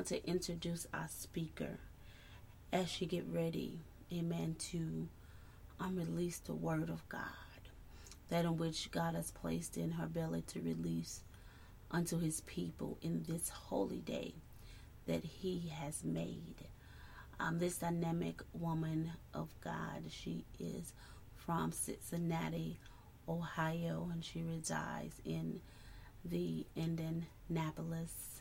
want 0.00 0.08
to 0.08 0.26
introduce 0.26 0.86
our 0.94 1.08
speaker 1.10 1.78
as 2.72 2.88
she 2.88 3.04
get 3.04 3.22
ready, 3.30 3.80
amen, 4.10 4.56
to 4.58 5.06
um, 5.78 5.94
release 5.94 6.38
the 6.38 6.54
word 6.54 6.88
of 6.88 7.06
God, 7.10 7.20
that 8.30 8.46
in 8.46 8.56
which 8.56 8.90
God 8.90 9.14
has 9.14 9.30
placed 9.30 9.76
in 9.76 9.90
her 9.90 10.06
belly 10.06 10.42
to 10.46 10.60
release 10.62 11.20
unto 11.90 12.18
his 12.18 12.40
people 12.46 12.96
in 13.02 13.26
this 13.28 13.50
holy 13.50 13.98
day 13.98 14.32
that 15.06 15.22
he 15.22 15.70
has 15.78 16.02
made. 16.02 16.64
Um, 17.38 17.58
this 17.58 17.76
dynamic 17.76 18.40
woman 18.54 19.12
of 19.34 19.50
God, 19.62 20.04
she 20.08 20.46
is 20.58 20.94
from 21.36 21.72
Cincinnati, 21.72 22.78
Ohio, 23.28 24.08
and 24.10 24.24
she 24.24 24.42
resides 24.42 25.20
in 25.26 25.60
the 26.24 26.64
Indianapolis, 26.74 28.39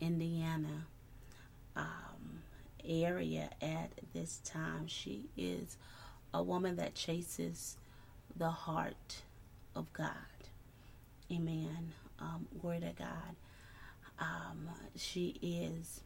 Indiana 0.00 0.86
um, 1.76 2.42
area 2.84 3.50
at 3.60 3.90
this 4.12 4.40
time. 4.44 4.86
She 4.86 5.26
is 5.36 5.76
a 6.32 6.42
woman 6.42 6.76
that 6.76 6.94
chases 6.94 7.76
the 8.36 8.50
heart 8.50 9.22
of 9.74 9.92
God. 9.92 10.12
Amen. 11.32 11.92
Um, 12.18 12.46
glory 12.60 12.80
to 12.80 12.92
God. 12.98 13.36
Um, 14.18 14.68
she 14.96 15.36
is 15.40 16.00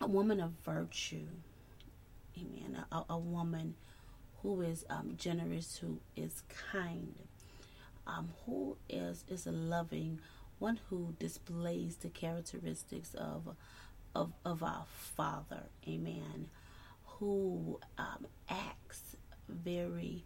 a 0.00 0.06
woman 0.06 0.40
of 0.40 0.52
virtue. 0.64 1.26
Amen. 2.36 2.84
A, 2.92 3.02
a 3.10 3.18
woman 3.18 3.74
who 4.42 4.60
is 4.60 4.84
um, 4.90 5.14
generous, 5.16 5.78
who 5.78 5.98
is 6.16 6.42
kind, 6.72 7.14
um, 8.06 8.28
who 8.46 8.76
is 8.88 9.24
is 9.28 9.46
a 9.46 9.52
loving, 9.52 10.20
one 10.58 10.80
who 10.88 11.14
displays 11.18 11.96
the 11.96 12.08
characteristics 12.08 13.14
of 13.14 13.56
of 14.14 14.32
of 14.44 14.62
our 14.62 14.86
Father. 14.96 15.64
Amen. 15.86 16.48
Who 17.18 17.80
um, 17.98 18.26
acts 18.48 19.16
very 19.48 20.24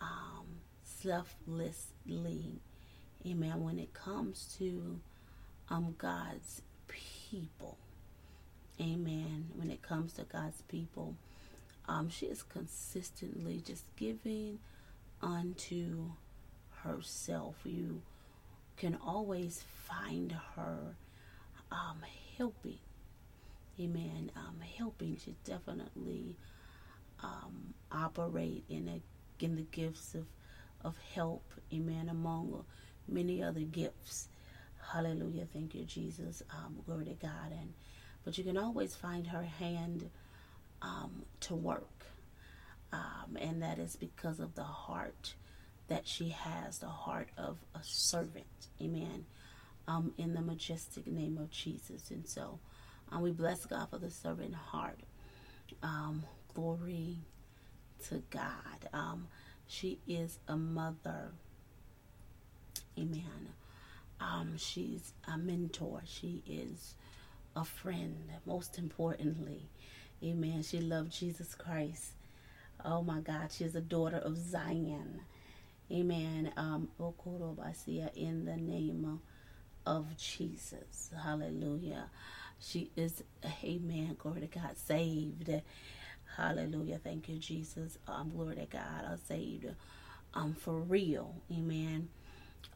um, 0.00 0.46
selflessly. 0.82 2.60
Amen. 3.26 3.62
When 3.62 3.78
it 3.78 3.94
comes 3.94 4.54
to 4.58 5.00
um, 5.70 5.94
God's 5.98 6.62
people. 6.88 7.78
Amen. 8.80 9.46
When 9.54 9.70
it 9.70 9.82
comes 9.82 10.12
to 10.14 10.24
God's 10.24 10.62
people, 10.62 11.14
um, 11.88 12.08
she 12.08 12.26
is 12.26 12.42
consistently 12.42 13.62
just 13.64 13.84
giving 13.96 14.58
unto 15.22 16.10
herself. 16.82 17.56
You 17.64 18.02
can 18.76 18.98
always 19.04 19.62
find 19.84 20.32
her 20.56 20.96
um, 21.70 21.98
helping. 22.36 22.78
Amen. 23.80 24.30
Um, 24.36 24.56
helping. 24.76 25.16
She 25.24 25.34
definitely 25.44 26.36
um, 27.22 27.74
operate 27.90 28.64
in 28.68 28.88
a 28.88 29.44
in 29.44 29.56
the 29.56 29.62
gifts 29.62 30.14
of 30.14 30.26
of 30.84 30.96
help. 31.14 31.44
Amen. 31.72 32.08
Among 32.08 32.64
many 33.08 33.42
other 33.42 33.60
gifts. 33.60 34.28
Hallelujah. 34.92 35.46
Thank 35.52 35.74
you, 35.74 35.84
Jesus. 35.84 36.42
Um, 36.50 36.76
glory 36.86 37.06
to 37.06 37.14
God. 37.14 37.50
And 37.50 37.72
but 38.24 38.38
you 38.38 38.44
can 38.44 38.56
always 38.56 38.94
find 38.94 39.26
her 39.28 39.42
hand 39.42 40.10
um, 40.82 41.24
to 41.40 41.54
work. 41.54 41.88
Um, 42.92 43.36
and 43.40 43.62
that 43.62 43.78
is 43.78 43.96
because 43.96 44.38
of 44.38 44.54
the 44.54 44.62
heart 44.62 45.34
that 45.88 46.06
she 46.06 46.30
has, 46.30 46.78
the 46.78 46.88
heart 46.88 47.28
of 47.36 47.58
a 47.74 47.80
servant. 47.82 48.46
Amen. 48.80 49.26
Um, 49.86 50.12
in 50.16 50.34
the 50.34 50.40
majestic 50.40 51.06
name 51.06 51.36
of 51.38 51.50
Jesus. 51.50 52.10
And 52.10 52.26
so 52.26 52.58
um, 53.12 53.22
we 53.22 53.32
bless 53.32 53.66
God 53.66 53.90
for 53.90 53.98
the 53.98 54.10
servant 54.10 54.54
heart. 54.54 55.00
Um, 55.82 56.24
glory 56.54 57.18
to 58.08 58.22
God. 58.30 58.88
Um, 58.92 59.28
she 59.66 59.98
is 60.06 60.38
a 60.48 60.56
mother. 60.56 61.32
Amen. 62.98 63.50
Um, 64.20 64.54
she's 64.56 65.12
a 65.26 65.36
mentor. 65.36 66.02
She 66.06 66.42
is 66.46 66.94
a 67.54 67.64
friend, 67.64 68.16
most 68.46 68.78
importantly. 68.78 69.68
Amen. 70.22 70.62
She 70.62 70.80
loved 70.80 71.12
Jesus 71.12 71.54
Christ. 71.54 72.12
Oh 72.84 73.02
my 73.02 73.20
God, 73.20 73.50
She 73.52 73.64
is 73.64 73.74
a 73.74 73.80
daughter 73.80 74.16
of 74.18 74.36
Zion. 74.36 75.20
Amen. 75.94 76.52
Um, 76.56 76.88
in 78.16 78.44
the 78.44 78.56
name 78.56 79.20
of 79.86 80.16
Jesus. 80.16 81.10
Hallelujah. 81.22 82.10
She 82.58 82.90
is, 82.96 83.22
amen. 83.62 84.16
Glory 84.18 84.40
to 84.40 84.46
God, 84.48 84.76
saved. 84.76 85.50
Hallelujah. 86.36 86.98
Thank 86.98 87.28
you, 87.28 87.38
Jesus. 87.38 87.96
Um, 88.08 88.30
glory 88.34 88.56
to 88.56 88.66
God. 88.66 89.04
I'm 89.08 89.18
saved 89.18 89.66
um, 90.34 90.54
for 90.54 90.80
real. 90.80 91.36
Amen. 91.52 92.08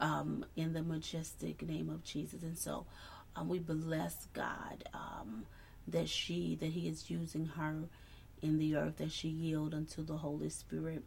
Um, 0.01 0.45
in 0.55 0.73
the 0.73 0.83
majestic 0.85 1.63
name 1.63 1.91
of 1.91 2.05
Jesus. 2.05 2.43
And 2.45 2.57
so 2.57 2.87
um, 3.35 3.49
we 3.49 3.59
bless 3.59 4.27
God 4.33 4.85
um, 4.95 5.45
that 5.89 6.09
she, 6.09 6.57
that 6.61 6.71
He 6.71 6.87
is 6.89 7.11
using 7.11 7.47
her 7.47 7.83
in 8.43 8.59
the 8.59 8.77
earth, 8.77 8.99
that 8.99 9.11
she 9.11 9.29
yield 9.29 9.75
unto 9.75 10.05
the 10.05 10.19
Holy 10.19 10.51
Spirit, 10.51 11.03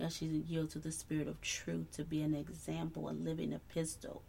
that 0.00 0.12
she 0.12 0.26
yield 0.26 0.70
to 0.70 0.78
the 0.78 0.92
Spirit 0.92 1.28
of 1.28 1.40
truth 1.40 1.92
to 1.92 2.04
be 2.04 2.22
an 2.22 2.34
example, 2.34 3.08
a 3.08 3.12
living 3.12 3.52
epistle. 3.52 4.22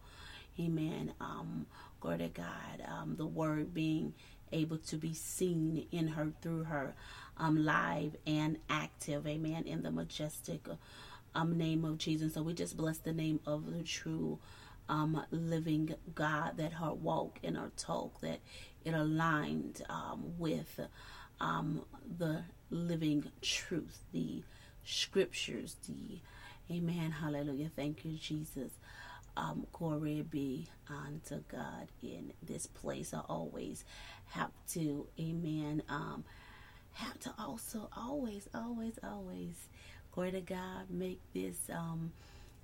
Amen. 0.59 1.13
Um, 1.19 1.65
glory 1.99 2.19
to 2.19 2.27
God. 2.27 2.83
Um, 2.87 3.15
the 3.17 3.25
word 3.25 3.73
being 3.73 4.13
able 4.51 4.77
to 4.77 4.97
be 4.97 5.13
seen 5.13 5.87
in 5.91 6.09
her, 6.09 6.33
through 6.41 6.65
her, 6.65 6.93
um, 7.37 7.63
live 7.63 8.15
and 8.27 8.57
active. 8.69 9.25
Amen. 9.25 9.63
In 9.65 9.81
the 9.81 9.91
majestic 9.91 10.65
um, 11.33 11.57
name 11.57 11.85
of 11.85 11.97
Jesus. 11.97 12.33
So 12.33 12.41
we 12.41 12.53
just 12.53 12.77
bless 12.77 12.97
the 12.97 13.13
name 13.13 13.39
of 13.45 13.73
the 13.73 13.83
true 13.83 14.39
um, 14.89 15.23
living 15.31 15.95
God, 16.13 16.57
that 16.57 16.73
her 16.73 16.93
walk 16.93 17.39
and 17.43 17.55
her 17.55 17.71
talk, 17.77 18.19
that 18.21 18.39
it 18.83 18.93
aligned 18.93 19.83
um, 19.89 20.33
with 20.37 20.81
um, 21.39 21.85
the 22.17 22.43
living 22.69 23.31
truth, 23.41 23.99
the 24.11 24.43
scriptures, 24.83 25.75
the 25.87 26.19
Amen. 26.69 27.11
Hallelujah. 27.11 27.69
Thank 27.75 28.05
you, 28.05 28.17
Jesus. 28.17 28.71
Um, 29.35 29.67
glory 29.73 30.21
be 30.21 30.67
unto 30.89 31.41
God 31.49 31.87
in 32.01 32.31
this 32.41 32.67
place. 32.67 33.13
I 33.13 33.19
always 33.27 33.83
have 34.27 34.51
to, 34.73 35.07
Amen. 35.19 35.83
Um, 35.89 36.23
have 36.93 37.19
to 37.21 37.33
also 37.37 37.89
always, 37.95 38.47
always, 38.53 38.99
always, 39.03 39.55
glory 40.13 40.31
to 40.31 40.41
God, 40.41 40.89
make 40.89 41.19
this 41.33 41.57
um, 41.73 42.13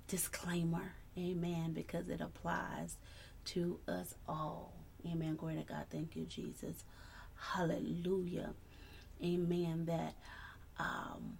disclaimer. 0.06 0.92
Amen. 1.18 1.72
Because 1.72 2.08
it 2.08 2.20
applies 2.22 2.96
to 3.46 3.78
us 3.88 4.14
all. 4.26 4.72
Amen. 5.06 5.36
Glory 5.36 5.56
to 5.56 5.62
God. 5.62 5.84
Thank 5.90 6.16
you, 6.16 6.24
Jesus. 6.24 6.84
Hallelujah. 7.34 8.54
Amen. 9.22 9.84
That 9.86 10.14
um, 10.78 11.38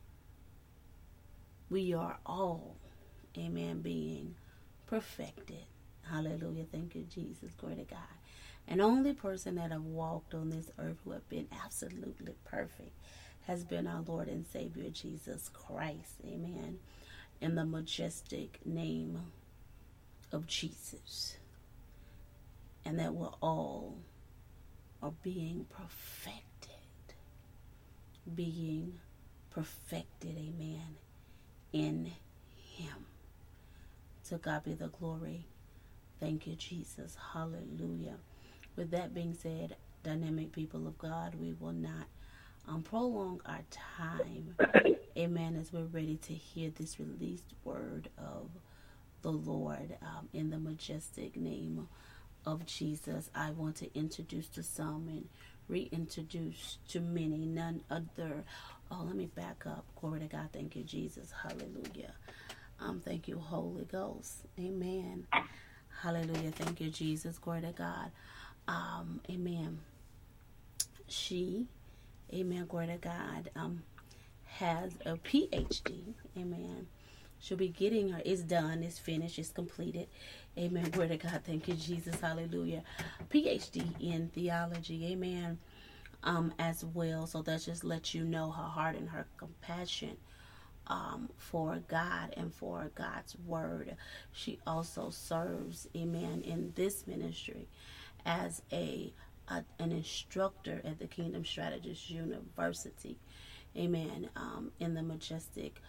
we 1.71 1.95
are 1.95 2.19
all, 2.25 2.77
amen, 3.37 3.81
being 3.81 4.35
perfected. 4.87 5.65
Hallelujah. 6.11 6.65
Thank 6.71 6.95
you, 6.95 7.03
Jesus. 7.03 7.53
Glory 7.59 7.77
to 7.77 7.85
God. 7.85 7.99
And 8.67 8.81
only 8.81 9.13
person 9.13 9.57
that 9.57 9.73
have 9.73 9.85
walked 9.85 10.35
on 10.35 10.51
this 10.51 10.71
earth 10.79 10.99
who 11.05 11.13
have 11.13 11.29
been 11.29 11.49
absolutely 11.65 12.35
perfect 12.45 12.93
has 13.47 13.65
been 13.65 13.87
our 13.87 14.03
Lord 14.07 14.29
and 14.29 14.47
Savior 14.47 14.91
Jesus 14.91 15.49
Christ. 15.49 16.15
Amen. 16.27 16.79
In 17.41 17.55
the 17.55 17.65
majestic 17.65 18.59
name 18.67 19.19
of 20.33 20.47
Jesus. 20.47 21.37
And 22.85 22.99
that 22.99 23.15
we're 23.15 23.29
all 23.41 23.97
are 25.03 25.13
being 25.23 25.67
perfected. 25.71 26.75
Being 28.35 28.99
perfected, 29.51 30.37
amen, 30.37 30.97
in 31.73 32.13
Him. 32.77 33.07
To 34.29 34.39
God 34.39 34.65
be 34.65 34.75
the 34.75 34.89
glory. 34.89 35.47
Thank 36.21 36.47
you, 36.47 36.57
Jesus. 36.57 37.17
Hallelujah. 37.35 38.17
With 38.77 38.91
that 38.93 39.15
being 39.15 39.35
said, 39.35 39.77
dynamic 40.05 40.53
people 40.53 40.87
of 40.87 40.99
God, 40.99 41.35
we 41.37 41.55
will 41.55 41.73
not 41.73 42.07
um, 42.69 42.83
prolong 42.83 43.41
our 43.47 43.63
time. 43.71 44.57
Amen. 45.19 45.57
As 45.61 45.73
we're 45.73 45.85
ready 45.85 46.17
to 46.19 46.35
hear 46.35 46.71
this 46.71 47.01
released 47.01 47.55
word 47.65 48.11
of 48.19 48.51
the 49.23 49.33
Lord 49.33 49.97
um, 50.03 50.29
in 50.33 50.51
the 50.51 50.59
majestic 50.59 51.37
name 51.37 51.89
of 52.47 52.67
Jesus, 52.67 53.31
I 53.35 53.51
want 53.53 53.77
to 53.77 53.99
introduce 53.99 54.49
to 54.51 54.63
some 54.63 55.09
and 55.09 55.29
reintroduce 55.69 56.79
to 56.89 57.01
many, 57.01 57.47
none 57.47 57.83
other. 57.91 58.45
Oh, 58.91 59.05
let 59.07 59.17
me 59.17 59.27
back 59.27 59.65
up. 59.67 59.85
Glory 60.01 60.21
to 60.21 60.27
God. 60.27 60.49
Thank 60.53 60.77
you, 60.77 60.83
Jesus. 60.85 61.33
Hallelujah. 61.43 62.13
Um, 62.81 63.01
thank 63.05 63.29
you, 63.29 63.39
Holy 63.39 63.85
Ghost. 63.85 64.47
Amen. 64.59 65.27
Hallelujah. 66.03 66.53
Thank 66.53 66.81
you, 66.81 66.91
Jesus. 66.91 67.39
Glory 67.39 67.63
to 67.63 67.73
God. 67.73 68.11
Um, 68.69 69.21
amen. 69.31 69.81
She, 71.09 71.67
amen, 72.33 72.67
glory 72.67 72.89
to 72.89 72.97
God, 72.99 73.51
um, 73.57 73.83
has 74.45 74.93
a 75.07 75.17
PhD. 75.17 76.15
Amen. 76.37 76.87
She'll 77.41 77.57
be 77.59 77.69
getting 77.69 78.11
her. 78.11 78.23
It's 78.25 78.43
done. 78.43 78.83
It's 78.83 78.99
finished. 78.99 79.39
It's 79.39 79.51
completed. 79.51 80.09
Amen. 80.59 80.91
Glory 80.91 81.11
to 81.11 81.17
God. 81.19 81.41
Thank 81.45 81.69
you, 81.69 81.75
Jesus. 81.75 82.21
Hallelujah. 82.21 82.83
PhD 83.31 83.85
in 84.01 84.29
theology. 84.35 85.07
Amen. 85.13 85.59
Um, 86.25 86.53
as 86.59 86.85
well. 86.85 87.27
So 87.27 87.43
that 87.43 87.63
just 87.63 87.85
lets 87.85 88.13
you 88.13 88.25
know 88.25 88.51
her 88.51 88.63
heart 88.65 88.97
and 88.97 89.09
her 89.09 89.27
compassion 89.37 90.17
um, 90.89 91.29
for 91.37 91.81
God 91.89 92.35
and 92.37 92.53
for 92.53 92.91
God's 92.95 93.37
word. 93.47 93.97
She 94.33 94.59
also 94.67 95.11
serves, 95.11 95.87
amen, 95.97 96.43
in 96.43 96.73
this 96.75 97.07
ministry 97.07 97.69
as 98.27 98.63
a, 98.73 99.13
a 99.49 99.65
an 99.79 99.93
instructor 99.93 100.81
at 100.85 100.99
the 100.99 101.07
Kingdom 101.07 101.45
Strategist 101.45 102.11
University. 102.11 103.17
Amen. 103.77 104.29
Um, 104.35 104.73
in 104.81 104.95
the 104.95 105.03
majestic 105.03 105.81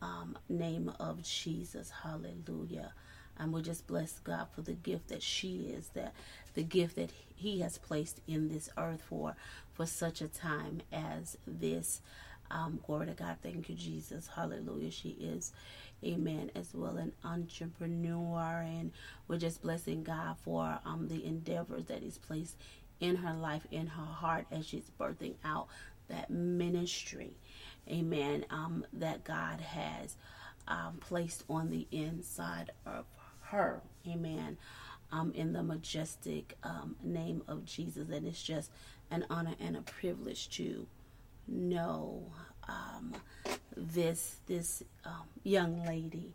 um, 0.00 0.38
name 0.48 0.92
of 1.00 1.22
Jesus. 1.22 1.90
Hallelujah. 1.90 2.92
And 3.38 3.52
we 3.52 3.62
just 3.62 3.86
bless 3.86 4.18
God 4.20 4.48
for 4.54 4.62
the 4.62 4.72
gift 4.72 5.08
that 5.08 5.22
she 5.22 5.74
is, 5.76 5.88
that 5.94 6.14
the 6.54 6.62
gift 6.62 6.96
that 6.96 7.10
He 7.34 7.60
has 7.60 7.78
placed 7.78 8.20
in 8.26 8.48
this 8.48 8.68
earth 8.76 9.02
for 9.08 9.36
for 9.74 9.86
such 9.86 10.20
a 10.20 10.28
time 10.28 10.82
as 10.92 11.36
this. 11.46 12.00
Um, 12.48 12.78
glory 12.86 13.06
to 13.06 13.12
God. 13.12 13.38
Thank 13.42 13.68
you, 13.68 13.74
Jesus. 13.74 14.28
Hallelujah. 14.28 14.92
She 14.92 15.10
is, 15.20 15.52
amen, 16.04 16.52
as 16.54 16.68
well 16.72 16.96
an 16.96 17.12
entrepreneur. 17.24 18.60
And 18.64 18.92
we're 19.26 19.38
just 19.38 19.62
blessing 19.62 20.04
God 20.04 20.36
for 20.44 20.78
um, 20.84 21.08
the 21.08 21.24
endeavors 21.24 21.86
that 21.86 22.02
He's 22.02 22.18
placed 22.18 22.56
in 23.00 23.16
her 23.16 23.34
life, 23.34 23.66
in 23.70 23.88
her 23.88 24.04
heart, 24.04 24.46
as 24.52 24.66
she's 24.66 24.90
birthing 24.98 25.34
out 25.44 25.66
that 26.08 26.30
ministry, 26.30 27.32
amen, 27.90 28.44
um, 28.50 28.84
that 28.92 29.24
God 29.24 29.60
has 29.60 30.16
um, 30.68 30.98
placed 31.00 31.44
on 31.48 31.70
the 31.70 31.86
inside 31.90 32.70
of 32.84 33.04
her, 33.50 33.82
amen, 34.08 34.56
um, 35.12 35.32
in 35.34 35.52
the 35.52 35.62
majestic 35.62 36.56
um, 36.62 36.96
name 37.02 37.42
of 37.48 37.64
Jesus. 37.64 38.08
And 38.10 38.26
it's 38.26 38.42
just 38.42 38.70
an 39.10 39.24
honor 39.30 39.54
and 39.60 39.76
a 39.76 39.82
privilege 39.82 40.48
to 40.56 40.86
know 41.48 42.32
um, 42.68 43.14
this 43.76 44.36
this 44.46 44.82
um, 45.04 45.28
young 45.44 45.84
lady, 45.84 46.34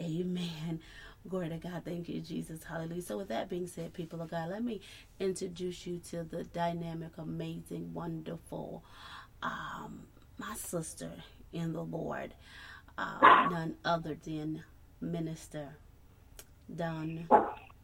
amen. 0.00 0.80
Glory 1.28 1.48
to 1.48 1.56
God. 1.56 1.82
Thank 1.84 2.08
you, 2.08 2.20
Jesus. 2.20 2.62
Hallelujah. 2.62 3.02
So, 3.02 3.18
with 3.18 3.28
that 3.28 3.48
being 3.48 3.66
said, 3.66 3.92
people 3.92 4.22
of 4.22 4.30
God, 4.30 4.48
let 4.50 4.62
me 4.62 4.80
introduce 5.18 5.84
you 5.84 6.00
to 6.10 6.22
the 6.22 6.44
dynamic, 6.44 7.18
amazing, 7.18 7.92
wonderful, 7.92 8.84
um, 9.42 10.02
my 10.38 10.54
sister 10.54 11.10
in 11.52 11.72
the 11.72 11.82
Lord, 11.82 12.34
uh, 12.96 13.48
none 13.50 13.74
other 13.84 14.16
than 14.22 14.62
Minister 15.00 15.76
Dawn 16.74 17.28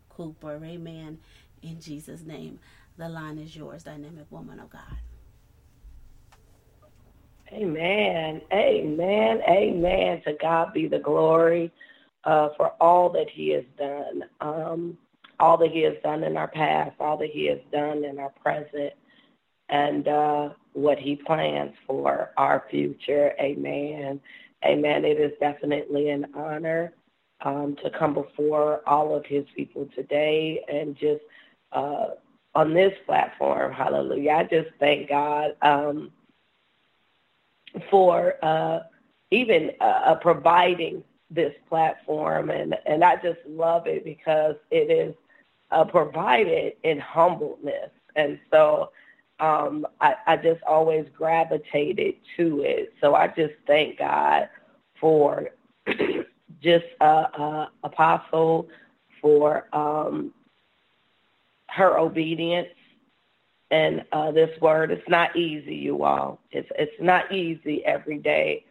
Cooper. 0.09 0.61
Amen. 0.65 1.19
In 1.63 1.81
Jesus' 1.81 2.23
name, 2.23 2.59
the 2.97 3.09
line 3.09 3.39
is 3.39 3.55
yours, 3.55 3.85
dynamic 3.85 4.27
woman 4.31 4.61
of 4.61 4.71
God. 4.71 4.99
Amen. 7.53 8.41
Amen. 8.53 9.41
Amen. 9.49 10.23
To 10.25 10.33
God 10.41 10.73
be 10.73 10.89
the 10.89 10.99
glory 10.99 11.71
uh, 12.25 12.49
for 12.57 12.73
all 12.81 13.11
that 13.11 13.29
He 13.31 13.51
has 13.51 13.65
done, 13.79 14.25
um, 14.41 14.99
all 15.39 15.59
that 15.59 15.71
He 15.71 15.83
has 15.83 15.95
done 16.03 16.25
in 16.25 16.37
our 16.37 16.49
past, 16.49 16.97
all 16.99 17.17
that 17.19 17.31
He 17.31 17.47
has 17.47 17.59
done 17.71 18.05
in 18.05 18.19
our 18.19 18.31
present, 18.43 18.95
and 19.69 20.09
uh, 20.09 20.51
what 20.73 20.99
He 20.99 21.17
plans 21.17 21.73
for 21.87 22.31
our 22.39 22.65
future. 22.71 23.33
Amen. 23.39 24.21
Amen. 24.65 25.05
It 25.05 25.21
is 25.21 25.33
definitely 25.39 26.11
an 26.11 26.27
honor 26.35 26.95
um, 27.43 27.77
to 27.83 27.91
come 27.91 28.15
before 28.15 28.83
all 28.87 29.15
of 29.15 29.25
His 29.27 29.45
people 29.57 29.89
today 29.95 30.65
and 30.73 30.97
just 30.97 31.23
uh, 31.73 32.09
on 32.55 32.75
this 32.75 32.93
platform. 33.07 33.73
Hallelujah. 33.73 34.31
I 34.33 34.45
just 34.45 34.71
thank 34.79 35.09
God 35.09 35.57
um, 35.63 36.11
for 37.91 38.35
uh, 38.43 38.81
even 39.31 39.73
uh, 39.81 40.17
providing 40.17 41.03
this 41.31 41.55
platform, 41.69 42.51
and 42.51 42.77
and 42.87 43.03
I 43.03 43.17
just 43.17 43.41
love 43.49 43.87
it 43.87 44.05
because 44.05 44.57
it 44.71 44.91
is 44.91 45.15
uh, 45.71 45.85
provided 45.85 46.75
in 46.83 46.99
humbleness, 47.01 47.91
and 48.17 48.39
so 48.51 48.91
um, 49.41 49.87
I, 50.01 50.15
I 50.27 50.37
just 50.37 50.63
always 50.63 51.07
gravitated 51.17 52.15
to 52.37 52.63
it. 52.63 52.93
So 53.01 53.15
I 53.15 53.29
just 53.29 53.55
thank 53.67 53.99
God 53.99 54.49
for 55.01 55.49
just 56.63 56.85
uh, 57.01 57.67
Apostle 57.83 58.69
for 59.21 59.69
um, 59.73 60.33
her 61.69 61.99
obedience 61.99 62.69
and 63.71 64.05
uh, 64.13 64.31
this 64.31 64.51
word. 64.61 64.91
It's 64.91 65.09
not 65.09 65.35
easy, 65.37 65.75
you 65.75 66.05
all. 66.05 66.41
It's 66.51 66.69
it's 66.79 67.01
not 67.01 67.33
easy 67.33 67.85
every 67.85 68.19
day 68.19 68.65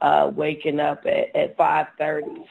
uh, 0.00 0.30
waking 0.34 0.80
up 0.80 1.04
at, 1.06 1.34
at 1.34 1.56
5.30 1.56 2.44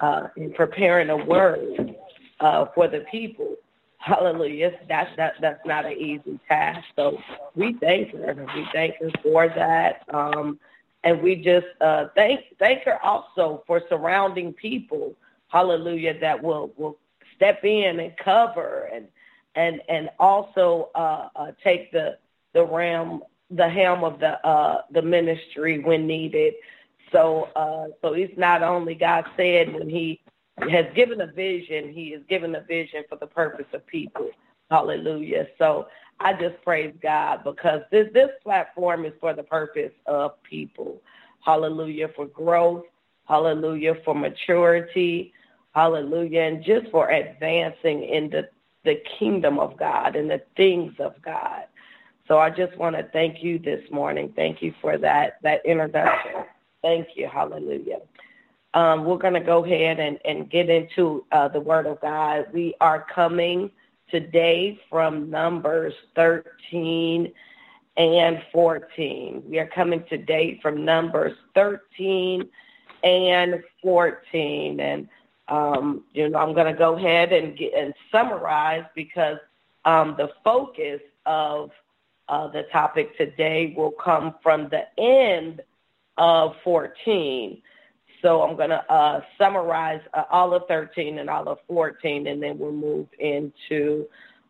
uh, 0.00 0.28
and 0.36 0.54
preparing 0.54 1.10
a 1.10 1.16
word 1.16 1.94
uh, 2.40 2.66
for 2.74 2.88
the 2.88 3.04
people. 3.10 3.56
Hallelujah. 3.98 4.72
That's, 4.88 5.10
that, 5.16 5.34
that's 5.40 5.64
not 5.66 5.86
an 5.86 5.92
easy 5.92 6.38
task. 6.48 6.84
So 6.96 7.18
we 7.54 7.74
thank 7.74 8.12
her. 8.12 8.34
We 8.54 8.66
thank 8.72 8.96
her 9.00 9.10
for 9.22 9.48
that. 9.48 10.02
Um, 10.12 10.58
and 11.04 11.22
we 11.22 11.36
just 11.36 11.66
uh, 11.80 12.06
thank, 12.16 12.40
thank 12.58 12.82
her 12.84 13.02
also 13.04 13.62
for 13.66 13.82
surrounding 13.88 14.54
people, 14.54 15.14
hallelujah, 15.48 16.18
that 16.18 16.42
will, 16.42 16.72
will 16.76 16.98
step 17.36 17.62
in 17.62 18.00
and 18.00 18.16
cover 18.16 18.88
and, 18.92 19.06
and, 19.54 19.82
and 19.88 20.08
also 20.18 20.88
uh, 20.94 21.28
uh, 21.36 21.52
take 21.62 21.92
the, 21.92 22.16
the 22.54 22.64
ram, 22.64 23.20
the 23.50 23.68
helm 23.68 24.02
of 24.02 24.18
the, 24.18 24.44
uh, 24.46 24.80
the 24.90 25.02
ministry 25.02 25.78
when 25.78 26.06
needed. 26.06 26.54
So, 27.12 27.50
uh, 27.54 27.88
so 28.00 28.14
he's 28.14 28.36
not 28.38 28.62
only 28.62 28.94
God 28.94 29.26
said 29.36 29.74
when 29.74 29.90
he 29.90 30.20
has 30.58 30.86
given 30.94 31.20
a 31.20 31.26
vision, 31.26 31.92
he 31.92 32.12
has 32.12 32.22
given 32.30 32.54
a 32.54 32.62
vision 32.62 33.04
for 33.10 33.16
the 33.16 33.26
purpose 33.26 33.66
of 33.74 33.86
people. 33.86 34.30
Hallelujah. 34.70 35.48
So 35.58 35.86
I 36.20 36.32
just 36.34 36.62
praise 36.62 36.94
God 37.02 37.44
because 37.44 37.82
this, 37.90 38.08
this 38.14 38.30
platform 38.42 39.04
is 39.04 39.12
for 39.20 39.34
the 39.34 39.42
purpose 39.42 39.92
of 40.06 40.42
people. 40.42 41.02
Hallelujah. 41.44 42.08
For 42.14 42.26
growth. 42.26 42.84
Hallelujah. 43.26 43.96
For 44.04 44.14
maturity. 44.14 45.32
Hallelujah. 45.74 46.40
And 46.42 46.64
just 46.64 46.90
for 46.90 47.10
advancing 47.10 48.04
in 48.04 48.30
the, 48.30 48.48
the 48.84 49.00
kingdom 49.18 49.58
of 49.58 49.76
God 49.76 50.16
and 50.16 50.30
the 50.30 50.42
things 50.56 50.94
of 50.98 51.14
God. 51.22 51.64
So 52.26 52.38
I 52.38 52.48
just 52.48 52.76
want 52.78 52.96
to 52.96 53.02
thank 53.12 53.42
you 53.42 53.58
this 53.58 53.82
morning. 53.90 54.32
Thank 54.34 54.62
you 54.62 54.72
for 54.80 54.96
that, 54.98 55.38
that 55.42 55.64
introduction. 55.66 56.44
Thank 56.80 57.08
you. 57.16 57.28
Hallelujah. 57.28 57.98
Um, 58.72 59.04
we're 59.04 59.18
going 59.18 59.34
to 59.34 59.40
go 59.40 59.64
ahead 59.64 60.00
and, 60.00 60.18
and 60.24 60.50
get 60.50 60.70
into 60.70 61.24
uh, 61.32 61.48
the 61.48 61.60
Word 61.60 61.86
of 61.86 62.00
God. 62.00 62.46
We 62.52 62.74
are 62.80 63.06
coming 63.14 63.70
today 64.14 64.78
from 64.88 65.28
Numbers 65.28 65.92
13 66.14 67.32
and 67.96 68.42
14. 68.52 69.42
We 69.48 69.58
are 69.58 69.66
coming 69.66 70.04
today 70.08 70.60
from 70.62 70.84
Numbers 70.84 71.36
13 71.56 72.48
and 73.02 73.60
14. 73.82 74.78
And, 74.78 75.08
um, 75.48 76.04
you 76.12 76.28
know, 76.28 76.38
I'm 76.38 76.54
going 76.54 76.72
to 76.72 76.78
go 76.78 76.96
ahead 76.96 77.32
and, 77.32 77.58
get, 77.58 77.74
and 77.76 77.92
summarize 78.12 78.84
because 78.94 79.38
um, 79.84 80.14
the 80.16 80.30
focus 80.44 81.00
of 81.26 81.72
uh, 82.28 82.46
the 82.46 82.62
topic 82.70 83.18
today 83.18 83.74
will 83.76 83.90
come 83.90 84.36
from 84.44 84.68
the 84.68 84.84
end 84.96 85.60
of 86.18 86.54
14. 86.62 87.60
So 88.24 88.40
I'm 88.40 88.56
going 88.56 88.70
to 88.70 88.90
uh, 88.90 89.20
summarize 89.36 90.00
uh, 90.14 90.24
all 90.30 90.54
of 90.54 90.66
13 90.66 91.18
and 91.18 91.28
all 91.28 91.46
of 91.46 91.58
14, 91.68 92.26
and 92.26 92.42
then 92.42 92.58
we'll 92.58 92.72
move 92.72 93.06
into 93.18 94.08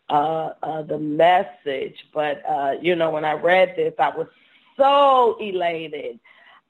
uh, 0.08 0.50
uh 0.62 0.82
the 0.82 0.98
message. 0.98 1.96
But, 2.14 2.40
uh, 2.48 2.74
you 2.80 2.94
know, 2.94 3.10
when 3.10 3.24
I 3.24 3.32
read 3.32 3.74
this, 3.76 3.92
I 3.98 4.10
was 4.10 4.28
so 4.76 5.36
elated. 5.40 6.20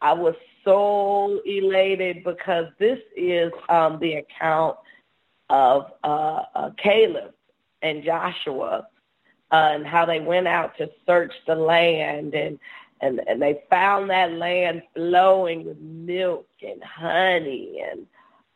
I 0.01 0.15
was 0.15 0.35
so 0.65 1.43
elated 1.45 2.25
because 2.25 2.69
this 2.79 3.01
is 3.15 3.53
um, 3.69 3.99
the 3.99 4.15
account 4.15 4.79
of 5.51 5.93
uh, 6.03 6.71
Caleb 6.79 7.35
and 7.83 8.03
Joshua 8.03 8.87
and 9.51 9.87
how 9.87 10.07
they 10.07 10.21
went 10.21 10.49
out 10.49 10.79
to 10.79 10.91
search 11.07 11.35
the 11.47 11.55
land 11.55 12.35
and 12.35 12.59
and, 13.05 13.21
and 13.29 13.41
they 13.41 13.63
found 13.69 14.11
that 14.11 14.33
land 14.33 14.83
flowing 14.95 15.65
with 15.65 15.79
milk 15.79 16.49
and 16.63 16.83
honey 16.83 17.83
and 17.91 18.07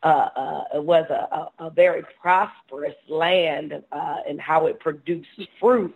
uh, 0.01 0.29
uh, 0.35 0.63
it 0.75 0.83
was 0.83 1.05
a, 1.09 1.35
a, 1.35 1.67
a 1.67 1.69
very 1.69 2.03
prosperous 2.21 2.95
land 3.09 3.83
uh, 3.91 4.15
and 4.27 4.39
how 4.39 4.65
it 4.65 4.79
produced 4.79 5.27
fruit. 5.59 5.93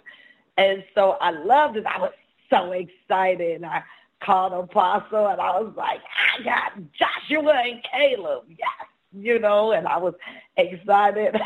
And 0.57 0.83
so 0.93 1.11
I 1.21 1.31
loved 1.31 1.77
it. 1.77 1.85
I 1.85 1.99
was 1.99 2.11
so 2.49 2.73
excited. 2.73 3.55
And 3.55 3.65
I 3.65 3.81
called 4.19 4.53
Apostle 4.53 5.27
and 5.27 5.39
I 5.39 5.59
was 5.59 5.73
like, 5.77 6.01
I 6.37 6.43
got 6.43 6.73
Joshua 6.91 7.61
and 7.65 7.81
Caleb. 7.83 8.43
Yes, 8.49 8.87
you 9.17 9.39
know, 9.39 9.71
and 9.71 9.87
I 9.87 9.97
was 9.97 10.13
excited. 10.57 11.35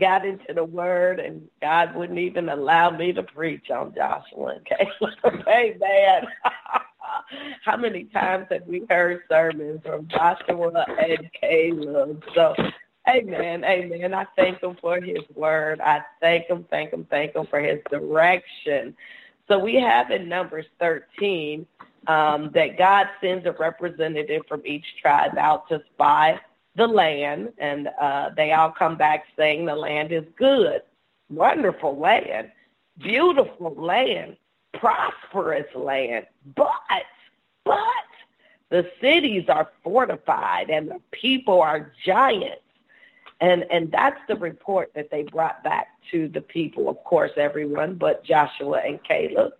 got 0.00 0.26
into 0.26 0.52
the 0.52 0.64
word 0.64 1.20
and 1.20 1.48
God 1.60 1.94
wouldn't 1.94 2.18
even 2.18 2.48
allow 2.48 2.90
me 2.90 3.12
to 3.12 3.22
preach 3.22 3.70
on 3.70 3.94
Joshua 3.94 4.56
and 4.56 4.66
Caleb. 4.66 5.46
Amen. 5.48 6.26
How 7.64 7.76
many 7.76 8.04
times 8.04 8.46
have 8.50 8.66
we 8.66 8.84
heard 8.90 9.22
sermons 9.28 9.80
from 9.84 10.08
Joshua 10.08 10.84
and 10.98 11.30
Caleb? 11.40 12.24
So, 12.34 12.54
amen, 13.08 13.64
amen. 13.64 14.14
I 14.14 14.26
thank 14.36 14.60
him 14.60 14.76
for 14.80 15.00
his 15.00 15.22
word. 15.34 15.80
I 15.80 16.02
thank 16.20 16.48
him, 16.48 16.66
thank 16.70 16.92
him, 16.92 17.06
thank 17.08 17.34
him 17.34 17.46
for 17.46 17.60
his 17.60 17.80
direction. 17.90 18.96
So 19.46 19.58
we 19.58 19.74
have 19.76 20.10
in 20.10 20.28
Numbers 20.28 20.66
13 20.80 21.66
um, 22.06 22.50
that 22.54 22.78
God 22.78 23.08
sends 23.20 23.46
a 23.46 23.52
representative 23.52 24.42
from 24.48 24.62
each 24.64 24.84
tribe 25.00 25.36
out 25.38 25.68
to 25.68 25.82
spy 25.92 26.40
the 26.74 26.86
land, 26.86 27.52
and 27.58 27.88
uh, 28.00 28.30
they 28.36 28.52
all 28.52 28.70
come 28.70 28.96
back 28.96 29.24
saying 29.36 29.66
the 29.66 29.76
land 29.76 30.10
is 30.10 30.24
good, 30.36 30.82
wonderful 31.30 31.98
land, 31.98 32.50
beautiful 32.98 33.74
land, 33.74 34.36
prosperous 34.72 35.66
land, 35.74 36.26
but 36.56 36.70
but 37.64 37.78
the 38.70 38.90
cities 39.00 39.44
are 39.48 39.70
fortified 39.84 40.70
and 40.70 40.88
the 40.90 41.00
people 41.10 41.60
are 41.60 41.92
giants. 42.04 42.62
And, 43.40 43.66
and 43.70 43.90
that's 43.90 44.20
the 44.28 44.36
report 44.36 44.92
that 44.94 45.10
they 45.10 45.24
brought 45.24 45.62
back 45.64 45.88
to 46.12 46.28
the 46.28 46.40
people, 46.40 46.88
of 46.88 47.02
course, 47.04 47.32
everyone 47.36 47.96
but 47.96 48.24
Joshua 48.24 48.80
and 48.86 49.02
Caleb. 49.02 49.52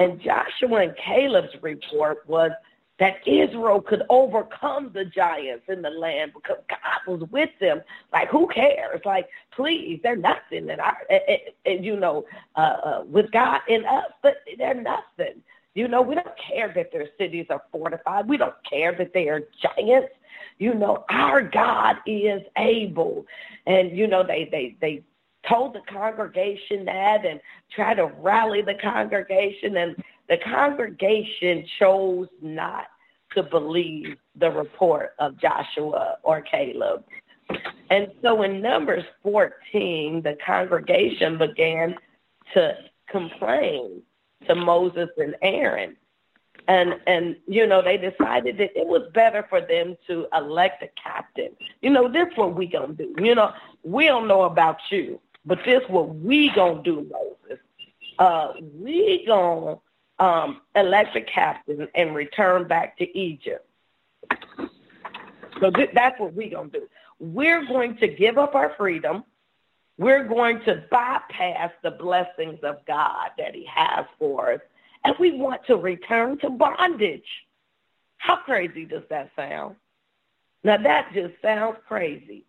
And 0.00 0.18
Joshua 0.18 0.80
and 0.80 0.96
Caleb's 0.96 1.54
report 1.60 2.26
was 2.26 2.52
that 2.98 3.16
Israel 3.26 3.82
could 3.82 4.02
overcome 4.08 4.90
the 4.94 5.04
giants 5.04 5.64
in 5.68 5.82
the 5.82 5.90
land 5.90 6.32
because 6.34 6.56
God 6.68 7.00
was 7.06 7.28
with 7.30 7.50
them. 7.60 7.82
Like, 8.10 8.28
who 8.28 8.46
cares? 8.48 9.02
Like, 9.04 9.28
please, 9.54 10.00
they're 10.02 10.16
nothing. 10.16 10.70
And, 10.70 10.80
I, 10.80 10.94
and, 11.10 11.38
and 11.66 11.84
you 11.84 11.96
know, 11.96 12.24
uh, 12.56 12.60
uh, 12.60 13.02
with 13.06 13.30
God 13.30 13.60
in 13.68 13.84
us, 13.84 14.06
but 14.22 14.36
they're 14.56 14.74
nothing. 14.74 15.42
You 15.74 15.86
know, 15.86 16.00
we 16.00 16.14
don't 16.14 16.28
care 16.36 16.72
that 16.74 16.92
their 16.92 17.08
cities 17.18 17.46
are 17.50 17.62
fortified. 17.70 18.26
We 18.26 18.38
don't 18.38 18.54
care 18.68 18.92
that 18.96 19.12
they 19.12 19.28
are 19.28 19.42
giants. 19.62 20.12
You 20.58 20.74
know, 20.74 21.04
our 21.10 21.42
God 21.42 21.96
is 22.06 22.42
able. 22.56 23.26
And, 23.66 23.96
you 23.96 24.06
know, 24.06 24.22
they, 24.22 24.48
they, 24.50 24.76
they 24.80 25.04
told 25.48 25.74
the 25.74 25.80
congregation 25.88 26.84
that 26.84 27.24
and 27.24 27.40
tried 27.74 27.94
to 27.94 28.06
rally 28.06 28.62
the 28.62 28.74
congregation. 28.74 29.76
And 29.76 29.96
the 30.28 30.38
congregation 30.38 31.64
chose 31.78 32.28
not 32.42 32.86
to 33.34 33.42
believe 33.42 34.16
the 34.36 34.50
report 34.50 35.14
of 35.18 35.38
Joshua 35.38 36.18
or 36.22 36.40
Caleb. 36.40 37.04
And 37.90 38.08
so 38.22 38.42
in 38.42 38.60
Numbers 38.60 39.04
14, 39.22 40.22
the 40.22 40.36
congregation 40.44 41.38
began 41.38 41.96
to 42.54 42.76
complain 43.08 44.02
to 44.46 44.54
Moses 44.54 45.08
and 45.16 45.34
Aaron. 45.42 45.96
And 46.68 47.00
and 47.06 47.36
you 47.48 47.66
know, 47.66 47.82
they 47.82 47.96
decided 47.96 48.58
that 48.58 48.78
it 48.78 48.86
was 48.86 49.10
better 49.14 49.46
for 49.48 49.60
them 49.60 49.96
to 50.06 50.26
elect 50.34 50.82
a 50.82 50.88
captain. 51.02 51.50
You 51.80 51.90
know, 51.90 52.06
this 52.06 52.28
what 52.36 52.54
we 52.54 52.66
gonna 52.66 52.92
do. 52.92 53.14
You 53.18 53.34
know, 53.34 53.52
we 53.82 54.06
don't 54.06 54.28
know 54.28 54.42
about 54.42 54.78
you, 54.90 55.18
but 55.44 55.60
this 55.64 55.82
what 55.88 56.14
we 56.14 56.50
gonna 56.50 56.82
do, 56.82 57.10
Moses. 57.10 57.64
Uh, 58.18 58.52
we 58.74 59.24
gonna 59.26 59.78
um, 60.18 60.60
elect 60.76 61.16
a 61.16 61.22
captain 61.22 61.88
and 61.94 62.14
return 62.14 62.68
back 62.68 62.98
to 62.98 63.18
Egypt. 63.18 63.66
So 65.60 65.70
th- 65.70 65.90
that's 65.94 66.18
what 66.18 66.34
we're 66.34 66.50
going 66.50 66.70
to 66.70 66.80
do. 66.80 66.88
We're 67.18 67.66
going 67.66 67.96
to 67.98 68.08
give 68.08 68.38
up 68.38 68.54
our 68.54 68.74
freedom 68.78 69.24
we're 70.00 70.24
going 70.24 70.62
to 70.62 70.82
bypass 70.90 71.72
the 71.82 71.90
blessings 71.90 72.58
of 72.62 72.76
God 72.86 73.32
that 73.36 73.54
he 73.54 73.66
has 73.66 74.06
for 74.18 74.54
us. 74.54 74.60
And 75.04 75.14
we 75.20 75.32
want 75.32 75.66
to 75.66 75.76
return 75.76 76.38
to 76.38 76.48
bondage. 76.48 77.28
How 78.16 78.36
crazy 78.36 78.86
does 78.86 79.02
that 79.10 79.30
sound? 79.36 79.76
Now 80.64 80.78
that 80.78 81.10
just 81.12 81.34
sounds 81.42 81.76
crazy. 81.86 82.46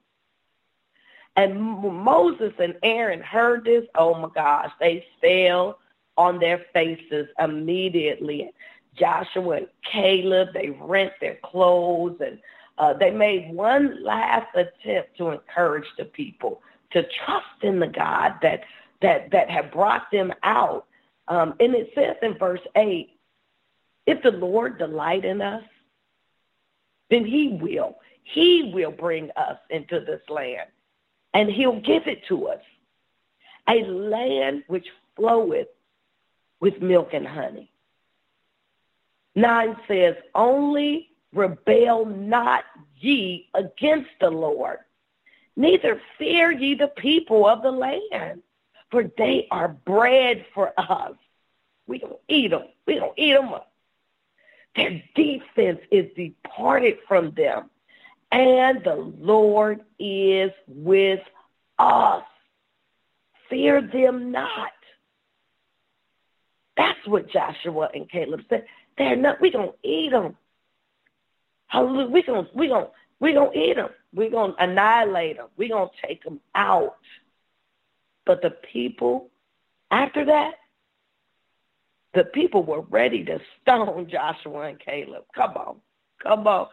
And 1.35 1.59
Moses 1.59 2.53
and 2.59 2.75
Aaron 2.83 3.21
heard 3.21 3.65
this. 3.65 3.85
Oh 3.95 4.15
my 4.15 4.29
gosh, 4.33 4.71
they 4.79 5.05
fell 5.21 5.79
on 6.17 6.39
their 6.39 6.65
faces 6.73 7.27
immediately. 7.39 8.51
Joshua 8.95 9.57
and 9.57 9.67
Caleb, 9.89 10.50
they 10.53 10.69
rent 10.81 11.13
their 11.21 11.38
clothes 11.43 12.17
and 12.19 12.39
uh, 12.77 12.93
they 12.93 13.11
made 13.11 13.53
one 13.53 14.03
last 14.03 14.47
attempt 14.55 15.17
to 15.17 15.29
encourage 15.29 15.88
the 15.97 16.05
people 16.05 16.61
to 16.91 17.03
trust 17.25 17.63
in 17.63 17.79
the 17.79 17.88
God 17.88 18.33
that 18.41 18.61
that 19.01 19.31
that 19.31 19.50
have 19.50 19.71
brought 19.71 20.11
them 20.11 20.33
out. 20.43 20.85
Um, 21.27 21.53
and 21.59 21.73
it 21.73 21.91
says 21.95 22.15
in 22.21 22.38
verse 22.38 22.61
eight, 22.75 23.17
if 24.05 24.21
the 24.23 24.31
Lord 24.31 24.77
delight 24.77 25.25
in 25.25 25.41
us, 25.41 25.63
then 27.09 27.25
He 27.25 27.59
will. 27.61 27.97
He 28.23 28.71
will 28.73 28.91
bring 28.91 29.29
us 29.35 29.57
into 29.69 30.00
this 30.00 30.21
land, 30.29 30.69
and 31.33 31.50
He'll 31.50 31.79
give 31.79 32.07
it 32.07 32.25
to 32.27 32.47
us, 32.47 32.61
a 33.67 33.83
land 33.83 34.63
which 34.67 34.88
floweth 35.15 35.67
with 36.59 36.81
milk 36.81 37.13
and 37.13 37.27
honey. 37.27 37.71
Nine 39.35 39.77
says, 39.88 40.15
only 40.35 41.09
rebel 41.33 42.05
not 42.05 42.65
ye 43.00 43.50
against 43.53 44.09
the 44.19 44.29
Lord 44.29 44.79
Neither 45.55 46.01
fear 46.17 46.51
ye 46.51 46.75
the 46.75 46.88
people 46.88 47.45
of 47.45 47.61
the 47.61 47.71
land, 47.71 48.41
for 48.89 49.03
they 49.03 49.47
are 49.51 49.67
bread 49.67 50.45
for 50.53 50.73
us. 50.77 51.13
We 51.88 52.00
don't 52.00 52.19
eat 52.27 52.51
them. 52.51 52.63
We 52.88 52.95
don't 52.95 53.17
eat 53.17 53.33
them. 53.33 53.53
Their 54.75 55.03
defense 55.13 55.81
is 55.91 56.09
departed 56.15 57.00
from 57.07 57.31
them, 57.31 57.69
and 58.31 58.83
the 58.83 58.95
Lord 59.19 59.81
is 60.00 60.51
with 60.67 61.21
us. 61.77 62.23
Fear 63.50 63.81
them 63.81 64.31
not. 64.31 64.71
That's 66.77 67.05
what 67.05 67.29
Joshua 67.29 67.89
and 67.93 68.09
Caleb 68.09 68.41
said. 68.50 68.65
They're 68.97 69.15
not. 69.15 69.41
We 69.41 69.50
don't 69.50 69.75
eat 69.83 70.11
them. 70.11 70.38
Hallelujah. 71.67 72.09
We 72.09 72.23
gonna 72.23 72.47
we 72.53 72.67
gonna 72.67 72.88
we 73.19 73.33
gonna 73.33 73.51
eat 73.53 73.75
them. 73.75 73.89
We're 74.13 74.29
going 74.29 74.53
to 74.53 74.63
annihilate 74.63 75.38
them. 75.38 75.47
We're 75.57 75.69
going 75.69 75.89
to 75.89 76.07
take 76.07 76.23
them 76.23 76.39
out. 76.53 76.97
But 78.25 78.41
the 78.41 78.51
people, 78.51 79.29
after 79.89 80.25
that, 80.25 80.55
the 82.13 82.25
people 82.25 82.63
were 82.63 82.81
ready 82.81 83.23
to 83.25 83.39
stone 83.61 84.07
Joshua 84.09 84.67
and 84.67 84.79
Caleb. 84.79 85.23
Come 85.33 85.51
on. 85.51 85.75
Come 86.21 86.45
on. 86.45 86.67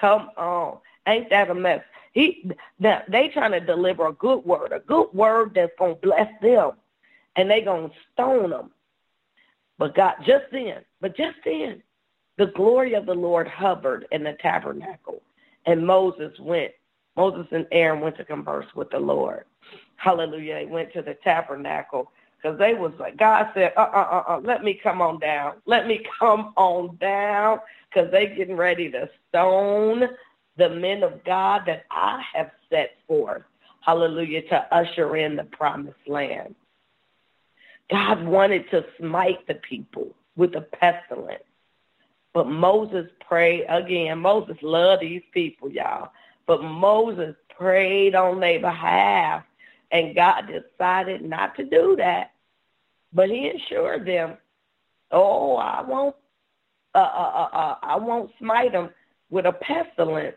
Come 0.00 0.30
on. 0.36 0.78
Ain't 1.06 1.30
that 1.30 1.50
a 1.50 1.54
mess? 1.54 1.82
He 2.12 2.50
they 2.78 3.28
trying 3.28 3.52
to 3.52 3.60
deliver 3.60 4.06
a 4.06 4.12
good 4.12 4.44
word, 4.44 4.72
a 4.72 4.80
good 4.80 5.08
word 5.12 5.52
that's 5.54 5.72
gonna 5.78 5.94
bless 5.96 6.30
them, 6.40 6.72
and 7.36 7.50
they 7.50 7.60
gonna 7.60 7.90
stone 8.12 8.50
them. 8.50 8.70
But 9.78 9.94
God, 9.94 10.14
just 10.24 10.46
then, 10.50 10.84
but 11.00 11.16
just 11.16 11.36
then, 11.44 11.82
the 12.38 12.46
glory 12.46 12.94
of 12.94 13.06
the 13.06 13.14
Lord 13.14 13.46
hovered 13.46 14.06
in 14.12 14.24
the 14.24 14.32
tabernacle, 14.40 15.22
and 15.66 15.86
Moses 15.86 16.38
went. 16.40 16.72
Moses 17.16 17.46
and 17.50 17.66
Aaron 17.72 18.00
went 18.02 18.16
to 18.18 18.24
converse 18.24 18.66
with 18.74 18.90
the 18.90 18.98
Lord. 18.98 19.44
Hallelujah. 19.96 20.54
They 20.54 20.66
went 20.66 20.92
to 20.92 21.02
the 21.02 21.14
tabernacle 21.14 22.12
because 22.36 22.58
they 22.58 22.74
was 22.74 22.92
like, 22.98 23.16
God 23.16 23.50
said, 23.54 23.72
uh, 23.76 23.88
uh, 23.92 24.22
uh, 24.28 24.32
uh, 24.34 24.40
let 24.44 24.62
me 24.62 24.74
come 24.74 25.00
on 25.00 25.18
down. 25.18 25.54
Let 25.64 25.86
me 25.86 26.04
come 26.18 26.52
on 26.56 26.96
down 26.96 27.60
because 27.88 28.10
they 28.10 28.26
getting 28.28 28.56
ready 28.56 28.90
to 28.90 29.08
stone 29.28 30.08
the 30.56 30.70
men 30.70 31.02
of 31.02 31.24
God 31.24 31.62
that 31.66 31.84
I 31.90 32.22
have 32.34 32.50
set 32.70 32.96
forth. 33.06 33.42
Hallelujah. 33.80 34.42
To 34.48 34.74
usher 34.74 35.16
in 35.16 35.36
the 35.36 35.44
promised 35.44 36.06
land. 36.06 36.54
God 37.90 38.24
wanted 38.24 38.68
to 38.70 38.84
smite 38.98 39.46
the 39.46 39.54
people 39.54 40.14
with 40.36 40.54
a 40.56 40.60
pestilence. 40.60 41.42
But 42.32 42.48
Moses 42.48 43.08
prayed 43.26 43.64
again. 43.68 44.18
Moses 44.18 44.56
loved 44.60 45.02
these 45.02 45.22
people, 45.32 45.70
y'all. 45.70 46.10
But 46.46 46.62
Moses 46.62 47.34
prayed 47.48 48.14
on 48.14 48.40
their 48.40 48.60
behalf, 48.60 49.44
and 49.90 50.14
God 50.14 50.42
decided 50.46 51.22
not 51.22 51.56
to 51.56 51.64
do 51.64 51.96
that. 51.96 52.32
But 53.12 53.30
he 53.30 53.50
assured 53.50 54.04
them, 54.04 54.36
"Oh, 55.10 55.56
I 55.56 55.80
won't, 55.82 56.16
uh, 56.94 56.98
uh, 56.98 57.48
uh, 57.52 57.56
uh, 57.56 57.78
I 57.82 57.96
won't 57.96 58.30
smite 58.38 58.72
them 58.72 58.90
with 59.30 59.46
a 59.46 59.52
pestilence, 59.52 60.36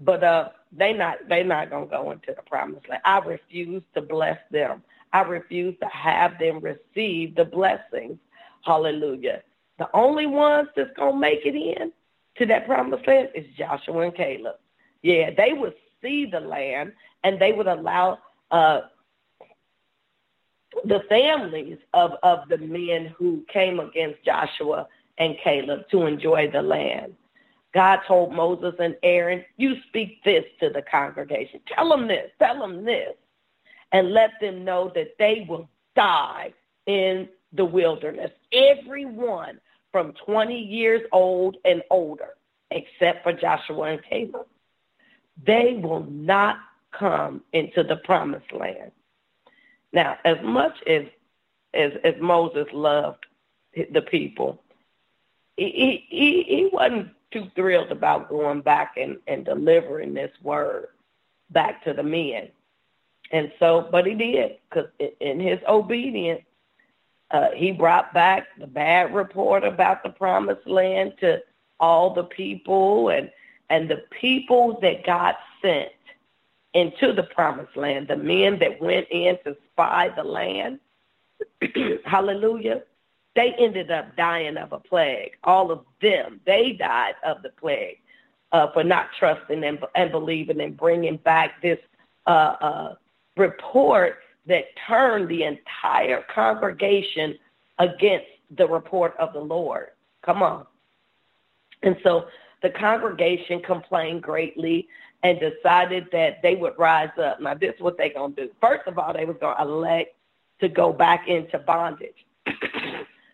but 0.00 0.24
uh, 0.24 0.48
they 0.72 0.92
not 0.92 1.18
they 1.28 1.42
not 1.42 1.70
gonna 1.70 1.86
go 1.86 2.10
into 2.10 2.34
the 2.34 2.42
promised 2.42 2.88
land. 2.88 3.02
I 3.04 3.18
refuse 3.18 3.82
to 3.94 4.02
bless 4.02 4.38
them. 4.50 4.82
I 5.12 5.22
refuse 5.22 5.76
to 5.80 5.86
have 5.86 6.38
them 6.38 6.60
receive 6.60 7.34
the 7.34 7.44
blessings. 7.44 8.18
Hallelujah. 8.64 9.42
The 9.78 9.88
only 9.94 10.26
ones 10.26 10.68
that's 10.76 10.96
gonna 10.96 11.18
make 11.18 11.44
it 11.44 11.54
in 11.54 11.92
to 12.36 12.46
that 12.46 12.66
promised 12.66 13.06
land 13.06 13.30
is 13.34 13.46
Joshua 13.56 14.00
and 14.00 14.14
Caleb. 14.14 14.56
Yeah, 15.02 15.30
they 15.36 15.52
would 15.52 15.74
see 16.02 16.26
the 16.26 16.40
land 16.40 16.92
and 17.24 17.40
they 17.40 17.52
would 17.52 17.66
allow 17.66 18.18
uh, 18.50 18.82
the 20.84 21.00
families 21.08 21.78
of, 21.92 22.12
of 22.22 22.48
the 22.48 22.58
men 22.58 23.14
who 23.18 23.44
came 23.52 23.80
against 23.80 24.24
Joshua 24.24 24.86
and 25.18 25.36
Caleb 25.42 25.88
to 25.90 26.06
enjoy 26.06 26.50
the 26.50 26.62
land. 26.62 27.14
God 27.72 28.00
told 28.06 28.32
Moses 28.32 28.74
and 28.78 28.96
Aaron, 29.02 29.44
you 29.56 29.76
speak 29.88 30.22
this 30.24 30.44
to 30.60 30.70
the 30.70 30.82
congregation. 30.82 31.60
Tell 31.66 31.88
them 31.88 32.08
this, 32.08 32.30
tell 32.38 32.58
them 32.58 32.84
this, 32.84 33.14
and 33.92 34.12
let 34.12 34.32
them 34.40 34.64
know 34.64 34.90
that 34.94 35.16
they 35.18 35.46
will 35.48 35.68
die 35.94 36.52
in 36.86 37.28
the 37.52 37.64
wilderness. 37.64 38.30
Everyone 38.52 39.60
from 39.92 40.12
20 40.24 40.56
years 40.56 41.02
old 41.12 41.56
and 41.64 41.82
older, 41.90 42.30
except 42.70 43.22
for 43.22 43.32
Joshua 43.32 43.92
and 43.92 44.02
Caleb. 44.02 44.46
They 45.44 45.80
will 45.82 46.04
not 46.04 46.58
come 46.92 47.42
into 47.52 47.82
the 47.82 47.96
promised 47.96 48.52
land. 48.52 48.92
Now, 49.92 50.18
as 50.24 50.36
much 50.42 50.76
as 50.86 51.04
as, 51.72 51.92
as 52.02 52.14
Moses 52.20 52.66
loved 52.72 53.26
the 53.74 54.02
people, 54.02 54.60
he, 55.56 56.04
he, 56.08 56.42
he 56.42 56.68
wasn't 56.72 57.10
too 57.30 57.48
thrilled 57.54 57.92
about 57.92 58.28
going 58.28 58.60
back 58.60 58.96
and, 58.96 59.18
and 59.26 59.44
delivering 59.44 60.14
this 60.14 60.32
word 60.42 60.88
back 61.50 61.84
to 61.84 61.92
the 61.92 62.02
men. 62.02 62.48
And 63.32 63.52
so, 63.58 63.88
but 63.90 64.06
he 64.06 64.14
did, 64.14 64.56
because 64.68 64.90
in 65.20 65.38
his 65.38 65.60
obedience, 65.68 66.42
uh, 67.30 67.50
he 67.54 67.70
brought 67.70 68.12
back 68.12 68.48
the 68.58 68.66
bad 68.66 69.14
report 69.14 69.62
about 69.62 70.02
the 70.02 70.10
promised 70.10 70.66
land 70.66 71.14
to 71.20 71.40
all 71.78 72.12
the 72.12 72.24
people 72.24 73.08
and 73.08 73.30
and 73.70 73.88
the 73.88 74.02
people 74.10 74.80
that 74.82 75.06
God 75.06 75.36
sent 75.62 75.92
into 76.74 77.12
the 77.12 77.22
promised 77.22 77.76
land, 77.76 78.08
the 78.08 78.16
men 78.16 78.58
that 78.58 78.80
went 78.80 79.06
in 79.10 79.38
to 79.44 79.56
spy 79.72 80.08
the 80.08 80.24
land, 80.24 80.80
hallelujah, 82.04 82.82
they 83.36 83.54
ended 83.58 83.90
up 83.90 84.16
dying 84.16 84.56
of 84.56 84.72
a 84.72 84.78
plague. 84.78 85.32
All 85.44 85.70
of 85.70 85.84
them, 86.02 86.40
they 86.46 86.72
died 86.72 87.14
of 87.24 87.42
the 87.42 87.50
plague 87.50 87.98
uh, 88.52 88.72
for 88.72 88.82
not 88.82 89.10
trusting 89.18 89.62
and, 89.64 89.78
and 89.94 90.10
believing 90.10 90.60
and 90.60 90.76
bringing 90.76 91.16
back 91.16 91.62
this 91.62 91.78
uh, 92.26 92.56
uh, 92.60 92.94
report 93.36 94.18
that 94.46 94.64
turned 94.86 95.28
the 95.28 95.44
entire 95.44 96.24
congregation 96.34 97.38
against 97.78 98.26
the 98.56 98.66
report 98.66 99.14
of 99.18 99.32
the 99.32 99.40
Lord. 99.40 99.88
Come 100.22 100.42
on. 100.42 100.66
And 101.82 101.96
so 102.02 102.26
the 102.62 102.70
congregation 102.70 103.62
complained 103.62 104.22
greatly 104.22 104.88
and 105.22 105.38
decided 105.38 106.08
that 106.12 106.42
they 106.42 106.56
would 106.56 106.78
rise 106.78 107.10
up. 107.22 107.40
Now, 107.40 107.54
this 107.54 107.74
is 107.74 107.80
what 107.80 107.96
they're 107.96 108.12
going 108.12 108.34
to 108.34 108.46
do. 108.46 108.50
First 108.60 108.86
of 108.86 108.98
all, 108.98 109.12
they 109.12 109.24
was 109.24 109.36
going 109.40 109.56
to 109.56 109.62
elect 109.62 110.14
to 110.60 110.68
go 110.68 110.92
back 110.92 111.28
into 111.28 111.58
bondage. 111.58 112.26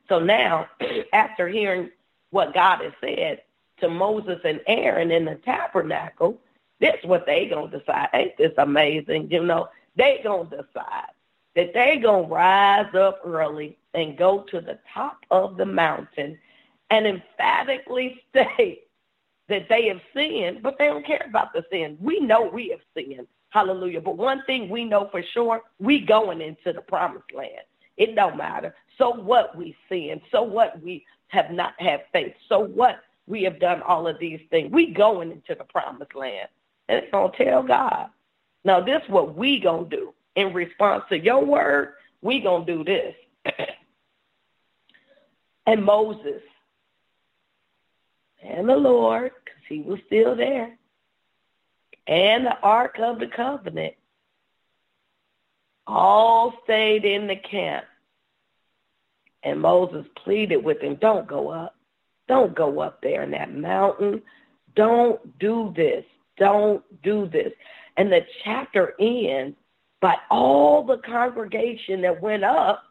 so 0.09 0.19
now, 0.19 0.69
after 1.13 1.49
hearing 1.49 1.91
what 2.31 2.55
God 2.55 2.83
has 2.83 2.93
said 3.01 3.43
to 3.81 3.89
Moses 3.89 4.41
and 4.45 4.61
Aaron 4.67 5.11
in 5.11 5.25
the 5.25 5.37
tabernacle, 5.37 6.41
this 6.81 6.95
is 7.03 7.09
what 7.09 7.27
they 7.27 7.47
going 7.47 7.71
to 7.71 7.79
decide. 7.79 8.09
Ain't 8.15 8.37
this 8.37 8.53
amazing? 8.59 9.31
You 9.31 9.45
know, 9.45 9.69
they 9.97 10.21
going 10.23 10.49
to 10.51 10.57
decide 10.57 11.11
that 11.55 11.73
they 11.73 11.99
going 11.99 12.29
to 12.29 12.35
rise 12.35 12.95
up 12.95 13.21
early 13.25 13.79
and 13.95 14.19
go 14.19 14.43
to 14.51 14.61
the 14.61 14.79
top 14.93 15.19
of 15.31 15.57
the 15.57 15.65
mountain 15.65 16.39
and 16.91 17.07
emphatically 17.07 18.23
state 18.31 18.83
that 19.49 19.69
they 19.69 19.89
have 19.89 20.01
sinned, 20.15 20.63
but 20.63 20.77
they 20.79 20.87
don't 20.87 21.07
care 21.07 21.25
about 21.29 21.53
the 21.53 21.65
sin. 21.71 21.97
We 22.01 22.21
know 22.21 22.43
we 22.43 22.69
have 22.71 22.81
sinned. 22.95 23.27
Hallelujah. 23.51 24.01
But 24.01 24.17
one 24.17 24.43
thing 24.45 24.69
we 24.69 24.85
know 24.85 25.09
for 25.11 25.23
sure, 25.33 25.63
we 25.79 26.01
going 26.01 26.41
into 26.41 26.73
the 26.73 26.83
promised 26.83 27.33
land. 27.35 27.63
It 27.97 28.15
don't 28.15 28.37
matter. 28.37 28.75
So 28.99 29.11
what 29.11 29.57
we 29.57 29.77
sin. 29.89 30.21
So 30.31 30.43
what 30.43 30.81
we 30.83 31.05
have 31.29 31.51
not 31.51 31.75
had 31.79 32.05
faith. 32.13 32.35
So 32.49 32.61
what 32.61 33.01
we 33.27 33.43
have 33.45 33.59
done 33.59 33.83
all 33.83 34.07
of 34.07 34.19
these 34.19 34.41
things. 34.51 34.71
We 34.73 34.93
going 34.93 35.33
into 35.33 35.55
the 35.55 35.65
promised 35.65 36.15
land. 36.15 36.49
And 36.89 36.99
it's 36.99 37.11
going 37.11 37.33
to 37.33 37.45
tell 37.45 37.63
God. 37.63 38.09
Now, 38.65 38.81
this 38.81 39.03
is 39.03 39.09
what 39.09 39.37
we 39.37 39.61
going 39.61 39.91
to 39.91 39.97
do. 39.97 40.15
In 40.35 40.53
response 40.53 41.05
to 41.09 41.19
your 41.19 41.45
word, 41.45 41.95
we 42.21 42.41
going 42.41 42.67
to 42.67 42.77
do 42.77 42.85
this. 42.85 43.15
and 45.67 45.85
Moses 45.85 46.43
and 48.43 48.69
the 48.69 48.77
Lord, 48.77 49.33
because 49.45 49.61
he 49.69 49.81
was 49.81 49.99
still 50.07 50.37
there, 50.37 50.77
and 52.07 52.47
the 52.47 52.59
Ark 52.61 52.99
of 52.99 53.19
the 53.19 53.27
Covenant 53.27 53.95
all 55.87 56.55
stayed 56.65 57.05
in 57.05 57.27
the 57.27 57.37
camp. 57.37 57.85
And 59.43 59.61
Moses 59.61 60.07
pleaded 60.17 60.65
with 60.65 60.81
him, 60.81 60.97
don't 60.97 61.27
go 61.27 61.51
up. 61.51 61.77
Don't 62.29 62.55
go 62.55 62.81
up 62.81 63.01
there 63.03 63.23
in 63.23 63.31
that 63.31 63.55
mountain. 63.55 64.23
Don't 64.75 65.39
do 65.39 65.73
this. 65.77 66.05
Don't 66.37 66.83
do 67.03 67.29
this. 67.29 67.53
And 67.97 68.11
the 68.11 68.27
chapter 68.43 68.95
ends 68.99 69.57
by 70.01 70.17
all 70.31 70.85
the 70.85 70.99
congregation 70.99 72.03
that 72.03 72.21
went 72.21 72.45
up 72.45 72.83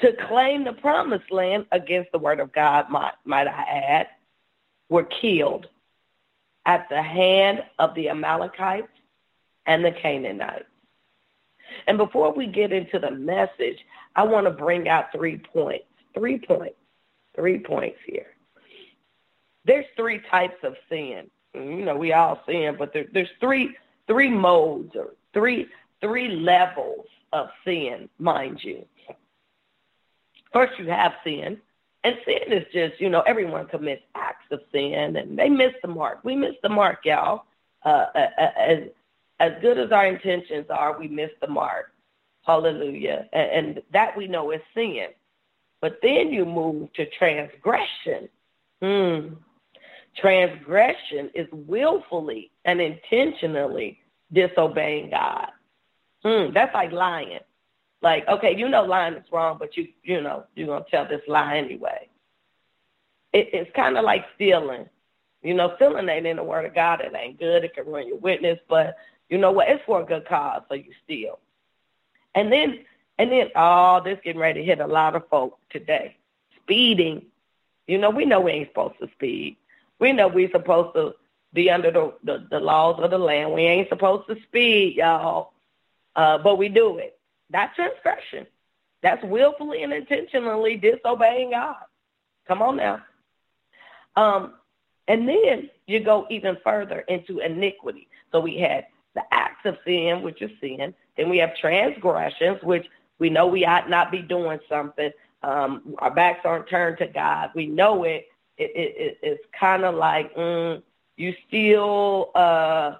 to 0.00 0.12
claim 0.28 0.64
the 0.64 0.72
promised 0.72 1.30
land 1.30 1.66
against 1.72 2.12
the 2.12 2.18
word 2.18 2.40
of 2.40 2.52
God, 2.52 2.90
might, 2.90 3.14
might 3.24 3.46
I 3.46 3.62
add, 3.62 4.08
were 4.88 5.04
killed 5.04 5.66
at 6.66 6.88
the 6.88 7.02
hand 7.02 7.64
of 7.78 7.94
the 7.94 8.10
Amalekites 8.10 8.88
and 9.66 9.84
the 9.84 9.92
Canaanites. 9.92 10.66
And 11.88 11.98
before 11.98 12.32
we 12.32 12.46
get 12.46 12.72
into 12.72 12.98
the 12.98 13.10
message, 13.10 13.78
I 14.14 14.22
want 14.22 14.46
to 14.46 14.52
bring 14.52 14.88
out 14.88 15.06
three 15.10 15.38
points. 15.38 15.86
Three 16.14 16.38
points. 16.38 16.76
Three 17.34 17.58
points 17.58 17.98
here. 18.06 18.26
There's 19.64 19.86
three 19.96 20.20
types 20.30 20.56
of 20.62 20.74
sin. 20.88 21.30
You 21.54 21.84
know, 21.84 21.96
we 21.96 22.12
all 22.12 22.42
sin, 22.46 22.76
but 22.78 22.92
there, 22.92 23.06
there's 23.12 23.30
three 23.40 23.74
three 24.06 24.28
modes 24.28 24.94
or 24.94 25.14
three 25.32 25.66
three 26.00 26.28
levels 26.28 27.06
of 27.32 27.48
sin, 27.64 28.08
mind 28.18 28.62
you. 28.62 28.84
First, 30.52 30.78
you 30.78 30.86
have 30.88 31.14
sin, 31.24 31.58
and 32.04 32.16
sin 32.24 32.52
is 32.52 32.64
just, 32.72 33.00
you 33.00 33.10
know, 33.10 33.22
everyone 33.22 33.66
commits 33.66 34.02
acts 34.14 34.46
of 34.50 34.60
sin 34.72 35.16
and 35.16 35.38
they 35.38 35.48
miss 35.48 35.72
the 35.82 35.88
mark. 35.88 36.20
We 36.22 36.36
miss 36.36 36.54
the 36.62 36.68
mark, 36.68 37.00
y'all. 37.04 37.44
Uh, 37.84 38.06
uh, 38.14 38.28
uh, 38.38 38.50
as, 38.58 38.78
as 39.40 39.52
good 39.60 39.78
as 39.78 39.92
our 39.92 40.06
intentions 40.06 40.66
are, 40.70 40.98
we 40.98 41.08
miss 41.08 41.30
the 41.40 41.46
mark. 41.46 41.92
Hallelujah. 42.44 43.28
And, 43.32 43.50
and 43.50 43.82
that 43.92 44.16
we 44.16 44.26
know 44.26 44.50
is 44.50 44.60
sin. 44.74 45.08
But 45.80 45.98
then 46.02 46.32
you 46.32 46.44
move 46.44 46.92
to 46.94 47.06
transgression. 47.06 48.28
Hmm. 48.82 49.34
Transgression 50.16 51.30
is 51.34 51.46
willfully 51.52 52.50
and 52.64 52.80
intentionally 52.80 54.00
disobeying 54.32 55.10
God. 55.10 55.50
Hmm. 56.24 56.52
That's 56.52 56.74
like 56.74 56.90
lying. 56.90 57.40
Like, 58.02 58.26
okay, 58.28 58.56
you 58.56 58.68
know 58.68 58.84
lying 58.84 59.14
is 59.14 59.30
wrong, 59.32 59.56
but 59.58 59.76
you 59.76 59.88
you 60.02 60.20
know, 60.20 60.44
you're 60.54 60.68
gonna 60.68 60.84
tell 60.90 61.06
this 61.06 61.22
lie 61.28 61.56
anyway. 61.56 62.08
It, 63.32 63.50
it's 63.52 63.70
kinda 63.74 64.00
like 64.02 64.24
stealing. 64.34 64.88
You 65.42 65.54
know, 65.54 65.74
stealing 65.76 66.08
ain't 66.08 66.26
in 66.26 66.36
the 66.36 66.44
word 66.44 66.64
of 66.64 66.74
God, 66.74 67.00
it 67.00 67.12
ain't 67.14 67.38
good, 67.38 67.64
it 67.64 67.74
can 67.74 67.86
ruin 67.86 68.08
your 68.08 68.18
witness, 68.18 68.58
but 68.68 68.96
you 69.28 69.38
know 69.38 69.52
what, 69.52 69.68
it's 69.68 69.84
for 69.84 70.00
a 70.00 70.04
good 70.04 70.26
cause, 70.26 70.62
so 70.68 70.74
you 70.74 70.92
steal. 71.04 71.38
And 72.34 72.52
then 72.52 72.80
and 73.18 73.32
then 73.32 73.48
oh, 73.56 74.00
this 74.04 74.18
getting 74.22 74.40
ready 74.40 74.60
to 74.60 74.66
hit 74.66 74.80
a 74.80 74.86
lot 74.86 75.16
of 75.16 75.28
folks 75.28 75.58
today. 75.70 76.16
Speeding. 76.62 77.26
You 77.86 77.98
know, 77.98 78.10
we 78.10 78.24
know 78.26 78.40
we 78.40 78.52
ain't 78.52 78.68
supposed 78.68 78.98
to 79.00 79.08
speed. 79.12 79.56
We 79.98 80.12
know 80.12 80.28
we 80.28 80.50
supposed 80.50 80.94
to 80.94 81.14
be 81.52 81.70
under 81.70 81.90
the, 81.90 82.14
the, 82.22 82.46
the 82.50 82.60
laws 82.60 83.00
of 83.02 83.10
the 83.10 83.18
land. 83.18 83.52
We 83.52 83.62
ain't 83.62 83.88
supposed 83.88 84.28
to 84.28 84.40
speed, 84.42 84.96
y'all. 84.96 85.52
Uh, 86.14 86.38
but 86.38 86.58
we 86.58 86.68
do 86.68 86.98
it. 86.98 87.18
That's 87.50 87.74
transgression. 87.74 88.46
That's 89.02 89.24
willfully 89.24 89.82
and 89.82 89.92
intentionally 89.92 90.76
disobeying 90.76 91.50
God. 91.50 91.76
Come 92.46 92.62
on 92.62 92.76
now. 92.76 93.02
Um, 94.16 94.54
and 95.06 95.28
then 95.28 95.70
you 95.86 96.00
go 96.00 96.26
even 96.30 96.58
further 96.62 97.00
into 97.00 97.38
iniquity. 97.38 98.08
So 98.30 98.40
we 98.40 98.58
had 98.58 98.86
the 99.18 99.34
acts 99.34 99.66
of 99.66 99.76
sin, 99.84 100.22
which 100.22 100.40
is 100.42 100.50
sin. 100.60 100.94
Then 101.16 101.28
we 101.28 101.38
have 101.38 101.56
transgressions, 101.56 102.62
which 102.62 102.86
we 103.18 103.28
know 103.28 103.48
we 103.48 103.64
ought 103.64 103.90
not 103.90 104.12
be 104.12 104.22
doing 104.22 104.60
something. 104.68 105.10
Um, 105.42 105.96
our 105.98 106.12
backs 106.12 106.40
aren't 106.44 106.68
turned 106.68 106.98
to 106.98 107.08
God. 107.08 107.50
We 107.54 107.66
know 107.66 108.04
it. 108.04 108.28
it, 108.56 108.70
it 108.74 109.18
it's 109.22 109.44
kind 109.58 109.84
of 109.84 109.96
like, 109.96 110.34
mm, 110.36 110.82
you 111.16 111.34
still 111.48 112.30
uh, 112.36 112.94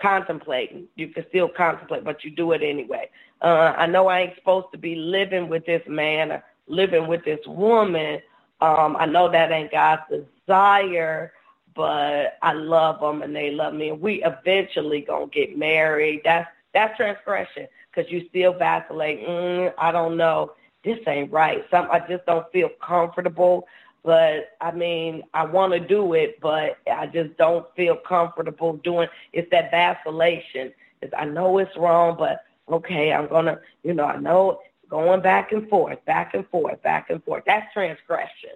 contemplating. 0.00 0.86
You 0.94 1.08
can 1.08 1.24
still 1.28 1.48
contemplate, 1.48 2.04
but 2.04 2.22
you 2.24 2.30
do 2.30 2.52
it 2.52 2.62
anyway. 2.62 3.10
Uh, 3.42 3.74
I 3.76 3.86
know 3.86 4.06
I 4.06 4.20
ain't 4.20 4.36
supposed 4.36 4.68
to 4.72 4.78
be 4.78 4.94
living 4.94 5.48
with 5.48 5.66
this 5.66 5.82
man 5.88 6.30
or 6.30 6.44
living 6.68 7.08
with 7.08 7.24
this 7.24 7.40
woman. 7.46 8.20
Um, 8.60 8.96
I 8.98 9.06
know 9.06 9.30
that 9.30 9.50
ain't 9.50 9.72
God's 9.72 10.02
desire, 10.08 11.32
but 11.76 12.38
I 12.42 12.52
love 12.54 13.00
them 13.00 13.22
and 13.22 13.36
they 13.36 13.50
love 13.50 13.74
me, 13.74 13.90
and 13.90 14.00
we 14.00 14.24
eventually 14.24 15.02
gonna 15.02 15.26
get 15.26 15.56
married. 15.56 16.22
That's 16.24 16.48
that's 16.72 16.96
transgression 16.96 17.68
because 17.90 18.10
you 18.10 18.26
still 18.28 18.52
vacillate. 18.54 19.26
Mm, 19.26 19.72
I 19.78 19.92
don't 19.92 20.16
know. 20.16 20.52
This 20.84 20.98
ain't 21.06 21.32
right. 21.32 21.64
Some 21.70 21.88
I 21.90 22.00
just 22.00 22.26
don't 22.26 22.50
feel 22.52 22.70
comfortable. 22.80 23.68
But 24.04 24.56
I 24.60 24.70
mean, 24.70 25.24
I 25.34 25.44
want 25.44 25.72
to 25.72 25.80
do 25.80 26.14
it, 26.14 26.38
but 26.40 26.78
I 26.90 27.06
just 27.08 27.36
don't 27.36 27.66
feel 27.74 27.96
comfortable 27.96 28.74
doing. 28.78 29.08
It's 29.32 29.50
that 29.50 29.72
vacillation. 29.72 30.72
It's, 31.02 31.12
I 31.18 31.24
know 31.24 31.58
it's 31.58 31.76
wrong, 31.76 32.16
but 32.16 32.44
okay, 32.70 33.12
I'm 33.12 33.26
gonna. 33.28 33.60
You 33.82 33.94
know, 33.94 34.04
I 34.04 34.16
know 34.16 34.60
it's 34.82 34.90
going 34.90 35.22
back 35.22 35.50
and 35.50 35.68
forth, 35.68 36.04
back 36.04 36.34
and 36.34 36.48
forth, 36.48 36.80
back 36.82 37.10
and 37.10 37.22
forth. 37.24 37.42
That's 37.46 37.72
transgression. 37.72 38.50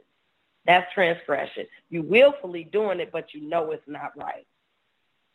That's 0.67 0.93
transgression. 0.93 1.67
You 1.89 2.03
willfully 2.03 2.65
doing 2.65 3.01
it, 3.01 3.11
but 3.13 3.35
you 3.35 3.49
know 3.49 3.71
it's 3.73 3.89
not 3.89 4.17
right. 4.17 4.47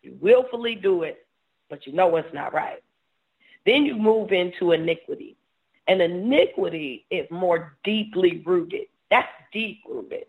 You 0.02 0.18
willfully 0.22 0.76
do 0.76 1.04
it, 1.04 1.26
but 1.70 1.88
you 1.88 1.94
know 1.94 2.16
it's 2.18 2.34
not 2.34 2.54
right. 2.54 2.84
Then 3.66 3.86
you 3.86 3.96
move 3.96 4.32
into 4.32 4.72
iniquity. 4.72 5.36
And 5.88 6.02
iniquity 6.02 7.06
is 7.10 7.30
more 7.30 7.78
deeply 7.84 8.42
rooted. 8.46 8.88
That's 9.10 9.30
deep 9.52 9.82
rooted. 9.88 10.26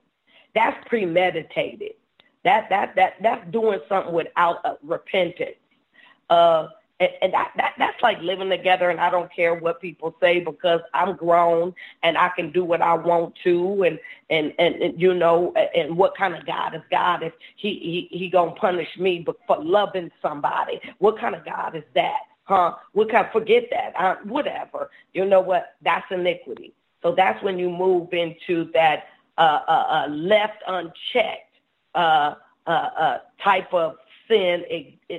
That's 0.54 0.76
premeditated. 0.88 1.92
That 2.44 2.68
that 2.70 2.94
that 2.96 3.14
that's 3.20 3.50
doing 3.50 3.80
something 3.88 4.14
without 4.14 4.64
a 4.64 4.76
repentance. 4.82 5.56
Uh, 6.30 6.68
and, 7.00 7.10
and 7.20 7.32
that, 7.34 7.52
that 7.56 7.74
that's 7.78 8.02
like 8.02 8.20
living 8.20 8.48
together 8.48 8.90
and 8.90 9.00
I 9.00 9.10
don't 9.10 9.32
care 9.34 9.54
what 9.54 9.80
people 9.80 10.14
say 10.20 10.40
because 10.40 10.80
I'm 10.94 11.16
grown 11.16 11.74
and 12.02 12.16
I 12.16 12.30
can 12.30 12.50
do 12.52 12.64
what 12.64 12.80
I 12.80 12.94
want 12.94 13.34
to 13.44 13.82
and 13.82 13.98
and 14.30 14.52
and, 14.58 14.74
and 14.76 15.00
you 15.00 15.14
know 15.14 15.52
and 15.74 15.96
what 15.96 16.16
kind 16.16 16.34
of 16.34 16.46
God 16.46 16.74
is 16.74 16.82
God? 16.90 17.22
If 17.22 17.32
he 17.56 18.08
he 18.10 18.18
he 18.18 18.28
gonna 18.28 18.52
punish 18.52 18.88
me 18.98 19.22
but 19.24 19.36
for 19.46 19.62
loving 19.62 20.10
somebody 20.22 20.80
what 20.98 21.18
kind 21.18 21.34
of 21.34 21.44
God 21.44 21.76
is 21.76 21.84
that 21.94 22.20
huh? 22.44 22.74
What 22.92 23.10
kind 23.10 23.26
forget 23.32 23.64
that 23.70 23.92
uh, 23.98 24.16
whatever 24.24 24.90
you 25.12 25.24
know 25.24 25.40
what? 25.40 25.74
That's 25.82 26.06
iniquity. 26.10 26.72
So 27.02 27.14
that's 27.14 27.42
when 27.42 27.58
you 27.58 27.70
move 27.70 28.12
into 28.12 28.70
that 28.72 29.04
uh, 29.38 29.60
uh, 29.68 30.06
uh 30.06 30.08
left 30.08 30.62
unchecked 30.66 31.56
uh, 31.94 32.34
uh, 32.66 32.70
uh, 32.70 33.18
type 33.42 33.72
of 33.72 33.96
sin 34.28 34.64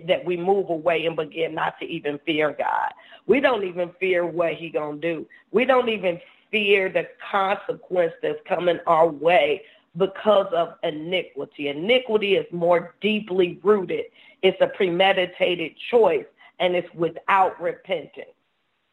that 0.08 0.26
we 0.26 0.38
move 0.38 0.70
away 0.70 1.06
and 1.06 1.16
begin 1.16 1.56
not 1.56 1.80
to 1.80 1.86
even 1.86 2.20
fear 2.26 2.56
God. 2.58 2.92
We 3.26 3.40
don't 3.40 3.64
even 3.64 3.92
fear 4.00 4.26
what 4.26 4.54
he 4.54 4.70
going 4.70 5.02
to 5.02 5.16
do. 5.16 5.28
We 5.52 5.66
don't 5.66 5.90
even 5.90 6.20
fear 6.52 6.90
the 6.90 7.08
consequence 7.32 8.14
that's 8.22 8.40
coming 8.48 8.80
our 8.88 9.08
way 9.08 9.64
because 9.98 10.48
of 10.54 10.76
iniquity. 10.84 11.70
Iniquity 11.70 12.36
is 12.36 12.46
more 12.52 12.96
deeply 13.02 13.60
rooted. 13.64 14.06
It's 14.42 14.60
a 14.62 14.68
premeditated 14.68 15.74
choice 15.90 16.26
and 16.60 16.76
it's 16.76 16.94
without 16.94 17.60
repentance. 17.62 18.30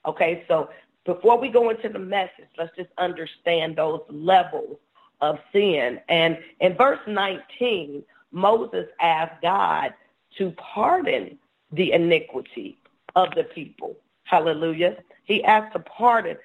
Okay, 0.07 0.45
so 0.49 0.71
before 1.05 1.39
we 1.39 1.49
go 1.49 1.71
into 1.71 1.89
the 1.89 1.99
message, 1.99 2.49
let's 2.59 2.75
just 2.77 2.91
understand 2.99 3.77
those 3.77 4.01
levels 4.09 4.79
of 5.21 5.39
sin. 5.53 6.01
And 6.09 6.39
in 6.61 6.75
verse 6.77 7.01
19, 7.07 8.03
Moses 8.33 8.87
asked 9.01 9.41
God 9.43 9.95
to 10.39 10.51
pardon 10.53 11.39
the 11.73 11.93
iniquity 11.93 12.79
of 13.17 13.31
the 13.35 13.45
people. 13.45 13.97
Hallelujah. 14.25 14.97
He 15.25 15.45
asked 15.45 15.73
to 15.75 15.79
pardon. 15.81 16.37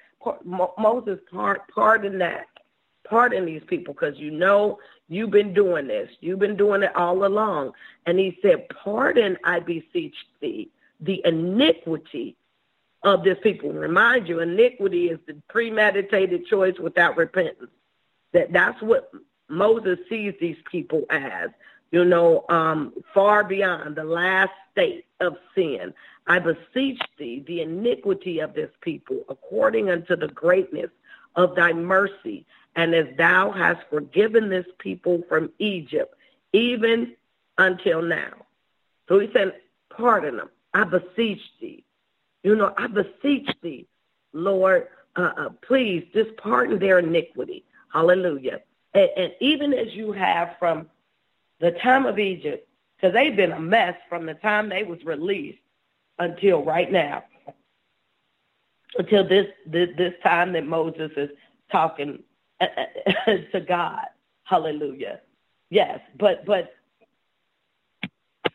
Moses 0.44 1.18
pardon 1.74 2.18
that. 2.18 2.46
Pardon 3.04 3.46
these 3.46 3.62
people 3.66 3.94
because 3.94 4.18
you 4.18 4.30
know 4.30 4.78
you've 5.08 5.30
been 5.30 5.52
doing 5.52 5.88
this. 5.88 6.10
You've 6.20 6.38
been 6.38 6.56
doing 6.56 6.82
it 6.82 6.94
all 6.94 7.24
along. 7.24 7.72
And 8.06 8.18
he 8.18 8.38
said, 8.40 8.68
pardon, 8.68 9.36
I 9.44 9.60
beseech 9.60 10.14
thee, 10.40 10.70
the 11.00 11.20
iniquity 11.24 12.36
of 13.02 13.24
this 13.24 13.38
people. 13.42 13.72
Remind 13.72 14.28
you, 14.28 14.40
iniquity 14.40 15.08
is 15.08 15.18
the 15.26 15.34
premeditated 15.48 16.46
choice 16.46 16.78
without 16.78 17.16
repentance. 17.16 17.70
That 18.32 18.52
that's 18.52 18.80
what 18.80 19.10
Moses 19.48 19.98
sees 20.08 20.34
these 20.40 20.58
people 20.70 21.04
as 21.10 21.50
you 21.90 22.04
know, 22.04 22.44
um, 22.48 22.92
far 23.12 23.44
beyond 23.44 23.96
the 23.96 24.04
last 24.04 24.52
state 24.72 25.06
of 25.20 25.36
sin. 25.54 25.92
I 26.26 26.38
beseech 26.38 27.00
thee 27.18 27.44
the 27.46 27.62
iniquity 27.62 28.38
of 28.38 28.54
this 28.54 28.70
people 28.80 29.24
according 29.28 29.90
unto 29.90 30.16
the 30.16 30.28
greatness 30.28 30.90
of 31.34 31.54
thy 31.56 31.72
mercy, 31.72 32.46
and 32.76 32.94
as 32.94 33.06
thou 33.16 33.50
hast 33.50 33.80
forgiven 33.90 34.48
this 34.48 34.66
people 34.78 35.22
from 35.28 35.50
Egypt, 35.58 36.14
even 36.52 37.14
until 37.58 38.02
now. 38.02 38.32
So 39.08 39.18
he 39.18 39.28
said, 39.32 39.54
pardon 39.88 40.36
them. 40.36 40.50
I 40.72 40.84
beseech 40.84 41.42
thee. 41.60 41.84
You 42.44 42.54
know, 42.54 42.72
I 42.76 42.86
beseech 42.86 43.50
thee, 43.60 43.86
Lord, 44.32 44.88
uh, 45.16 45.32
uh, 45.36 45.48
please 45.62 46.06
just 46.12 46.36
pardon 46.36 46.78
their 46.78 47.00
iniquity. 47.00 47.64
Hallelujah. 47.92 48.60
And, 48.94 49.10
and 49.16 49.32
even 49.40 49.74
as 49.74 49.92
you 49.94 50.12
have 50.12 50.56
from 50.58 50.88
the 51.60 51.72
time 51.72 52.06
of 52.06 52.18
Egypt, 52.18 52.66
because 52.96 53.14
they've 53.14 53.36
been 53.36 53.52
a 53.52 53.60
mess 53.60 53.94
from 54.08 54.26
the 54.26 54.34
time 54.34 54.68
they 54.68 54.82
was 54.82 55.04
released 55.04 55.58
until 56.18 56.62
right 56.62 56.90
now, 56.90 57.24
until 58.98 59.26
this 59.26 59.46
this, 59.66 59.90
this 59.96 60.14
time 60.22 60.52
that 60.52 60.66
Moses 60.66 61.10
is 61.16 61.30
talking 61.70 62.22
uh, 62.60 62.66
uh, 63.26 63.36
to 63.52 63.60
God. 63.60 64.06
Hallelujah. 64.44 65.20
Yes, 65.70 66.00
but 66.18 66.44
but 66.44 66.74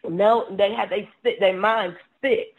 no, 0.08 0.46
they 0.56 0.74
had 0.74 0.89
they 0.89 1.10
their 1.39 1.58
minds 1.58 1.98
fixed. 2.22 2.54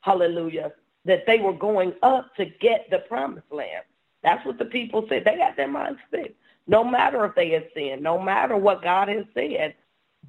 Hallelujah. 0.00 0.72
That 1.04 1.26
they 1.26 1.38
were 1.38 1.52
going 1.52 1.94
up 2.02 2.34
to 2.36 2.44
get 2.44 2.88
the 2.90 2.98
promised 2.98 3.50
land. 3.50 3.84
That's 4.22 4.44
what 4.46 4.58
the 4.58 4.64
people 4.64 5.06
said. 5.08 5.24
They 5.24 5.38
had 5.38 5.56
their 5.56 5.68
minds 5.68 5.98
fixed. 6.10 6.34
No 6.68 6.84
matter 6.84 7.24
if 7.24 7.34
they 7.34 7.50
had 7.50 7.68
sinned, 7.74 8.02
no 8.02 8.20
matter 8.20 8.56
what 8.56 8.82
God 8.82 9.08
has 9.08 9.24
said, 9.34 9.74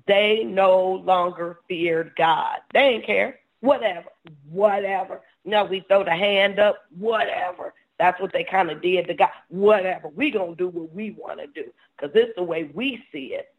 they 0.07 0.43
no 0.43 1.01
longer 1.05 1.59
feared 1.67 2.13
God. 2.15 2.59
They 2.73 2.93
didn't 2.93 3.05
care. 3.05 3.39
Whatever. 3.61 4.09
Whatever. 4.49 5.21
No, 5.45 5.63
we 5.65 5.85
throw 5.87 6.03
the 6.03 6.11
hand 6.11 6.59
up. 6.59 6.83
Whatever. 6.97 7.73
That's 7.99 8.19
what 8.19 8.33
they 8.33 8.43
kind 8.43 8.69
of 8.69 8.81
did 8.81 9.07
to 9.07 9.13
God. 9.13 9.29
Whatever. 9.49 10.09
We 10.09 10.31
going 10.31 10.51
to 10.51 10.55
do 10.55 10.67
what 10.67 10.93
we 10.93 11.11
want 11.11 11.39
to 11.39 11.47
do 11.47 11.71
because 11.95 12.15
is 12.15 12.33
the 12.35 12.43
way 12.43 12.69
we 12.73 13.03
see 13.11 13.33
it. 13.33 13.53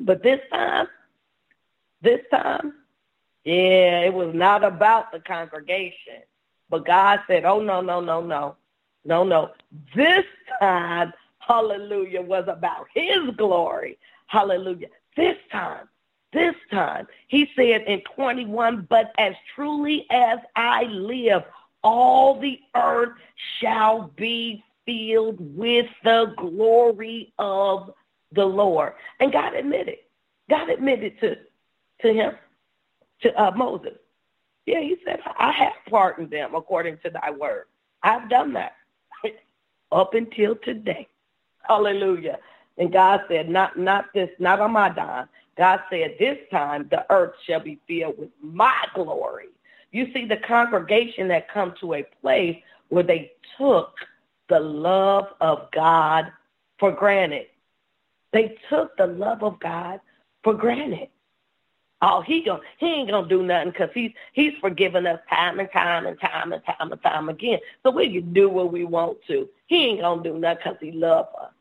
But 0.00 0.22
this 0.22 0.40
time, 0.50 0.88
this 2.02 2.20
time, 2.30 2.74
yeah, 3.44 4.00
it 4.00 4.12
was 4.12 4.34
not 4.34 4.64
about 4.64 5.12
the 5.12 5.20
congregation. 5.20 6.22
But 6.70 6.86
God 6.86 7.20
said, 7.26 7.44
oh, 7.44 7.60
no, 7.60 7.80
no, 7.80 8.00
no, 8.00 8.20
no. 8.20 8.56
No, 9.04 9.22
no. 9.22 9.50
This 9.94 10.24
time, 10.58 11.12
hallelujah, 11.38 12.22
was 12.22 12.46
about 12.48 12.86
his 12.94 13.30
glory. 13.36 13.98
Hallelujah. 14.26 14.88
This 15.16 15.36
time, 15.50 15.88
this 16.32 16.54
time, 16.70 17.06
he 17.28 17.48
said 17.54 17.82
in 17.82 18.02
21, 18.16 18.86
but 18.88 19.12
as 19.18 19.34
truly 19.54 20.06
as 20.10 20.38
I 20.56 20.84
live, 20.84 21.44
all 21.82 22.40
the 22.40 22.58
earth 22.74 23.16
shall 23.60 24.10
be 24.16 24.64
filled 24.86 25.36
with 25.56 25.86
the 26.02 26.34
glory 26.36 27.32
of 27.38 27.94
the 28.32 28.44
Lord. 28.44 28.94
And 29.20 29.32
God 29.32 29.54
admitted, 29.54 29.98
God 30.50 30.68
admitted 30.68 31.20
to, 31.20 31.36
to 32.02 32.12
him, 32.12 32.32
to 33.22 33.40
uh, 33.40 33.52
Moses. 33.52 33.98
Yeah, 34.66 34.80
he 34.80 34.96
said, 35.04 35.20
I 35.38 35.52
have 35.52 35.74
pardoned 35.88 36.30
them 36.30 36.54
according 36.54 36.98
to 37.04 37.10
thy 37.10 37.30
word. 37.30 37.66
I've 38.02 38.28
done 38.28 38.54
that 38.54 38.76
up 39.92 40.14
until 40.14 40.56
today. 40.56 41.06
Hallelujah. 41.62 42.38
And 42.78 42.92
God 42.92 43.20
said, 43.28 43.48
not, 43.48 43.78
not 43.78 44.06
this, 44.14 44.30
not 44.38 44.60
on 44.60 44.72
my 44.72 44.88
dime. 44.88 45.28
God 45.56 45.80
said, 45.90 46.16
this 46.18 46.38
time 46.50 46.88
the 46.90 47.06
earth 47.10 47.34
shall 47.46 47.60
be 47.60 47.80
filled 47.86 48.18
with 48.18 48.30
my 48.42 48.74
glory. 48.94 49.48
You 49.92 50.12
see 50.12 50.26
the 50.26 50.38
congregation 50.38 51.28
that 51.28 51.48
come 51.48 51.74
to 51.80 51.94
a 51.94 52.02
place 52.20 52.56
where 52.88 53.04
they 53.04 53.32
took 53.56 53.94
the 54.48 54.58
love 54.58 55.28
of 55.40 55.70
God 55.70 56.32
for 56.78 56.90
granted. 56.90 57.46
They 58.32 58.58
took 58.68 58.96
the 58.96 59.06
love 59.06 59.44
of 59.44 59.60
God 59.60 60.00
for 60.42 60.54
granted. 60.54 61.08
Oh, 62.02 62.20
he 62.20 62.42
going 62.42 62.60
he 62.78 62.86
ain't 62.86 63.10
gonna 63.10 63.28
do 63.28 63.42
nothing 63.42 63.70
because 63.70 63.88
he's 63.94 64.12
he's 64.32 64.52
forgiven 64.60 65.06
us 65.06 65.20
time 65.30 65.58
and 65.58 65.70
time 65.72 66.06
and 66.06 66.20
time 66.20 66.52
and 66.52 66.62
time 66.62 66.92
and 66.92 67.02
time 67.02 67.28
again. 67.30 67.60
So 67.82 67.90
we 67.92 68.12
can 68.12 68.34
do 68.34 68.50
what 68.50 68.70
we 68.70 68.84
want 68.84 69.18
to. 69.28 69.48
He 69.66 69.86
ain't 69.86 70.00
gonna 70.02 70.22
do 70.22 70.38
nothing 70.38 70.58
because 70.64 70.78
he 70.82 70.92
love 70.92 71.28
us. 71.40 71.53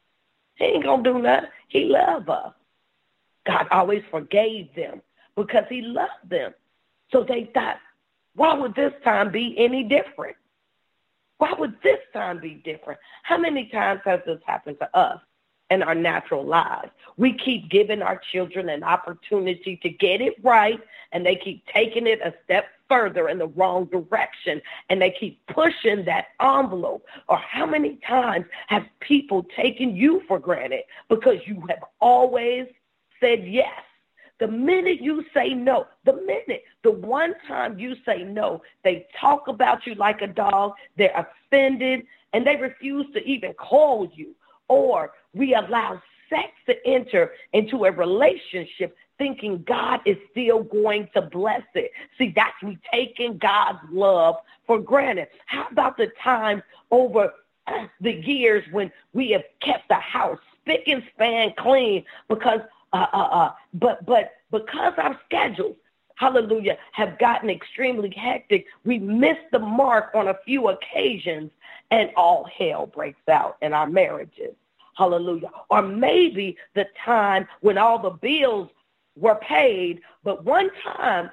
He 0.56 0.66
ain't 0.66 0.84
gonna 0.84 1.04
do 1.04 1.20
nothing. 1.20 1.50
He 1.68 1.86
love 1.86 2.30
us. 2.30 2.54
God 3.46 3.68
always 3.72 4.04
forgave 4.10 4.74
them 4.76 5.02
because 5.36 5.66
he 5.70 5.82
loved 5.82 6.30
them. 6.30 6.54
So 7.12 7.24
they 7.24 7.50
thought, 7.54 7.78
why 8.36 8.54
would 8.54 8.76
this 8.76 8.94
time 9.04 9.32
be 9.32 9.56
any 9.58 9.84
different? 9.84 10.36
Why 11.38 11.54
would 11.58 11.76
this 11.84 12.00
time 12.14 12.40
be 12.40 12.62
different? 12.64 13.00
How 13.24 13.38
many 13.38 13.68
times 13.68 14.02
has 14.06 14.22
this 14.26 14.40
happened 14.46 14.78
to 14.80 14.98
us 14.98 15.20
in 15.70 15.84
our 15.84 15.96
natural 15.96 16.46
lives? 16.46 16.92
We 17.18 17.34
keep 17.34 17.70
giving 17.70 18.02
our 18.02 18.20
children 18.32 18.70
an 18.70 18.84
opportunity 18.84 19.78
to 19.84 19.90
get 19.90 20.22
it 20.22 20.36
right, 20.44 20.80
and 21.12 21.26
they 21.26 21.36
keep 21.36 21.66
taking 21.68 22.08
it 22.08 22.22
a 22.24 22.34
step 22.44 22.66
further 22.94 23.28
in 23.28 23.40
the 23.40 23.48
wrong 23.48 23.86
direction, 23.86 24.62
and 24.90 25.02
they 25.02 25.10
keep 25.10 25.44
pushing 25.48 26.06
that 26.06 26.28
envelope. 26.40 27.04
Or 27.28 27.38
how 27.38 27.66
many 27.66 27.98
times 28.08 28.46
have 28.68 28.86
people 29.00 29.44
taken 29.56 29.96
you 29.96 30.22
for 30.28 30.38
granted 30.38 30.84
because 31.10 31.40
you 31.48 31.64
have 31.70 31.84
always 32.00 32.68
said 33.20 33.48
yes? 33.48 33.82
The 34.40 34.48
minute 34.48 35.02
you 35.02 35.26
say 35.34 35.56
no, 35.56 35.88
the 36.06 36.14
minute, 36.14 36.64
the 36.84 36.92
one 36.92 37.34
time 37.48 37.80
you 37.80 37.96
say 38.06 38.24
no, 38.24 38.62
they 38.84 39.08
talk 39.20 39.48
about 39.48 39.88
you 39.88 39.96
like 39.96 40.22
a 40.22 40.28
dog, 40.28 40.74
they're 40.96 41.26
offended, 41.26 42.06
and 42.34 42.46
they 42.46 42.58
refuse 42.58 43.08
to 43.14 43.24
even 43.24 43.54
call 43.54 44.12
you. 44.14 44.36
Or 44.68 45.14
we 45.34 45.56
allow 45.56 46.02
to 46.66 46.88
enter 46.88 47.32
into 47.54 47.86
a 47.86 47.92
relationship 47.92 48.96
thinking 49.18 49.64
God 49.64 50.02
is 50.06 50.18
still 50.32 50.64
going 50.64 51.08
to 51.14 51.22
bless 51.22 51.64
it. 51.76 51.92
See, 52.18 52.34
that's 52.36 52.62
we 52.64 52.78
taking 52.92 53.38
God's 53.38 53.80
love 53.92 54.38
for 54.66 54.80
granted. 54.80 55.28
How 55.46 55.68
about 55.72 55.98
the 55.98 56.12
times 56.22 56.64
over 56.92 57.34
the 58.02 58.12
years 58.12 58.64
when 58.72 58.92
we 59.14 59.32
have 59.32 59.44
kept 59.62 59.88
the 59.90 59.96
house 59.96 60.40
spick 60.62 60.84
and 60.88 61.04
span 61.14 61.54
clean 61.58 62.04
because 62.28 62.62
uh, 62.94 63.08
uh, 63.12 63.18
uh, 63.18 63.52
but 63.74 64.06
but 64.06 64.34
because 64.52 64.94
our 64.98 65.20
schedules, 65.26 65.76
hallelujah, 66.16 66.78
have 66.92 67.18
gotten 67.18 67.50
extremely 67.50 68.12
hectic, 68.12 68.68
we 68.86 69.00
miss 69.00 69.38
the 69.52 69.60
mark 69.60 70.12
on 70.14 70.28
a 70.28 70.38
few 70.46 70.70
occasions, 70.70 71.50
and 71.90 72.12
all 72.16 72.46
hell 72.46 72.86
breaks 72.86 73.28
out 73.28 73.58
in 73.62 73.74
our 73.74 73.88
marriages. 73.88 74.54
Hallelujah. 74.96 75.50
Or 75.70 75.82
maybe 75.82 76.58
the 76.76 76.86
time 77.04 77.48
when 77.62 77.78
all 77.78 78.00
the 78.00 78.12
bills 78.12 78.70
were 79.16 79.36
paid, 79.36 80.02
but 80.24 80.44
one 80.44 80.70
time, 80.84 81.30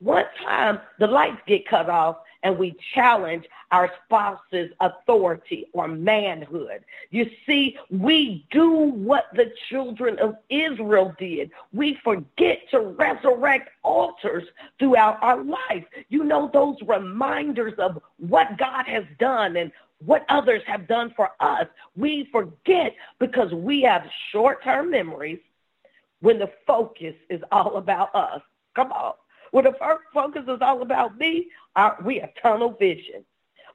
one 0.00 0.26
time 0.44 0.80
the 0.98 1.06
lights 1.06 1.40
get 1.46 1.66
cut 1.66 1.88
off 1.88 2.18
and 2.42 2.56
we 2.56 2.76
challenge 2.94 3.46
our 3.70 3.90
spouse's 4.04 4.70
authority 4.80 5.66
or 5.72 5.88
manhood. 5.88 6.84
You 7.10 7.28
see, 7.46 7.76
we 7.90 8.46
do 8.50 8.70
what 8.70 9.26
the 9.34 9.52
children 9.68 10.18
of 10.18 10.36
Israel 10.48 11.14
did. 11.18 11.50
We 11.72 11.98
forget 12.04 12.60
to 12.70 12.80
resurrect 12.80 13.70
altars 13.82 14.44
throughout 14.78 15.22
our 15.22 15.42
life. 15.42 15.84
You 16.08 16.24
know, 16.24 16.48
those 16.52 16.76
reminders 16.86 17.74
of 17.78 18.00
what 18.18 18.56
God 18.56 18.86
has 18.86 19.04
done 19.18 19.56
and 19.56 19.72
what 20.04 20.24
others 20.28 20.62
have 20.66 20.86
done 20.86 21.12
for 21.16 21.30
us. 21.40 21.66
We 21.96 22.28
forget 22.30 22.94
because 23.18 23.52
we 23.52 23.82
have 23.82 24.04
short-term 24.30 24.90
memories 24.90 25.40
when 26.20 26.38
the 26.38 26.50
focus 26.66 27.14
is 27.28 27.42
all 27.50 27.76
about 27.76 28.14
us. 28.14 28.40
Come 28.74 28.92
on. 28.92 29.14
When 29.50 29.64
the 29.64 29.74
focus 30.12 30.44
is 30.46 30.58
all 30.60 30.82
about 30.82 31.16
me, 31.16 31.48
our, 31.74 31.96
we 32.04 32.18
have 32.18 32.30
tunnel 32.40 32.76
vision 32.78 33.24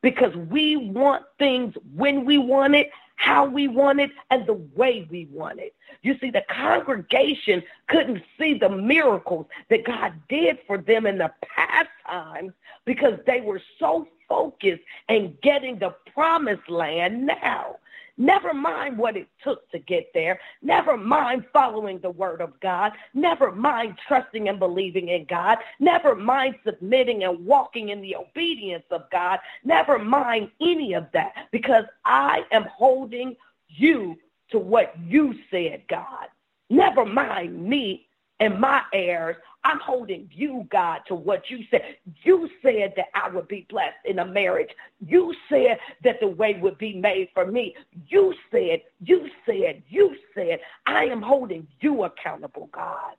because 0.01 0.35
we 0.35 0.77
want 0.77 1.23
things 1.39 1.73
when 1.95 2.25
we 2.25 2.37
want 2.37 2.75
it, 2.75 2.89
how 3.15 3.45
we 3.45 3.67
want 3.67 3.99
it, 3.99 4.11
and 4.31 4.45
the 4.45 4.53
way 4.75 5.07
we 5.09 5.27
want 5.31 5.59
it. 5.59 5.73
You 6.01 6.17
see, 6.19 6.29
the 6.29 6.43
congregation 6.49 7.63
couldn't 7.87 8.23
see 8.37 8.53
the 8.55 8.69
miracles 8.69 9.45
that 9.69 9.85
God 9.85 10.13
did 10.27 10.59
for 10.67 10.77
them 10.77 11.05
in 11.05 11.17
the 11.17 11.31
past 11.41 11.89
times 12.05 12.53
because 12.85 13.19
they 13.25 13.41
were 13.41 13.61
so 13.79 14.07
focused 14.27 14.83
in 15.09 15.37
getting 15.41 15.79
the 15.79 15.95
promised 16.13 16.69
land 16.69 17.25
now. 17.25 17.77
Never 18.17 18.53
mind 18.53 18.97
what 18.97 19.17
it 19.17 19.27
took 19.43 19.69
to 19.71 19.79
get 19.79 20.11
there. 20.13 20.39
Never 20.61 20.97
mind 20.97 21.45
following 21.51 21.99
the 21.99 22.11
word 22.11 22.41
of 22.41 22.59
God. 22.59 22.91
Never 23.13 23.51
mind 23.51 23.97
trusting 24.07 24.49
and 24.49 24.59
believing 24.59 25.09
in 25.09 25.25
God. 25.25 25.57
Never 25.79 26.15
mind 26.15 26.55
submitting 26.65 27.23
and 27.23 27.45
walking 27.45 27.89
in 27.89 28.01
the 28.01 28.15
obedience 28.15 28.85
of 28.91 29.09
God. 29.11 29.39
Never 29.63 29.97
mind 29.97 30.51
any 30.61 30.93
of 30.93 31.07
that 31.13 31.47
because 31.51 31.85
I 32.05 32.43
am 32.51 32.65
holding 32.65 33.35
you 33.67 34.17
to 34.51 34.59
what 34.59 34.95
you 35.07 35.33
said, 35.49 35.83
God. 35.89 36.27
Never 36.69 37.05
mind 37.05 37.63
me 37.67 38.07
and 38.43 38.59
my 38.59 38.81
heirs. 38.91 39.37
I'm 39.63 39.79
holding 39.79 40.29
you, 40.33 40.67
God, 40.69 41.01
to 41.07 41.15
what 41.15 41.49
you 41.49 41.63
said. 41.71 41.95
You 42.23 42.49
said 42.61 42.93
that 42.97 43.05
I 43.15 43.29
would 43.29 43.47
be 43.47 43.65
blessed 43.69 43.95
in 44.03 44.19
a 44.19 44.25
marriage. 44.25 44.71
You 45.07 45.33
said 45.47 45.79
that 46.03 46.19
the 46.19 46.27
way 46.27 46.59
would 46.61 46.77
be 46.77 46.93
made 46.93 47.29
for 47.33 47.45
me. 47.45 47.75
You 48.09 48.33
said, 48.51 48.81
you 48.99 49.29
said, 49.45 49.83
you 49.87 50.17
said, 50.35 50.59
I 50.85 51.05
am 51.05 51.21
holding 51.21 51.65
you 51.79 52.03
accountable, 52.03 52.67
God. 52.73 53.15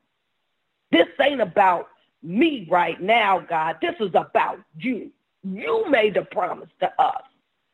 This 0.93 1.09
ain't 1.19 1.41
about 1.41 1.89
me 2.23 2.69
right 2.71 3.01
now, 3.01 3.39
God. 3.41 3.79
This 3.81 3.97
is 3.99 4.15
about 4.15 4.61
you. 4.79 5.11
You 5.43 5.89
made 5.89 6.19
a 6.19 6.25
promise 6.25 6.69
to 6.81 6.93
us. 7.01 7.23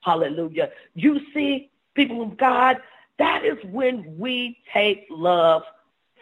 Hallelujah. 0.03 0.71
You 0.95 1.21
see, 1.35 1.71
people 1.95 2.23
of 2.23 2.37
God, 2.37 2.77
that 3.19 3.45
is 3.45 3.59
when 3.65 4.17
we 4.17 4.59
take 4.73 5.09
love 5.11 5.63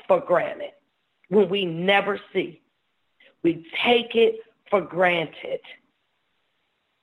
for 0.06 0.20
granted 0.20 0.72
when 1.28 1.48
we 1.48 1.64
never 1.64 2.20
see. 2.32 2.60
We 3.42 3.66
take 3.84 4.14
it 4.14 4.40
for 4.70 4.80
granted. 4.80 5.60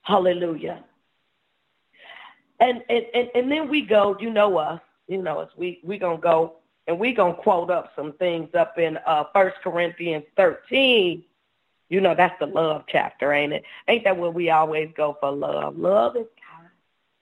Hallelujah. 0.02 0.84
And 2.60 2.84
and, 2.90 3.06
and, 3.14 3.30
and 3.36 3.52
then 3.52 3.70
we 3.70 3.82
go, 3.82 4.16
you 4.20 4.30
know 4.30 4.58
us, 4.58 4.82
you 5.08 5.22
know 5.22 5.40
us, 5.40 5.50
we 5.58 5.80
we 5.84 5.98
gonna 5.98 6.18
go 6.18 6.58
and 6.88 7.00
we 7.00 7.14
gonna 7.14 7.34
quote 7.34 7.70
up 7.70 7.92
some 7.96 8.14
things 8.14 8.50
up 8.54 8.78
in 8.78 8.98
uh 9.06 9.26
First 9.34 9.58
Corinthians 9.64 10.26
13. 10.38 11.24
You 11.90 12.02
know 12.02 12.16
that's 12.16 12.38
the 12.40 12.48
love 12.48 12.86
chapter, 12.88 13.32
ain't 13.34 13.54
it? 13.54 13.64
Ain't 13.88 14.04
that 14.06 14.18
where 14.18 14.32
we 14.32 14.50
always 14.50 14.90
go 14.96 15.18
for 15.20 15.32
love? 15.32 15.78
Love 15.78 16.16
is 16.16 16.28
kind. 16.50 16.70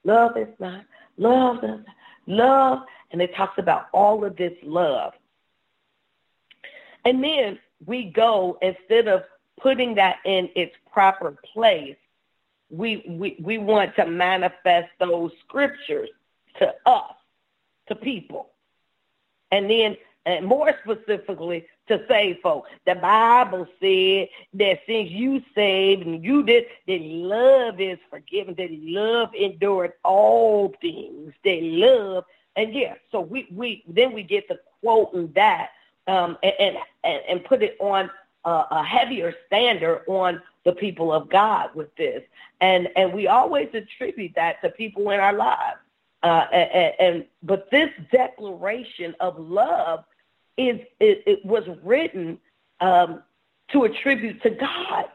Love 0.04 0.38
is 0.38 0.54
not. 0.60 0.86
Love 1.18 1.64
is 1.64 1.86
love. 2.28 2.80
And 3.12 3.22
it 3.22 3.36
talks 3.36 3.58
about 3.58 3.88
all 3.94 4.24
of 4.26 4.36
this 4.36 4.54
love. 4.64 5.14
And 7.06 7.24
then 7.24 7.60
we 7.86 8.06
go, 8.06 8.58
instead 8.62 9.08
of 9.08 9.24
putting 9.60 9.96
that 9.96 10.18
in 10.26 10.50
its 10.56 10.76
proper 10.92 11.38
place, 11.54 11.98
we, 12.70 13.04
we, 13.08 13.38
we 13.42 13.58
want 13.58 13.96
to 13.96 14.06
manifest 14.06 14.90
those 15.00 15.32
scriptures 15.46 16.10
to 16.60 16.74
us, 16.86 17.14
to 17.88 17.96
people. 17.96 18.50
And 19.52 19.70
then, 19.70 19.98
and 20.26 20.46
more 20.46 20.74
specifically, 20.84 21.68
to 21.88 22.04
save 22.08 22.40
folks. 22.42 22.70
The 22.86 22.96
Bible 22.96 23.68
said 23.80 24.30
that 24.54 24.80
since 24.88 25.10
you 25.10 25.44
saved 25.54 26.06
and 26.06 26.24
you 26.24 26.44
did, 26.44 26.66
that 26.88 27.02
love 27.02 27.80
is 27.82 28.00
forgiven, 28.10 28.56
that 28.56 28.72
love 28.72 29.30
endured 29.36 29.94
all 30.04 30.74
things, 30.82 31.34
that 31.44 31.62
love, 31.62 32.24
and 32.56 32.74
yeah, 32.74 32.94
so 33.12 33.20
we, 33.20 33.48
we 33.52 33.84
then 33.88 34.14
we 34.14 34.24
get 34.24 34.48
to 34.48 34.60
quoting 34.82 35.32
that 35.34 35.72
um, 36.08 36.38
and, 36.44 36.78
and, 37.04 37.22
and 37.28 37.46
put 37.46 37.64
it 37.64 37.78
on 37.80 38.10
a, 38.46 38.66
a 38.72 38.84
heavier 38.84 39.34
standard 39.48 40.04
on 40.08 40.42
the 40.66 40.74
people 40.74 41.12
of 41.12 41.30
God 41.30 41.70
with 41.74 41.94
this. 41.96 42.24
And, 42.62 42.90
and 42.96 43.14
we 43.14 43.28
always 43.28 43.70
attribute 43.74 44.34
that 44.36 44.62
to 44.62 44.70
people 44.70 45.10
in 45.10 45.20
our 45.20 45.34
lives. 45.34 45.78
Uh, 46.22 46.46
and, 46.54 46.94
and, 47.00 47.26
but 47.42 47.70
this 47.70 47.90
declaration 48.12 49.14
of 49.20 49.38
love 49.38 50.06
is 50.58 50.80
it, 51.00 51.24
it 51.26 51.46
was 51.46 51.64
written 51.84 52.40
um, 52.80 53.22
to 53.70 53.84
attribute 53.84 54.42
to 54.44 54.50
God. 54.50 55.06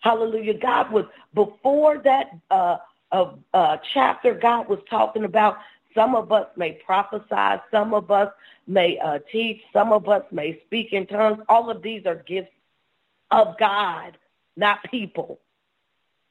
Hallelujah. 0.00 0.54
God 0.54 0.92
was 0.92 1.06
before 1.34 1.98
that 1.98 2.36
uh, 2.50 2.76
uh, 3.10 3.76
chapter. 3.92 4.34
God 4.34 4.68
was 4.68 4.78
talking 4.88 5.24
about 5.24 5.58
some 5.94 6.14
of 6.16 6.32
us 6.32 6.48
may 6.56 6.72
prophesy. 6.72 7.62
Some 7.70 7.94
of 7.94 8.10
us 8.10 8.32
may 8.66 8.98
uh, 8.98 9.20
teach. 9.30 9.62
Some 9.72 9.92
of 9.92 10.08
us 10.08 10.24
may 10.30 10.60
speak 10.66 10.92
in 10.92 11.06
tongues. 11.06 11.42
All 11.48 11.70
of 11.70 11.82
these 11.82 12.04
are 12.06 12.16
gifts 12.16 12.50
of 13.30 13.56
God, 13.58 14.18
not 14.56 14.82
people. 14.90 15.40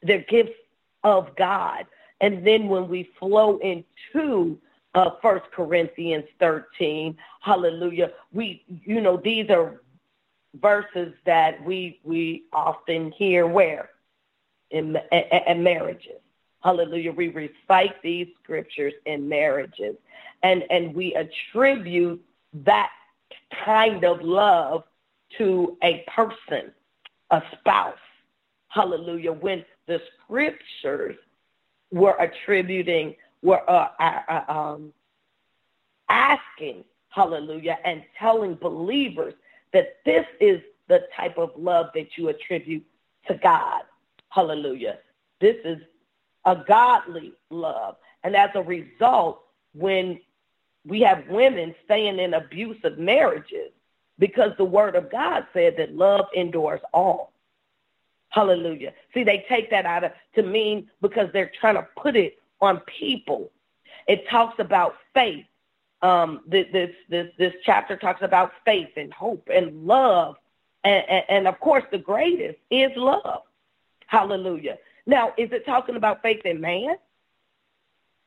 They're 0.01 0.25
gifts 0.27 0.59
of 1.03 1.35
God. 1.35 1.85
And 2.21 2.45
then 2.45 2.67
when 2.67 2.87
we 2.87 3.09
flow 3.19 3.57
into 3.59 4.57
uh, 4.95 5.11
1 5.21 5.41
Corinthians 5.53 6.25
13, 6.39 7.17
hallelujah, 7.41 8.11
we, 8.31 8.63
you 8.67 9.01
know, 9.01 9.17
these 9.17 9.49
are 9.49 9.81
verses 10.55 11.13
that 11.25 11.63
we, 11.63 11.99
we 12.03 12.43
often 12.53 13.11
hear 13.11 13.47
where? 13.47 13.89
In, 14.71 14.97
marriages. 15.57 16.19
Hallelujah. 16.63 17.11
We 17.11 17.27
recite 17.27 18.01
these 18.01 18.27
scriptures 18.41 18.93
in 19.05 19.27
marriages 19.27 19.95
and, 20.43 20.63
and 20.69 20.95
we 20.95 21.13
attribute 21.15 22.23
that 22.53 22.89
kind 23.65 24.05
of 24.05 24.21
love 24.21 24.83
to 25.37 25.77
a 25.83 26.05
person, 26.07 26.71
a 27.31 27.41
spouse. 27.59 27.97
Hallelujah. 28.69 29.33
When 29.33 29.65
the 29.87 30.01
scriptures 30.23 31.17
were 31.91 32.15
attributing, 32.19 33.15
were 33.41 33.69
uh, 33.69 33.89
uh, 33.99 34.19
uh, 34.29 34.51
um, 34.51 34.93
asking, 36.09 36.85
hallelujah, 37.09 37.77
and 37.83 38.03
telling 38.17 38.55
believers 38.55 39.33
that 39.73 39.97
this 40.05 40.25
is 40.39 40.61
the 40.87 41.01
type 41.15 41.37
of 41.37 41.51
love 41.57 41.87
that 41.93 42.17
you 42.17 42.29
attribute 42.29 42.85
to 43.27 43.35
God. 43.35 43.81
Hallelujah. 44.29 44.99
This 45.39 45.57
is 45.65 45.79
a 46.45 46.63
godly 46.67 47.33
love. 47.49 47.95
And 48.23 48.35
as 48.35 48.49
a 48.55 48.61
result, 48.61 49.41
when 49.73 50.19
we 50.85 51.01
have 51.01 51.27
women 51.29 51.75
staying 51.85 52.19
in 52.19 52.33
abusive 52.33 52.97
marriages, 52.97 53.71
because 54.19 54.51
the 54.57 54.65
word 54.65 54.95
of 54.95 55.11
God 55.11 55.45
said 55.53 55.77
that 55.77 55.95
love 55.95 56.25
endures 56.35 56.81
all. 56.93 57.33
Hallelujah. 58.29 58.93
See, 59.13 59.23
they 59.23 59.45
take 59.47 59.69
that 59.71 59.85
out 59.85 60.03
of 60.03 60.11
to 60.35 60.43
mean 60.43 60.89
because 61.01 61.29
they're 61.33 61.51
trying 61.59 61.75
to 61.75 61.87
put 61.95 62.15
it 62.15 62.39
on 62.61 62.79
people. 62.81 63.51
It 64.07 64.27
talks 64.27 64.59
about 64.59 64.95
faith. 65.13 65.45
Um, 66.01 66.41
this 66.47 66.67
this 67.09 67.29
this 67.37 67.53
chapter 67.63 67.95
talks 67.95 68.21
about 68.21 68.51
faith 68.65 68.89
and 68.97 69.13
hope 69.13 69.49
and 69.53 69.87
love, 69.87 70.35
and, 70.83 71.05
and, 71.07 71.23
and 71.29 71.47
of 71.47 71.59
course 71.59 71.83
the 71.91 71.97
greatest 71.97 72.59
is 72.69 72.91
love. 72.97 73.43
Hallelujah. 74.07 74.77
Now, 75.05 75.33
is 75.37 75.51
it 75.51 75.65
talking 75.65 75.95
about 75.95 76.21
faith 76.21 76.45
in 76.45 76.61
man, 76.61 76.95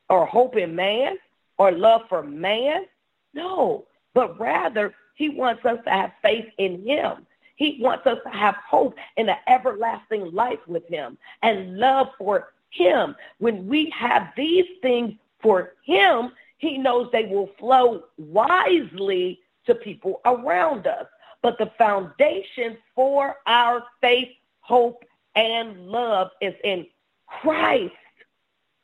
or 0.08 0.26
hope 0.26 0.56
in 0.56 0.74
man, 0.74 1.16
or 1.58 1.72
love 1.72 2.02
for 2.08 2.22
man? 2.22 2.86
No, 3.34 3.86
but 4.14 4.38
rather 4.38 4.94
he 5.14 5.28
wants 5.30 5.64
us 5.64 5.78
to 5.84 5.90
have 5.90 6.12
faith 6.22 6.46
in 6.58 6.84
him. 6.84 7.26
He 7.56 7.78
wants 7.80 8.06
us 8.06 8.18
to 8.24 8.30
have 8.30 8.56
hope 8.56 8.96
in 9.16 9.28
an 9.28 9.38
everlasting 9.48 10.32
life 10.32 10.58
with 10.66 10.86
him 10.88 11.16
and 11.42 11.78
love 11.78 12.08
for 12.18 12.52
him. 12.70 13.16
When 13.38 13.66
we 13.66 13.90
have 13.90 14.32
these 14.36 14.66
things 14.82 15.14
for 15.40 15.72
him, 15.82 16.32
he 16.58 16.76
knows 16.76 17.10
they 17.10 17.24
will 17.24 17.50
flow 17.58 18.04
wisely 18.18 19.40
to 19.64 19.74
people 19.74 20.20
around 20.26 20.86
us. 20.86 21.06
But 21.42 21.58
the 21.58 21.70
foundation 21.78 22.76
for 22.94 23.36
our 23.46 23.84
faith, 24.00 24.28
hope, 24.60 25.04
and 25.36 25.88
love 25.88 26.30
is 26.40 26.54
in 26.64 26.86
Christ. 27.26 27.92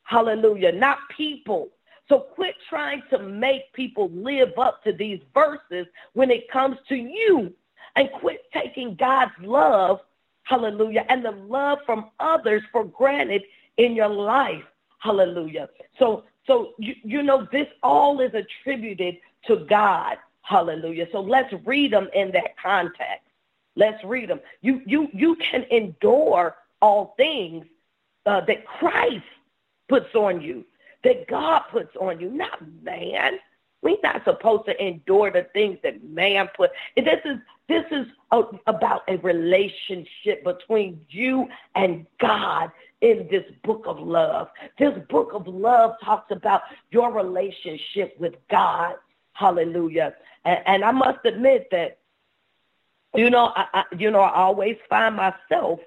Hallelujah. 0.03 0.71
Not 0.71 0.99
people. 1.15 1.69
So 2.09 2.19
quit 2.19 2.55
trying 2.69 3.01
to 3.09 3.19
make 3.19 3.73
people 3.73 4.09
live 4.11 4.53
up 4.57 4.83
to 4.83 4.93
these 4.93 5.19
verses 5.33 5.87
when 6.13 6.29
it 6.29 6.49
comes 6.51 6.77
to 6.89 6.95
you 6.95 7.53
and 7.95 8.09
quit 8.11 8.43
taking 8.53 8.95
God's 8.95 9.31
love, 9.41 10.01
hallelujah, 10.43 11.05
and 11.09 11.23
the 11.23 11.31
love 11.31 11.79
from 11.85 12.09
others 12.19 12.61
for 12.71 12.83
granted 12.85 13.43
in 13.77 13.95
your 13.95 14.09
life. 14.09 14.63
Hallelujah. 14.99 15.69
So 15.97 16.25
so 16.45 16.73
you, 16.77 16.95
you 17.03 17.23
know 17.23 17.47
this 17.51 17.67
all 17.81 18.19
is 18.19 18.33
attributed 18.33 19.17
to 19.47 19.65
God. 19.69 20.17
Hallelujah. 20.41 21.07
So 21.11 21.21
let's 21.21 21.53
read 21.65 21.93
them 21.93 22.09
in 22.13 22.31
that 22.31 22.57
context. 22.57 23.25
Let's 23.75 24.03
read 24.03 24.29
them. 24.29 24.39
You 24.61 24.81
you 24.85 25.09
you 25.13 25.35
can 25.35 25.63
endure 25.71 26.55
all 26.81 27.13
things 27.17 27.65
uh, 28.25 28.41
that 28.41 28.65
Christ 28.65 29.23
puts 29.87 30.13
on 30.15 30.41
you 30.41 30.65
that 31.03 31.27
God 31.27 31.63
puts 31.71 31.95
on 31.97 32.19
you, 32.19 32.29
not 32.29 32.59
man. 32.81 33.39
We're 33.81 33.97
not 34.01 34.23
supposed 34.23 34.65
to 34.65 34.83
endure 34.85 35.29
the 35.29 35.47
things 35.53 35.77
that 35.83 36.03
man 36.05 36.49
put. 36.55 36.71
This 36.95 37.19
is 37.25 37.37
this 37.67 37.83
is 37.91 38.07
a, 38.31 38.43
about 38.67 39.01
a 39.07 39.17
relationship 39.17 40.43
between 40.43 41.01
you 41.09 41.47
and 41.75 42.05
God 42.19 42.71
in 43.01 43.27
this 43.29 43.43
book 43.63 43.83
of 43.85 43.99
love. 43.99 44.49
This 44.79 44.97
book 45.09 45.31
of 45.33 45.47
love 45.47 45.95
talks 46.03 46.31
about 46.31 46.61
your 46.91 47.11
relationship 47.11 48.15
with 48.19 48.35
God. 48.49 48.95
Hallelujah. 49.33 50.13
And, 50.45 50.59
and 50.65 50.83
I 50.85 50.91
must 50.91 51.19
admit 51.25 51.67
that, 51.71 51.99
you 53.15 53.29
know, 53.29 53.51
I, 53.55 53.65
I, 53.73 53.83
you 53.97 54.11
know, 54.11 54.21
I 54.21 54.33
always 54.33 54.77
find 54.89 55.15
myself 55.15 55.79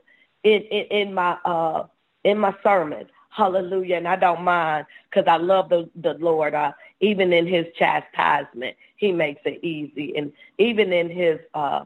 in 0.43 0.63
in, 0.63 0.87
in 1.09 1.15
my 1.15 1.39
uh 1.45 1.87
in 2.25 2.39
my 2.39 2.55
sermon 2.63 3.07
Hallelujah. 3.37 3.97
And 3.97 4.09
I 4.09 4.17
don't 4.17 4.43
mind 4.43 4.87
because 5.11 5.27
I 5.29 5.37
love 5.37 5.69
the, 5.69 5.89
the 5.97 6.15
Lord. 6.15 6.55
Uh, 6.55 6.73
even 7.01 7.35
in 7.35 7.47
his 7.47 7.67
chastisement, 7.79 8.77
he 8.97 9.13
makes 9.13 9.43
it 9.45 9.63
easy. 9.63 10.17
And 10.17 10.33
even 10.57 10.91
in 10.91 11.11
his 11.11 11.39
uh, 11.53 11.85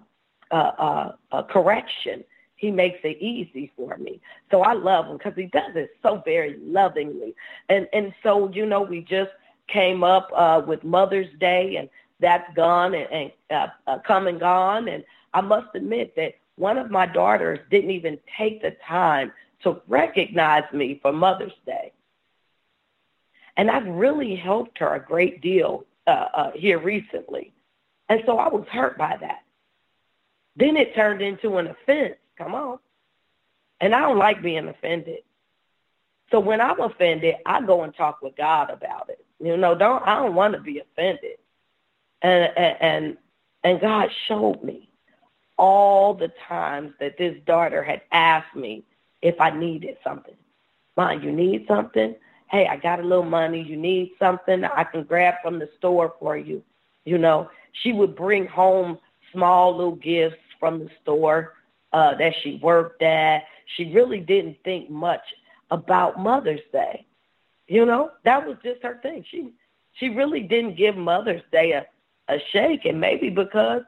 uh, 0.52 0.54
uh, 0.54 1.12
uh, 1.32 1.42
correction, 1.42 2.22
he 2.54 2.70
makes 2.70 3.00
it 3.02 3.18
easy 3.20 3.72
for 3.76 3.96
me. 3.96 4.20
So 4.52 4.62
I 4.62 4.74
love 4.74 5.06
him 5.06 5.16
because 5.16 5.34
he 5.34 5.46
does 5.46 5.74
it 5.74 5.90
so 6.02 6.22
very 6.24 6.56
lovingly. 6.62 7.34
And 7.68 7.88
and 7.92 8.14
so 8.22 8.48
you 8.52 8.64
know, 8.64 8.82
we 8.82 9.00
just 9.00 9.32
came 9.66 10.04
up 10.04 10.30
uh, 10.36 10.62
with 10.64 10.84
Mother's 10.84 11.32
Day, 11.40 11.76
and 11.76 11.88
that's 12.20 12.52
gone 12.54 12.94
and, 12.94 13.10
and 13.10 13.32
uh, 13.50 13.66
uh, 13.88 13.98
come 14.06 14.28
and 14.28 14.38
gone. 14.38 14.86
And 14.86 15.02
I 15.32 15.40
must 15.40 15.74
admit 15.74 16.16
that 16.16 16.34
one 16.56 16.78
of 16.78 16.90
my 16.90 17.06
daughters 17.06 17.58
didn't 17.70 17.90
even 17.90 18.18
take 18.36 18.62
the 18.62 18.76
time 18.86 19.32
to 19.62 19.80
recognize 19.88 20.64
me 20.72 20.98
for 21.00 21.12
Mother's 21.12 21.52
Day. 21.66 21.92
And 23.56 23.70
I've 23.70 23.86
really 23.86 24.34
helped 24.36 24.78
her 24.78 24.94
a 24.94 25.00
great 25.00 25.40
deal 25.40 25.84
uh, 26.06 26.26
uh, 26.34 26.50
here 26.52 26.78
recently. 26.78 27.52
And 28.08 28.22
so 28.26 28.38
I 28.38 28.48
was 28.48 28.66
hurt 28.68 28.98
by 28.98 29.16
that. 29.20 29.42
Then 30.56 30.76
it 30.76 30.94
turned 30.94 31.22
into 31.22 31.58
an 31.58 31.68
offense. 31.68 32.16
Come 32.36 32.54
on. 32.54 32.78
And 33.80 33.94
I 33.94 34.00
don't 34.00 34.18
like 34.18 34.42
being 34.42 34.68
offended. 34.68 35.20
So 36.30 36.40
when 36.40 36.60
I'm 36.60 36.80
offended, 36.80 37.36
I 37.46 37.60
go 37.62 37.82
and 37.82 37.94
talk 37.94 38.22
with 38.22 38.36
God 38.36 38.70
about 38.70 39.08
it. 39.08 39.24
You 39.40 39.56
know, 39.56 39.74
don't 39.74 40.06
I 40.06 40.16
don't 40.16 40.34
want 40.34 40.54
to 40.54 40.60
be 40.60 40.78
offended. 40.80 41.38
And 42.22 42.56
and 42.56 43.16
and 43.64 43.80
God 43.80 44.10
showed 44.26 44.62
me 44.62 44.89
all 45.60 46.14
the 46.14 46.32
times 46.48 46.94
that 47.00 47.18
this 47.18 47.36
daughter 47.44 47.82
had 47.82 48.00
asked 48.10 48.56
me 48.56 48.82
if 49.20 49.38
I 49.38 49.50
needed 49.50 49.98
something. 50.02 50.34
Mom, 50.96 51.22
you 51.22 51.30
need 51.30 51.66
something? 51.68 52.16
Hey, 52.50 52.66
I 52.66 52.76
got 52.76 52.98
a 52.98 53.02
little 53.02 53.24
money. 53.24 53.62
You 53.62 53.76
need 53.76 54.12
something? 54.18 54.64
I 54.64 54.84
can 54.84 55.04
grab 55.04 55.34
from 55.42 55.58
the 55.58 55.68
store 55.76 56.14
for 56.18 56.36
you. 56.36 56.62
You 57.04 57.18
know, 57.18 57.50
she 57.72 57.92
would 57.92 58.16
bring 58.16 58.46
home 58.46 58.98
small 59.32 59.76
little 59.76 59.96
gifts 59.96 60.38
from 60.58 60.78
the 60.80 60.90
store 61.02 61.54
uh, 61.92 62.14
that 62.14 62.34
she 62.42 62.58
worked 62.62 63.02
at. 63.02 63.44
She 63.76 63.92
really 63.92 64.20
didn't 64.20 64.56
think 64.64 64.88
much 64.90 65.22
about 65.70 66.18
Mother's 66.18 66.60
Day. 66.72 67.06
You 67.68 67.84
know, 67.84 68.10
that 68.24 68.46
was 68.46 68.56
just 68.64 68.82
her 68.82 68.98
thing. 69.02 69.24
She 69.30 69.50
she 69.92 70.08
really 70.08 70.40
didn't 70.40 70.76
give 70.76 70.96
Mother's 70.96 71.42
Day 71.52 71.72
a, 71.72 71.86
a 72.28 72.38
shake, 72.52 72.86
and 72.86 73.00
maybe 73.00 73.28
because 73.28 73.82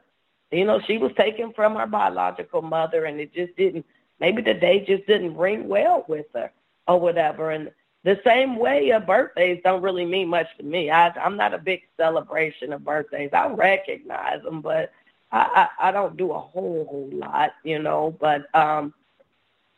you 0.53 0.65
know 0.65 0.79
she 0.81 0.97
was 0.97 1.11
taken 1.17 1.53
from 1.53 1.75
her 1.75 1.87
biological 1.87 2.61
mother, 2.61 3.05
and 3.05 3.19
it 3.19 3.33
just 3.33 3.55
didn't 3.55 3.85
maybe 4.19 4.41
the 4.41 4.53
day 4.53 4.85
just 4.85 5.05
didn't 5.07 5.35
ring 5.37 5.67
well 5.67 6.05
with 6.07 6.27
her 6.33 6.51
or 6.87 6.99
whatever. 6.99 7.51
And 7.51 7.71
the 8.03 8.19
same 8.23 8.57
way 8.57 8.91
uh, 8.91 8.99
birthdays 8.99 9.61
don't 9.63 9.81
really 9.81 10.05
mean 10.05 10.27
much 10.27 10.47
to 10.57 10.63
me. 10.63 10.91
I, 10.91 11.09
I'm 11.09 11.37
not 11.37 11.53
a 11.53 11.57
big 11.57 11.81
celebration 11.97 12.73
of 12.73 12.83
birthdays. 12.83 13.31
I 13.33 13.47
recognize 13.47 14.43
them, 14.43 14.61
but 14.61 14.91
I, 15.31 15.67
I, 15.79 15.89
I 15.89 15.91
don't 15.91 16.17
do 16.17 16.31
a 16.31 16.39
whole 16.39 16.85
whole 16.89 17.09
lot, 17.13 17.51
you 17.63 17.79
know. 17.79 18.15
But 18.19 18.53
um, 18.55 18.93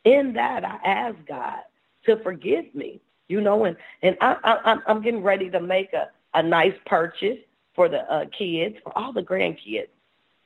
in 0.04 0.34
that, 0.34 0.66
I 0.66 0.80
ask 0.84 1.16
God 1.28 1.60
to 2.06 2.18
forgive 2.18 2.74
me, 2.74 3.00
you 3.28 3.42
know, 3.42 3.66
and 3.66 3.78
and 4.02 4.18
I, 4.22 4.38
I, 4.44 4.78
I'm 4.88 5.02
getting 5.02 5.24
ready 5.24 5.50
to 5.52 5.60
make 5.60 5.94
a 5.94 6.10
a 6.34 6.44
nice 6.44 6.76
purchase 6.86 7.40
for 7.76 7.90
the 7.90 8.00
uh, 8.12 8.26
kids, 8.38 8.76
for 8.84 8.98
all 8.98 9.14
the 9.14 9.24
grandkids. 9.24 9.88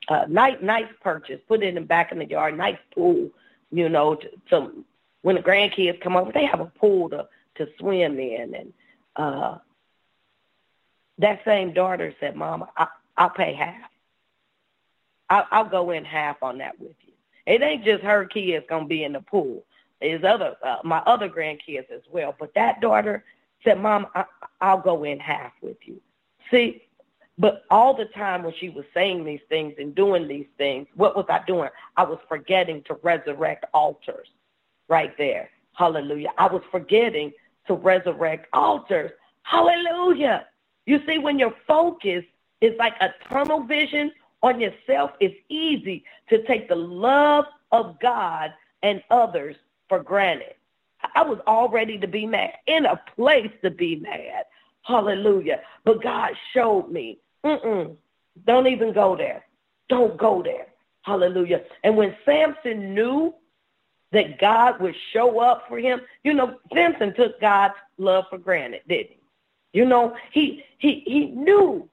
Uh, 0.08 0.26
nice 0.28 0.58
nice 0.62 0.88
purchase, 1.02 1.39
put 1.47 1.62
it 1.62 1.68
in 1.68 1.76
the 1.76 1.82
back 1.82 2.12
in 2.12 2.20
the 2.20 2.26
yard, 2.26 2.58
nice 2.58 2.78
pool 2.95 3.30
you 3.72 3.89
know, 3.89 4.16
to, 4.16 4.30
to 4.50 4.86
when 5.22 5.36
the 5.36 5.41
grandkids 5.41 6.02
come 6.02 6.16
over, 6.16 6.32
they 6.32 6.45
have 6.45 6.60
a 6.60 6.66
pool 6.66 7.10
to 7.10 7.28
to 7.56 7.68
swim 7.78 8.20
in, 8.20 8.56
and 8.56 8.74
uh, 9.18 9.58
that 11.18 11.41
same 11.43 11.74
daughter 11.74 12.14
said, 12.20 12.36
"Mama, 12.36 12.70
I, 12.78 12.88
I'll 13.18 13.30
pay 13.30 13.54
half. 13.54 13.89
I'll, 15.30 15.45
I'll 15.52 15.70
go 15.70 15.91
in 15.91 16.06
half 16.06 16.41
on 16.41 16.60
that 16.60 16.80
with 16.80 16.95
you. 17.06 17.14
It 17.45 17.62
ain't 17.62 17.84
just 17.84 18.04
her 18.04 18.26
kids 18.26 18.66
gonna 18.70 18.86
be 18.86 19.04
in 19.04 19.14
the 19.14 19.22
pool. 19.22 19.64
There's 20.00 20.24
other 20.24 20.56
uh, 20.64 20.78
my 20.84 21.00
other 21.00 21.30
grandkids 21.30 21.91
as 21.91 22.02
well. 22.10 22.34
But 22.39 22.54
that 22.56 22.82
daughter 22.82 23.24
said, 23.64 23.80
"Mom, 23.82 24.08
I, 24.16 24.26
I'll 24.62 24.82
go 24.82 25.04
in 25.04 25.20
half 25.20 25.52
with 25.62 25.78
you." 25.84 26.00
See, 26.50 26.84
but 27.40 27.64
all 27.72 27.94
the 27.96 28.06
time 28.06 28.44
when 28.44 28.54
she 28.60 28.68
was 28.70 28.84
saying 28.94 29.24
these 29.24 29.40
things 29.48 29.76
and 29.80 29.96
doing 29.96 30.28
these 30.28 30.48
things, 30.58 30.88
what 30.96 31.16
was 31.16 31.26
I 31.30 31.40
doing? 31.48 31.70
I 31.96 32.04
was 32.04 32.20
forgetting 32.28 32.84
to 32.84 32.96
resurrect 33.02 33.66
altars 33.74 34.28
right 34.90 35.18
there. 35.18 35.50
Hallelujah. 35.74 36.32
I 36.38 36.48
was 36.48 36.62
forgetting 36.70 37.32
to 37.68 37.76
resurrect 37.76 38.48
altars. 38.52 39.12
Hallelujah. 39.44 40.48
You 40.86 41.02
see, 41.08 41.18
when 41.18 41.40
your 41.40 41.54
focus 41.66 42.26
is 42.60 42.78
like 42.78 42.96
a 43.00 43.14
tunnel 43.30 43.64
vision 43.64 44.12
on 44.44 44.60
yourself, 44.60 45.12
it's 45.22 45.38
easy 45.48 46.04
to 46.30 46.44
take 46.44 46.68
the 46.68 46.76
love 46.76 47.46
of 47.72 47.98
God 48.02 48.54
and 48.84 49.02
others 49.10 49.56
for 49.88 50.04
granted. 50.04 50.56
I 51.16 51.24
was 51.24 51.40
all 51.48 51.70
ready 51.70 51.98
to 52.00 52.08
be 52.08 52.26
mad, 52.26 52.52
in 52.68 52.86
a 52.86 53.02
place 53.16 53.52
to 53.64 53.72
be 53.72 53.96
mad. 53.96 54.44
Hallelujah. 54.84 55.61
But 55.84 56.01
God 56.01 56.32
showed 56.53 56.89
me, 56.89 57.19
mm-mm, 57.45 57.95
don't 58.45 58.67
even 58.67 58.93
go 58.93 59.15
there. 59.15 59.45
Don't 59.88 60.17
go 60.17 60.41
there. 60.43 60.67
Hallelujah. 61.03 61.61
And 61.84 61.97
when 61.97 62.15
Samson 62.25 62.93
knew 62.93 63.34
that 64.11 64.39
God 64.39 64.80
would 64.82 64.95
show 65.13 65.39
up 65.39 65.65
for 65.67 65.77
him, 65.77 66.01
you 66.23 66.34
know, 66.34 66.57
Samson 66.73 67.13
took 67.13 67.39
God's 67.39 67.75
love 67.97 68.25
for 68.30 68.38
granted, 68.38 68.82
didn't 68.88 69.11
he? 69.11 69.19
You 69.80 69.86
know, 69.86 70.15
he 70.32 70.63
he 70.77 71.03
he 71.05 71.27
knew. 71.27 71.89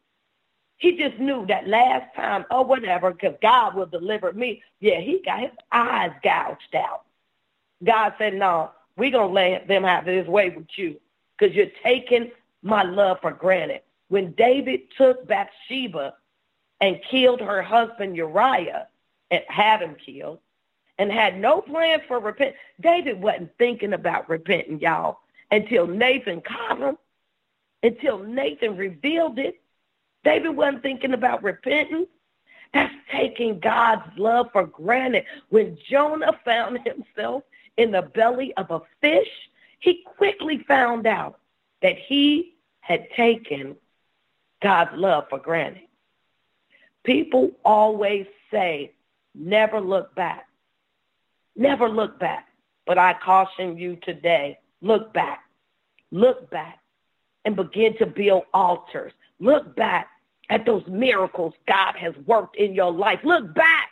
He 0.78 0.96
just 0.98 1.18
knew 1.18 1.46
that 1.46 1.66
last 1.66 2.14
time 2.14 2.44
or 2.50 2.64
whatever, 2.64 3.10
because 3.10 3.36
God 3.40 3.74
will 3.74 3.86
deliver 3.86 4.32
me. 4.32 4.62
Yeah, 4.80 5.00
he 5.00 5.22
got 5.24 5.40
his 5.40 5.50
eyes 5.72 6.12
gouged 6.22 6.74
out. 6.74 7.04
God 7.82 8.14
said, 8.18 8.34
No, 8.34 8.70
we're 8.96 9.10
gonna 9.10 9.32
let 9.32 9.68
them 9.68 9.84
have 9.84 10.06
his 10.06 10.26
way 10.26 10.50
with 10.50 10.66
you 10.76 11.00
because 11.38 11.54
you're 11.54 11.66
taking 11.82 12.30
my 12.66 12.82
love 12.82 13.18
for 13.20 13.30
granted. 13.30 13.82
When 14.08 14.32
David 14.32 14.90
took 14.96 15.26
Bathsheba 15.26 16.14
and 16.80 17.00
killed 17.10 17.40
her 17.40 17.62
husband 17.62 18.16
Uriah 18.16 18.88
and 19.30 19.42
had 19.48 19.80
him 19.80 19.94
killed 19.94 20.40
and 20.98 21.10
had 21.10 21.38
no 21.38 21.60
plans 21.60 22.02
for 22.06 22.18
repent, 22.18 22.56
David 22.80 23.20
wasn't 23.20 23.56
thinking 23.58 23.92
about 23.92 24.28
repenting, 24.28 24.80
y'all, 24.80 25.20
until 25.50 25.86
Nathan 25.86 26.40
caught 26.40 26.78
him, 26.78 26.98
until 27.82 28.18
Nathan 28.18 28.76
revealed 28.76 29.38
it. 29.38 29.60
David 30.24 30.50
wasn't 30.50 30.82
thinking 30.82 31.14
about 31.14 31.42
repenting. 31.42 32.06
That's 32.74 32.94
taking 33.10 33.60
God's 33.60 34.06
love 34.18 34.50
for 34.52 34.66
granted. 34.66 35.24
When 35.50 35.78
Jonah 35.88 36.38
found 36.44 36.80
himself 36.80 37.44
in 37.76 37.92
the 37.92 38.02
belly 38.02 38.52
of 38.56 38.70
a 38.70 38.82
fish, 39.00 39.28
he 39.78 40.02
quickly 40.04 40.58
found 40.66 41.06
out 41.06 41.38
that 41.82 41.96
he 41.96 42.55
had 42.86 43.10
taken 43.16 43.74
God's 44.62 44.92
love 44.94 45.24
for 45.28 45.40
granted. 45.40 45.82
People 47.02 47.50
always 47.64 48.26
say, 48.50 48.92
never 49.34 49.80
look 49.80 50.14
back. 50.14 50.46
Never 51.56 51.88
look 51.88 52.20
back. 52.20 52.46
But 52.86 52.96
I 52.96 53.14
caution 53.14 53.76
you 53.76 53.96
today, 54.02 54.58
look 54.80 55.12
back. 55.12 55.40
Look 56.12 56.48
back 56.50 56.78
and 57.44 57.56
begin 57.56 57.96
to 57.98 58.06
build 58.06 58.44
altars. 58.54 59.12
Look 59.40 59.74
back 59.74 60.08
at 60.48 60.64
those 60.64 60.86
miracles 60.86 61.54
God 61.66 61.96
has 61.96 62.14
worked 62.24 62.56
in 62.56 62.72
your 62.72 62.92
life. 62.92 63.18
Look 63.24 63.52
back 63.52 63.90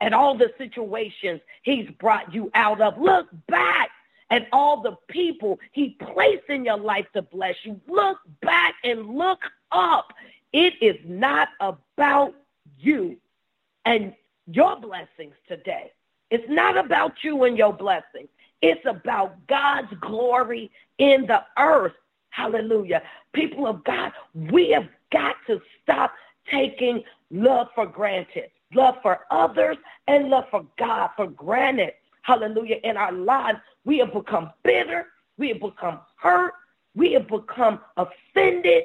at 0.00 0.12
all 0.12 0.36
the 0.36 0.52
situations 0.58 1.40
he's 1.62 1.88
brought 2.00 2.34
you 2.34 2.50
out 2.54 2.80
of. 2.80 3.00
Look 3.00 3.28
back 3.46 3.90
at 4.30 4.48
all 4.52 4.82
the 4.82 4.96
people 5.08 5.58
he 5.72 5.90
placed 5.90 6.48
in 6.48 6.64
your 6.64 6.78
life 6.78 7.06
to 7.14 7.22
bless 7.22 7.56
you. 7.64 7.80
Look 7.86 8.18
back 8.42 8.74
and 8.84 9.16
look 9.16 9.40
up. 9.70 10.12
It 10.52 10.74
is 10.80 10.96
not 11.04 11.48
about 11.60 12.34
you 12.78 13.16
and 13.84 14.14
your 14.46 14.80
blessings 14.80 15.34
today. 15.48 15.92
It's 16.30 16.48
not 16.48 16.76
about 16.76 17.22
you 17.22 17.44
and 17.44 17.56
your 17.56 17.72
blessings. 17.72 18.28
It's 18.62 18.84
about 18.86 19.46
God's 19.46 19.92
glory 20.00 20.70
in 20.98 21.26
the 21.26 21.42
earth. 21.58 21.92
Hallelujah. 22.30 23.02
People 23.32 23.66
of 23.66 23.84
God, 23.84 24.12
we 24.34 24.70
have 24.70 24.88
got 25.12 25.36
to 25.46 25.60
stop 25.82 26.12
taking 26.50 27.02
love 27.30 27.68
for 27.74 27.86
granted 27.86 28.50
love 28.74 28.96
for 29.02 29.20
others, 29.30 29.76
and 30.06 30.28
love 30.28 30.44
for 30.50 30.64
God 30.78 31.10
for 31.16 31.26
granted. 31.26 31.92
Hallelujah. 32.26 32.80
In 32.82 32.96
our 32.96 33.12
lives, 33.12 33.60
we 33.84 33.98
have 33.98 34.12
become 34.12 34.50
bitter. 34.64 35.06
We 35.38 35.50
have 35.50 35.60
become 35.60 36.00
hurt. 36.16 36.54
We 36.96 37.12
have 37.12 37.28
become 37.28 37.78
offended 37.96 38.82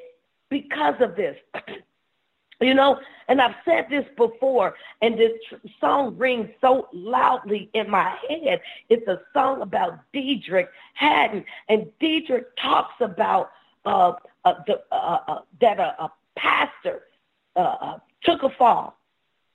because 0.49 0.93
of 0.99 1.15
this. 1.15 1.35
you 2.61 2.75
know, 2.75 2.99
and 3.27 3.41
I've 3.41 3.55
said 3.65 3.87
this 3.89 4.05
before, 4.15 4.75
and 5.01 5.17
this 5.17 5.31
song 5.79 6.15
rings 6.17 6.49
so 6.61 6.87
loudly 6.93 7.71
in 7.73 7.89
my 7.89 8.15
head. 8.29 8.61
It's 8.89 9.07
a 9.07 9.19
song 9.33 9.63
about 9.63 9.97
Deitrick 10.13 10.67
Haddon, 10.93 11.43
and 11.67 11.87
Deitrick 11.99 12.45
talks 12.61 12.93
about 12.99 13.49
uh, 13.85 14.13
uh, 14.45 14.53
the, 14.67 14.83
uh, 14.91 15.19
uh 15.27 15.39
that 15.61 15.79
a, 15.79 16.03
a 16.03 16.11
pastor 16.35 17.05
uh, 17.55 17.59
uh, 17.59 17.99
took 18.23 18.43
a 18.43 18.51
fall 18.51 18.99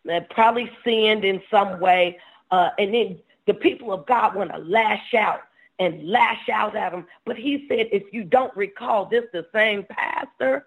and 0.08 0.28
probably 0.28 0.72
sinned 0.82 1.24
in 1.24 1.40
some 1.52 1.78
way. 1.78 2.18
Uh, 2.50 2.70
and 2.78 2.92
then 2.92 3.18
the 3.46 3.54
people 3.54 3.92
of 3.92 4.06
God 4.06 4.34
want 4.34 4.50
to 4.52 4.58
lash 4.58 5.14
out 5.14 5.40
and 5.78 6.08
lash 6.08 6.48
out 6.48 6.76
at 6.76 6.92
him. 6.92 7.06
But 7.24 7.36
he 7.36 7.66
said, 7.68 7.88
if 7.92 8.04
you 8.12 8.24
don't 8.24 8.54
recall, 8.56 9.06
this 9.06 9.24
the 9.32 9.46
same 9.52 9.84
pastor 9.88 10.66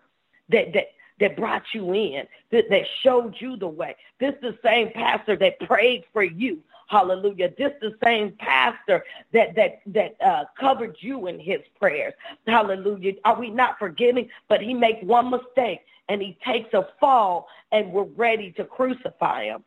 that 0.50 0.74
that 0.74 0.88
that 1.20 1.36
brought 1.36 1.64
you 1.74 1.94
in, 1.94 2.26
that, 2.50 2.70
that 2.70 2.86
showed 3.04 3.36
you 3.40 3.58
the 3.58 3.68
way. 3.68 3.96
This 4.20 4.36
the 4.42 4.58
same 4.64 4.92
pastor 4.92 5.36
that 5.38 5.60
prayed 5.60 6.06
for 6.14 6.24
you. 6.24 6.64
Hallelujah. 6.88 7.52
This 7.58 7.74
the 7.82 7.96
same 8.04 8.34
pastor 8.40 9.04
that 9.34 9.56
that 9.56 9.82
that 9.88 10.16
uh, 10.22 10.46
covered 10.60 10.98
you 11.00 11.28
in 11.28 11.40
his 11.40 11.60
prayers. 11.78 12.14
Hallelujah. 12.48 13.14
Are 13.26 13.40
we 13.40 13.50
not 13.50 13.78
forgiving? 13.78 14.30
But 14.48 14.62
he 14.62 14.74
makes 14.74 15.04
one 15.04 15.30
mistake 15.30 15.82
and 16.08 16.22
he 16.22 16.38
takes 16.44 16.74
a 16.74 16.88
fall 17.00 17.48
and 17.72 17.92
we're 17.92 18.04
ready 18.04 18.52
to 18.54 18.66
crucify 18.66 19.46
him. 19.46 19.64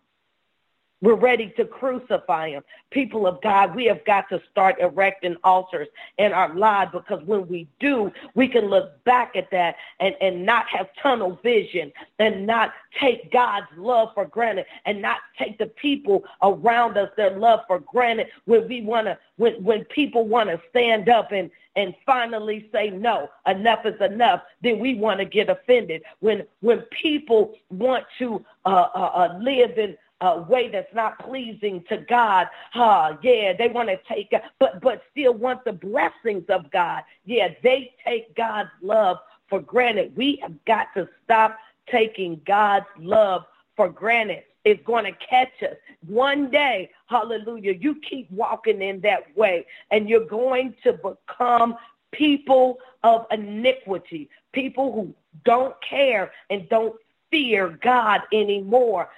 We're 1.03 1.17
ready 1.17 1.53
to 1.57 1.65
crucify 1.65 2.51
him. 2.51 2.63
People 2.91 3.27
of 3.27 3.43
God, 3.43 3.75
we 3.75 3.87
have 3.87 4.05
got 4.05 4.29
to 4.29 4.41
start 4.51 4.77
erecting 4.81 5.37
altars 5.43 5.89
in 6.17 6.33
our 6.33 6.55
lives 6.55 6.93
because 6.93 7.21
when 7.25 7.49
we 7.49 7.67
do, 7.81 8.13
we 8.37 8.47
can 8.47 8.67
look 8.67 9.03
back 9.03 9.35
at 9.35 9.51
that 9.51 9.75
and, 9.99 10.15
and 10.21 10.47
not 10.47 10.69
have 10.69 10.89
tunnel 11.03 11.41
vision 11.43 11.93
and 12.21 12.47
not 12.47 12.73
take 13.01 13.33
God's 13.33 13.67
love 13.77 14.11
for 14.15 14.27
granted 14.27 14.67
and 14.87 15.03
not 15.03 15.19
take 15.37 15.59
the 15.59 15.67
people 15.67 16.23
around 16.41 16.97
us 16.97 17.11
their 17.17 17.37
love 17.37 17.61
for 17.67 17.81
granted 17.81 18.29
when 18.45 18.69
we 18.69 18.83
want 18.83 19.09
to, 19.09 19.19
when, 19.37 19.55
when 19.65 19.85
people 19.87 20.29
want 20.29 20.51
to 20.51 20.61
stand 20.71 21.09
up 21.09 21.33
and, 21.33 21.51
and 21.75 21.95
finally 22.05 22.69
say 22.73 22.91
no 22.91 23.29
enough 23.47 23.85
is 23.87 24.01
enough 24.01 24.43
then 24.63 24.79
we 24.79 24.95
want 24.95 25.19
to 25.19 25.25
get 25.25 25.49
offended 25.49 26.03
when 26.21 26.47
when 26.61 26.81
people 26.91 27.55
want 27.71 28.05
to 28.19 28.45
uh, 28.67 28.89
uh, 28.95 28.99
uh, 28.99 29.39
live 29.41 29.79
in 29.79 29.97
a 30.23 30.41
way 30.43 30.69
that's 30.69 30.95
not 30.95 31.19
pleasing 31.19 31.85
to 31.89 31.99
God. 31.99 32.49
Uh, 32.75 33.17
yeah, 33.23 33.53
they 33.53 33.69
want 33.69 33.89
to 33.89 33.99
take, 34.09 34.33
but 34.59 34.81
but 34.81 35.03
still 35.11 35.35
want 35.35 35.65
the 35.65 35.73
blessings 35.73 36.45
of 36.49 36.71
God. 36.71 37.03
Yeah, 37.27 37.49
they 37.63 37.95
take 38.05 38.35
God's 38.37 38.71
love 38.81 39.19
for 39.49 39.61
granted. 39.61 40.17
We 40.17 40.39
have 40.43 40.65
got 40.65 40.89
to 40.95 41.09
stop 41.25 41.59
taking 41.91 42.41
God's 42.47 42.87
love 42.99 43.45
for 43.77 43.89
granted. 43.89 44.45
It's 44.65 44.83
going 44.87 45.05
to 45.05 45.13
catch 45.13 45.63
us. 45.63 45.77
One 46.07 46.49
day, 46.49 46.91
hallelujah, 47.07 47.73
you 47.73 47.97
keep 47.97 48.31
walking 48.31 48.81
in 48.81 49.01
that 49.01 49.37
way 49.37 49.67
and 49.91 50.09
you're 50.09 50.25
going 50.25 50.75
to 50.85 50.93
become 50.93 51.75
people 52.13 52.79
of 53.03 53.27
iniquity, 53.33 54.31
people 54.53 54.93
who 54.93 55.13
don't 55.45 55.75
care 55.83 56.31
and 56.49 56.69
don't 56.69 56.95
fear 57.33 57.77
God 57.83 58.21
anymore 58.33 59.09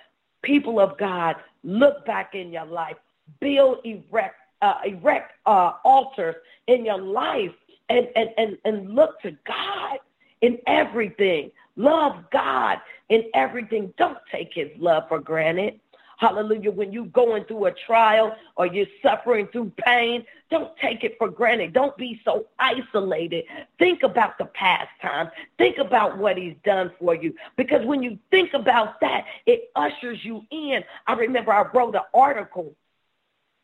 people 0.44 0.78
of 0.78 0.96
God, 0.98 1.36
look 1.64 2.04
back 2.06 2.34
in 2.34 2.52
your 2.52 2.66
life, 2.66 2.96
build, 3.40 3.78
erect, 3.84 4.36
uh, 4.62 4.74
erect 4.86 5.32
uh, 5.46 5.72
altars 5.84 6.36
in 6.68 6.84
your 6.84 6.98
life, 6.98 7.50
and, 7.88 8.08
and, 8.14 8.30
and, 8.38 8.58
and 8.64 8.94
look 8.94 9.20
to 9.22 9.36
God 9.46 9.98
in 10.40 10.58
everything. 10.66 11.50
Love 11.76 12.24
God 12.30 12.78
in 13.08 13.24
everything. 13.34 13.92
Don't 13.98 14.18
take 14.30 14.52
his 14.54 14.68
love 14.78 15.04
for 15.08 15.18
granted. 15.18 15.80
Hallelujah. 16.18 16.70
When 16.70 16.92
you're 16.92 17.06
going 17.06 17.44
through 17.44 17.66
a 17.66 17.72
trial 17.72 18.36
or 18.56 18.66
you're 18.66 18.86
suffering 19.02 19.48
through 19.48 19.72
pain, 19.84 20.24
don't 20.50 20.76
take 20.78 21.04
it 21.04 21.16
for 21.18 21.28
granted. 21.28 21.72
Don't 21.72 21.96
be 21.96 22.20
so 22.24 22.46
isolated. 22.58 23.44
Think 23.78 24.02
about 24.02 24.38
the 24.38 24.46
past 24.46 24.88
time. 25.02 25.30
Think 25.58 25.78
about 25.78 26.18
what 26.18 26.36
he's 26.36 26.56
done 26.64 26.92
for 26.98 27.14
you. 27.14 27.34
Because 27.56 27.84
when 27.84 28.02
you 28.02 28.18
think 28.30 28.54
about 28.54 29.00
that, 29.00 29.24
it 29.46 29.70
ushers 29.74 30.24
you 30.24 30.44
in. 30.50 30.84
I 31.06 31.14
remember 31.14 31.52
I 31.52 31.66
wrote 31.72 31.94
an 31.94 32.02
article. 32.12 32.74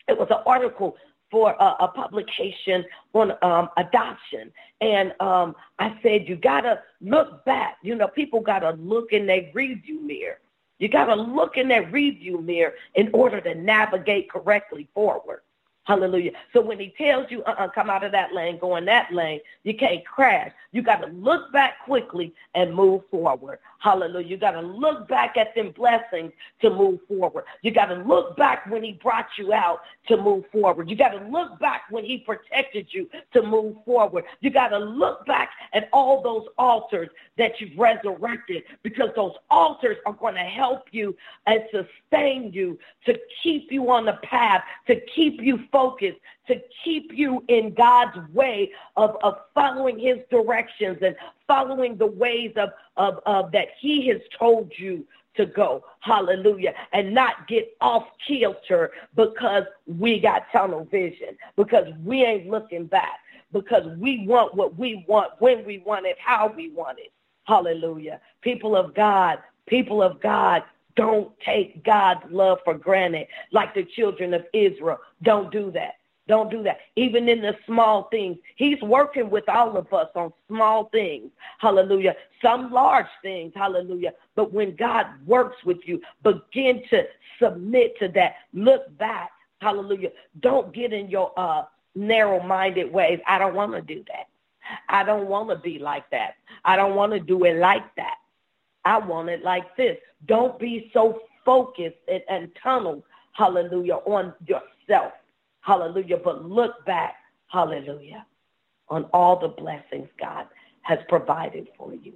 It 0.09 0.19
was 0.19 0.29
an 0.31 0.43
article 0.47 0.97
for 1.31 1.53
a, 1.53 1.85
a 1.85 1.89
publication 1.89 2.85
on 3.13 3.33
um, 3.43 3.69
adoption. 3.77 4.51
And 4.81 5.15
um, 5.21 5.55
I 5.79 5.97
said, 6.03 6.29
you 6.29 6.35
got 6.35 6.63
to 6.63 6.83
look 7.01 7.45
back. 7.45 7.77
You 7.83 7.95
know, 7.95 8.09
people 8.09 8.41
got 8.41 8.61
to 8.61 8.71
look 8.71 9.13
in 9.13 9.27
their 9.27 9.49
review 9.55 10.01
mirror 10.01 10.39
you 10.81 10.89
got 10.89 11.05
to 11.05 11.15
look 11.15 11.57
in 11.57 11.69
that 11.69 11.93
review 11.93 12.41
mirror 12.41 12.75
in 12.97 13.11
order 13.13 13.41
to 13.41 13.55
navigate 13.55 14.29
correctly 14.29 14.89
forward. 14.93 15.43
Hallelujah. 15.85 16.33
So 16.53 16.61
when 16.61 16.79
he 16.79 16.95
tells 16.97 17.31
you, 17.31 17.43
uh-uh, 17.45 17.69
come 17.69 17.91
out 17.91 18.05
of 18.05 18.13
that 18.13 18.35
lane, 18.35 18.59
go 18.59 18.77
in 18.77 18.85
that 18.87 19.13
lane, 19.13 19.41
you 19.63 19.75
can't 19.75 20.05
crash. 20.05 20.53
You 20.73 20.83
got 20.83 21.01
to 21.03 21.09
look 21.09 21.53
back 21.53 21.85
quickly 21.85 22.35
and 22.55 22.75
move 22.75 23.03
forward. 23.11 23.59
Hallelujah. 23.81 24.27
You 24.27 24.37
got 24.37 24.51
to 24.53 24.61
look 24.61 25.09
back 25.09 25.39
at 25.39 25.55
them 25.55 25.71
blessings 25.71 26.33
to 26.61 26.69
move 26.69 27.01
forward. 27.09 27.45
You 27.63 27.71
got 27.71 27.87
to 27.87 27.95
look 27.95 28.37
back 28.37 28.71
when 28.71 28.85
he 28.85 28.93
brought 28.93 29.29
you 29.39 29.55
out 29.55 29.81
to 30.07 30.19
move 30.19 30.45
forward. 30.53 30.91
You 30.91 30.97
got 30.97 31.11
to 31.11 31.25
look 31.29 31.59
back 31.59 31.85
when 31.91 32.05
he 32.05 32.19
protected 32.19 32.89
you 32.91 33.09
to 33.33 33.43
move 33.43 33.77
forward. 33.87 34.25
You 34.41 34.51
got 34.51 34.69
to 34.69 34.79
look 34.79 35.25
back 35.25 35.53
at 35.73 35.89
all 35.95 36.23
those 36.23 36.47
altars 36.59 37.09
that 37.39 37.59
you've 37.59 37.79
resurrected 37.79 38.65
because 38.83 39.11
those 39.17 39.35
altars 39.51 39.97
are 40.05 40.13
going 40.13 40.35
to 40.35 40.41
help 40.41 40.89
you 40.91 41.17
and 41.47 41.63
sustain 41.73 42.53
you 42.53 42.79
to 43.07 43.19
keep 43.43 43.73
you 43.73 43.91
on 43.91 44.05
the 44.05 44.19
path, 44.23 44.63
to 44.89 45.01
keep 45.01 45.41
you 45.41 45.59
focused, 45.73 46.19
to 46.51 46.61
keep 46.85 47.13
you 47.15 47.45
in 47.49 47.75
God's 47.75 48.19
way 48.33 48.73
of, 48.97 49.17
of 49.23 49.39
following 49.55 49.99
his 49.99 50.19
directions 50.31 50.99
and 51.03 51.17
following 51.47 51.97
the 51.97 52.07
ways 52.07 52.53
of, 52.57 52.71
of, 52.97 53.21
of 53.27 53.53
that 53.53 53.69
he 53.81 54.09
has 54.09 54.21
told 54.39 54.73
you 54.77 55.07
to 55.37 55.47
go. 55.47 55.85
Hallelujah. 56.01 56.75
And 56.93 57.15
not 57.15 57.47
get 57.47 57.75
off 57.81 58.07
kilter 58.27 58.91
because 59.15 59.65
we 59.87 60.19
got 60.19 60.51
tunnel 60.53 60.87
vision, 60.91 61.37
because 61.57 61.87
we 62.05 62.25
ain't 62.25 62.49
looking 62.49 62.87
back, 62.87 63.21
because 63.53 63.87
we 63.99 64.27
want 64.27 64.55
what 64.55 64.77
we 64.77 65.05
want, 65.09 65.33
when 65.39 65.65
we 65.65 65.79
want 65.79 66.07
it, 66.07 66.17
how 66.19 66.53
we 66.55 66.71
want 66.71 66.99
it. 66.99 67.13
Hallelujah. 67.45 68.21
People 68.43 68.77
of 68.77 68.95
God, 68.95 69.39
people 69.67 70.03
of 70.03 70.21
God, 70.21 70.63
don't 70.97 71.33
take 71.41 71.85
God's 71.85 72.25
love 72.31 72.59
for 72.65 72.75
granted 72.75 73.29
like 73.53 73.75
the 73.75 73.85
children 73.85 74.35
of 74.35 74.45
Israel. 74.53 74.99
Don't 75.23 75.51
do 75.51 75.71
that. 75.71 76.00
Don't 76.31 76.49
do 76.49 76.63
that. 76.63 76.79
Even 76.95 77.29
in 77.29 77.41
the 77.41 77.57
small 77.67 78.05
things, 78.05 78.39
he's 78.55 78.81
working 78.83 79.31
with 79.31 79.49
all 79.49 79.77
of 79.77 79.93
us 79.93 80.11
on 80.15 80.33
small 80.47 80.85
things. 80.85 81.33
Hallelujah. 81.59 82.15
Some 82.41 82.71
large 82.71 83.09
things. 83.21 83.53
Hallelujah. 83.57 84.13
But 84.37 84.53
when 84.53 84.77
God 84.77 85.07
works 85.27 85.65
with 85.65 85.79
you, 85.89 86.01
begin 86.23 86.85
to 86.91 87.03
submit 87.43 87.99
to 87.99 88.07
that. 88.11 88.37
Look 88.55 88.97
back. 88.97 89.33
Hallelujah. 89.61 90.13
Don't 90.39 90.73
get 90.73 90.93
in 90.93 91.11
your 91.11 91.33
uh, 91.37 91.65
narrow-minded 91.97 92.93
ways. 92.93 93.19
I 93.27 93.37
don't 93.37 93.57
want 93.57 93.73
to 93.73 93.83
do 93.83 94.05
that. 94.07 94.29
I 94.89 95.03
don't 95.03 95.27
want 95.27 95.49
to 95.49 95.57
be 95.57 95.81
like 95.81 96.09
that. 96.11 96.35
I 96.65 96.77
don't 96.77 96.95
want 96.95 97.11
to 97.11 97.19
do 97.19 97.43
it 97.43 97.57
like 97.57 97.93
that. 97.97 98.19
I 98.85 98.99
want 98.99 99.31
it 99.31 99.43
like 99.43 99.77
this. 99.77 99.99
Don't 100.27 100.61
be 100.61 100.93
so 100.93 101.23
focused 101.45 101.99
and, 102.07 102.23
and 102.29 102.53
tunneled, 102.63 103.03
hallelujah, 103.33 103.97
on 104.07 104.33
yourself. 104.47 105.13
Hallelujah. 105.63 106.19
But 106.23 106.45
look 106.45 106.85
back, 106.87 107.17
hallelujah, 107.49 108.27
on 108.89 109.05
all 109.13 109.39
the 109.39 109.49
blessings 109.49 110.09
God 110.21 110.47
has 110.83 110.99
provided 111.09 111.69
for 111.77 111.95
you. 111.95 112.15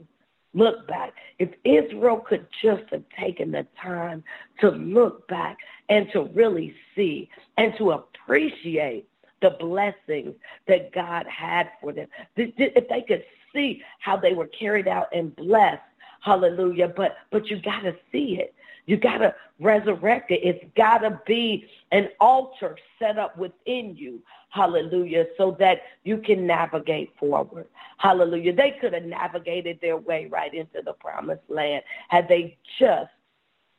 Look 0.55 0.87
back. 0.87 1.13
If 1.39 1.51
Israel 1.65 2.19
could 2.19 2.47
just 2.63 2.85
have 2.91 3.03
taken 3.19 3.51
the 3.51 3.67
time 3.81 4.23
to 4.61 4.71
look 4.71 5.27
back 5.27 5.59
and 5.89 6.09
to 6.13 6.25
really 6.33 6.75
see 6.95 7.29
and 7.59 7.75
to 7.79 7.91
appreciate 7.93 9.09
the 9.43 9.51
blessings 9.51 10.35
that 10.69 10.93
God 10.93 11.27
had 11.27 11.71
for 11.81 11.93
them, 11.93 12.07
if 12.37 12.89
they 12.89 13.03
could 13.03 13.25
see 13.53 13.83
how 13.99 14.17
they 14.17 14.33
were 14.33 14.47
carried 14.47 14.87
out 14.87 15.09
and 15.13 15.35
blessed, 15.35 15.83
hallelujah, 16.21 16.89
but, 16.89 17.17
but 17.31 17.49
you 17.51 17.61
got 17.61 17.81
to 17.81 17.95
see 18.13 18.39
it. 18.41 18.55
You 18.87 18.97
got 18.97 19.19
to 19.19 19.35
resurrect 19.61 20.31
it. 20.31 20.41
It's 20.43 20.65
got 20.77 20.99
to 20.99 21.21
be 21.27 21.69
an 21.91 22.09
altar 22.21 22.77
set 22.99 23.19
up 23.19 23.37
within 23.39 23.97
you. 23.97 24.23
Hallelujah. 24.51 25.27
So 25.37 25.57
that 25.59 25.83
you 26.05 26.19
can 26.19 26.47
navigate 26.47 27.11
forward. 27.19 27.67
Hallelujah. 27.99 28.55
They 28.55 28.77
could 28.81 28.93
have 28.93 29.05
navigated 29.05 29.79
their 29.81 29.97
way 29.97 30.27
right 30.27 30.53
into 30.53 30.83
the 30.85 30.93
promised 30.93 31.43
land 31.49 31.83
had 32.09 32.29
they 32.29 32.59
just 32.79 33.11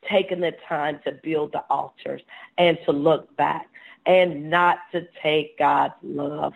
taken 0.08 0.40
the 0.40 0.52
time 0.68 1.00
to 1.04 1.12
build 1.12 1.52
the 1.52 1.64
altars 1.70 2.22
and 2.58 2.78
to 2.84 2.92
look 2.92 3.34
back 3.36 3.68
and 4.06 4.48
not 4.50 4.78
to 4.92 5.06
take 5.22 5.58
God's 5.58 5.94
love 6.02 6.54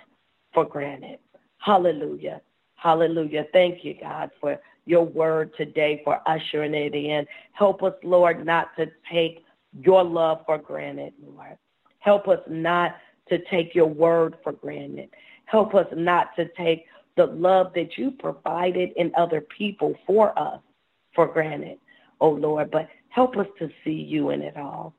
for 0.53 0.65
granted. 0.65 1.19
Hallelujah. 1.59 2.41
Hallelujah. 2.77 3.47
Thank 3.53 3.85
you, 3.85 3.95
God, 4.01 4.31
for 4.41 4.59
your 4.87 5.05
word 5.05 5.53
today 5.57 6.01
for 6.05 6.21
ushering 6.27 6.75
it 6.75 6.95
in. 6.95 7.27
Help 7.53 7.83
us, 7.83 7.95
Lord, 8.03 8.45
not 8.45 8.77
to 8.77 8.87
take 9.11 9.45
your 9.73 10.03
love 10.03 10.41
for 10.47 10.59
granted, 10.59 11.13
Lord. 11.25 11.57
Help 11.99 12.29
us 12.29 12.41
not 12.49 12.97
to 13.29 13.39
take 13.51 13.75
your 13.75 13.87
word 13.87 14.37
for 14.43 14.53
granted. 14.53 15.11
Help 15.45 15.75
us 15.75 15.87
not 15.95 16.35
to 16.37 16.49
take 16.57 16.87
the 17.17 17.27
love 17.27 17.73
that 17.75 17.99
you 17.99 18.13
provided 18.13 18.91
in 18.97 19.13
other 19.17 19.41
people 19.41 19.95
for 20.07 20.37
us 20.39 20.61
for 21.15 21.27
granted, 21.27 21.79
oh 22.21 22.31
Lord, 22.31 22.71
but 22.71 22.89
help 23.09 23.37
us 23.37 23.47
to 23.59 23.69
see 23.85 23.91
you 23.91 24.31
in 24.31 24.43
it 24.43 24.57
all. 24.57 24.95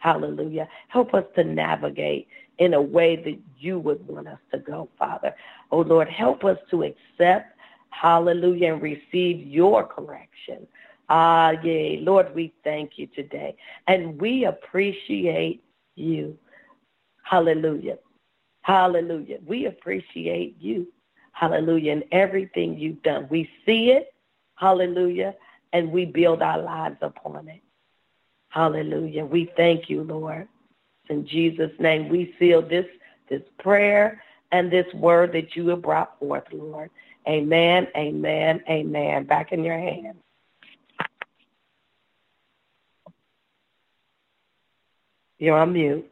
Hallelujah. 0.00 0.68
Help 0.88 1.14
us 1.14 1.24
to 1.34 1.44
navigate 1.44 2.28
in 2.58 2.74
a 2.74 2.80
way 2.80 3.16
that 3.16 3.38
you 3.58 3.78
would 3.78 4.06
want 4.06 4.28
us 4.28 4.38
to 4.52 4.58
go, 4.58 4.88
Father. 4.98 5.34
Oh 5.70 5.80
Lord, 5.80 6.08
help 6.08 6.44
us 6.44 6.58
to 6.70 6.84
accept 6.84 7.55
Hallelujah. 8.00 8.74
And 8.74 8.82
receive 8.82 9.46
your 9.46 9.86
correction. 9.86 10.66
Ah, 11.08 11.52
yay. 11.62 12.00
Lord, 12.00 12.34
we 12.34 12.52
thank 12.64 12.98
you 12.98 13.06
today. 13.08 13.56
And 13.86 14.20
we 14.20 14.44
appreciate 14.44 15.62
you. 15.94 16.36
Hallelujah. 17.22 17.98
Hallelujah. 18.62 19.38
We 19.46 19.66
appreciate 19.66 20.56
you. 20.60 20.88
Hallelujah. 21.32 21.92
And 21.92 22.04
everything 22.12 22.78
you've 22.78 23.02
done. 23.02 23.28
We 23.30 23.48
see 23.64 23.90
it. 23.90 24.12
Hallelujah. 24.56 25.34
And 25.72 25.90
we 25.90 26.04
build 26.04 26.42
our 26.42 26.60
lives 26.60 26.98
upon 27.00 27.48
it. 27.48 27.62
Hallelujah. 28.48 29.24
We 29.24 29.50
thank 29.56 29.88
you, 29.88 30.02
Lord. 30.02 30.48
In 31.08 31.26
Jesus' 31.26 31.72
name, 31.78 32.08
we 32.08 32.34
seal 32.38 32.62
this, 32.62 32.86
this 33.28 33.42
prayer 33.58 34.22
and 34.52 34.70
this 34.70 34.92
word 34.94 35.32
that 35.32 35.56
you 35.56 35.68
have 35.68 35.82
brought 35.82 36.18
forth, 36.18 36.44
Lord. 36.52 36.90
Amen, 37.28 37.88
amen, 37.96 38.62
amen. 38.70 39.24
Back 39.26 39.52
in 39.52 39.64
your 39.64 39.78
hands. 39.78 40.16
You're 45.38 45.58
on 45.58 45.72
mute. 45.74 46.06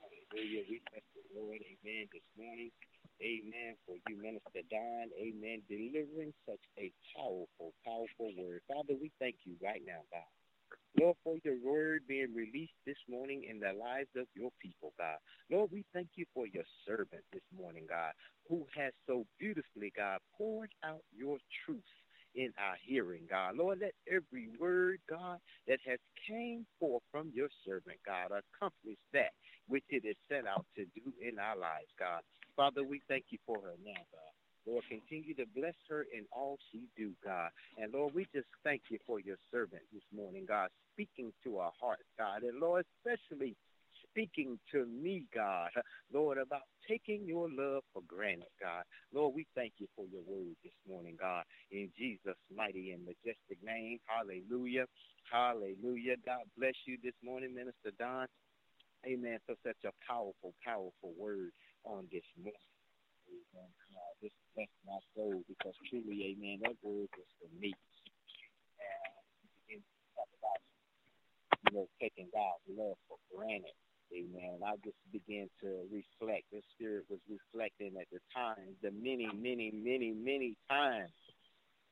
Hallelujah. 0.00 0.62
We 0.70 0.82
thank 0.92 1.04
the 1.14 1.40
Lord. 1.40 1.58
Amen. 1.60 2.06
This 2.12 2.22
morning. 2.38 2.70
Amen. 3.20 3.76
For 3.86 3.96
you, 4.08 4.16
Minister 4.16 4.62
Dawn. 4.70 5.10
Amen. 5.18 5.62
Delivering 5.68 6.32
such 6.48 6.62
a 6.78 6.92
powerful, 7.16 7.74
powerful 7.84 8.32
word. 8.38 8.62
Father, 8.68 8.94
we 9.00 9.10
thank 9.18 9.36
you 9.44 9.56
right 9.62 9.82
now, 9.86 10.02
God. 10.10 10.22
Lord, 10.98 11.16
for 11.24 11.36
your 11.44 11.56
word 11.64 12.02
being 12.08 12.34
released 12.34 12.74
this 12.86 12.98
morning 13.08 13.44
in 13.48 13.60
the 13.60 13.72
lives 13.72 14.10
of 14.16 14.26
your 14.34 14.50
people, 14.60 14.92
God. 14.98 15.18
Lord, 15.50 15.70
we 15.72 15.84
thank 15.94 16.08
you 16.16 16.26
for 16.34 16.46
your 16.46 16.64
servant 16.86 17.22
this 17.32 17.42
morning, 17.56 17.86
God, 17.88 18.12
who 18.48 18.66
has 18.76 18.92
so 19.06 19.24
beautifully, 19.38 19.92
God, 19.96 20.18
poured 20.36 20.70
out 20.84 21.02
your 21.16 21.38
truth 21.64 21.82
in 22.34 22.52
our 22.58 22.76
hearing, 22.84 23.26
God. 23.28 23.56
Lord, 23.56 23.80
let 23.80 23.94
every 24.08 24.48
word, 24.58 24.98
God, 25.08 25.38
that 25.68 25.78
has 25.86 25.98
came 26.28 26.66
forth 26.80 27.02
from 27.10 27.30
your 27.34 27.48
servant, 27.66 27.98
God, 28.06 28.32
accomplish 28.32 28.98
that 29.12 29.32
which 29.68 29.84
it 29.90 30.04
is 30.04 30.16
set 30.28 30.46
out 30.46 30.66
to 30.76 30.84
do 30.94 31.12
in 31.20 31.38
our 31.38 31.56
lives, 31.56 31.90
God. 31.98 32.22
Father, 32.56 32.84
we 32.84 33.00
thank 33.08 33.26
you 33.30 33.38
for 33.46 33.56
her 33.60 33.74
now, 33.84 34.00
God. 34.12 34.32
Lord, 34.66 34.84
continue 34.88 35.34
to 35.34 35.46
bless 35.56 35.74
her 35.88 36.06
in 36.16 36.24
all 36.32 36.58
she 36.70 36.86
do, 36.96 37.12
God. 37.24 37.50
And 37.78 37.92
Lord, 37.92 38.14
we 38.14 38.26
just 38.34 38.46
thank 38.62 38.82
you 38.90 38.98
for 39.06 39.18
your 39.20 39.36
servant 39.50 39.82
this 39.92 40.02
morning, 40.14 40.44
God, 40.46 40.68
speaking 40.94 41.32
to 41.44 41.58
our 41.58 41.72
hearts, 41.80 42.04
God. 42.18 42.42
And 42.42 42.60
Lord, 42.60 42.84
especially 42.98 43.56
speaking 44.10 44.58
to 44.72 44.86
me, 44.86 45.24
God, 45.34 45.70
Lord, 46.12 46.38
about 46.38 46.62
taking 46.88 47.26
your 47.26 47.48
love 47.50 47.82
for 47.92 48.02
granted, 48.06 48.52
God. 48.60 48.84
Lord, 49.12 49.34
we 49.34 49.46
thank 49.54 49.72
you 49.78 49.88
for 49.96 50.04
your 50.06 50.22
word 50.22 50.54
this 50.62 50.72
morning, 50.88 51.16
God, 51.18 51.44
in 51.70 51.90
Jesus' 51.98 52.36
mighty 52.54 52.92
and 52.92 53.04
majestic 53.04 53.58
name. 53.64 53.98
Hallelujah. 54.06 54.84
Hallelujah. 55.30 56.16
God 56.24 56.42
bless 56.58 56.74
you 56.86 56.98
this 57.02 57.14
morning, 57.24 57.54
Minister 57.54 57.90
Dawn. 57.98 58.26
Amen. 59.06 59.38
For 59.46 59.56
such 59.66 59.82
a 59.84 59.90
powerful, 60.06 60.54
powerful 60.64 61.12
word 61.18 61.50
on 61.84 62.06
this 62.10 62.26
morning. 62.38 62.68
Amen. 63.28 63.70
Uh, 63.92 64.12
this 64.20 64.34
blessed 64.54 64.80
my 64.86 65.00
soul 65.14 65.42
because 65.48 65.76
truly, 65.88 66.34
amen, 66.34 66.60
that 66.62 66.76
word 66.82 67.08
was 67.12 67.30
for 67.40 67.50
me. 67.58 67.72
And 69.70 69.82
about, 70.38 70.60
you 71.66 71.70
know, 71.76 71.86
taking 72.00 72.28
God's 72.32 72.66
love 72.68 72.98
for 73.08 73.18
granted. 73.32 73.76
Amen. 74.12 74.60
I 74.60 74.76
just 74.84 75.00
began 75.08 75.48
to 75.64 75.88
reflect. 75.88 76.44
The 76.52 76.60
Spirit 76.76 77.08
was 77.08 77.20
reflecting 77.28 77.96
at 77.96 78.08
the 78.12 78.20
time, 78.34 78.76
the 78.82 78.92
many, 78.92 79.28
many, 79.32 79.72
many, 79.72 80.12
many 80.12 80.56
times 80.68 81.12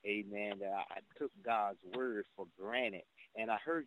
amen, 0.06 0.60
that 0.60 0.72
I, 0.72 1.00
took 1.18 1.30
God's 1.44 1.78
word 1.94 2.24
for 2.36 2.46
granted. 2.58 3.02
And 3.36 3.50
I 3.50 3.56
heard 3.64 3.86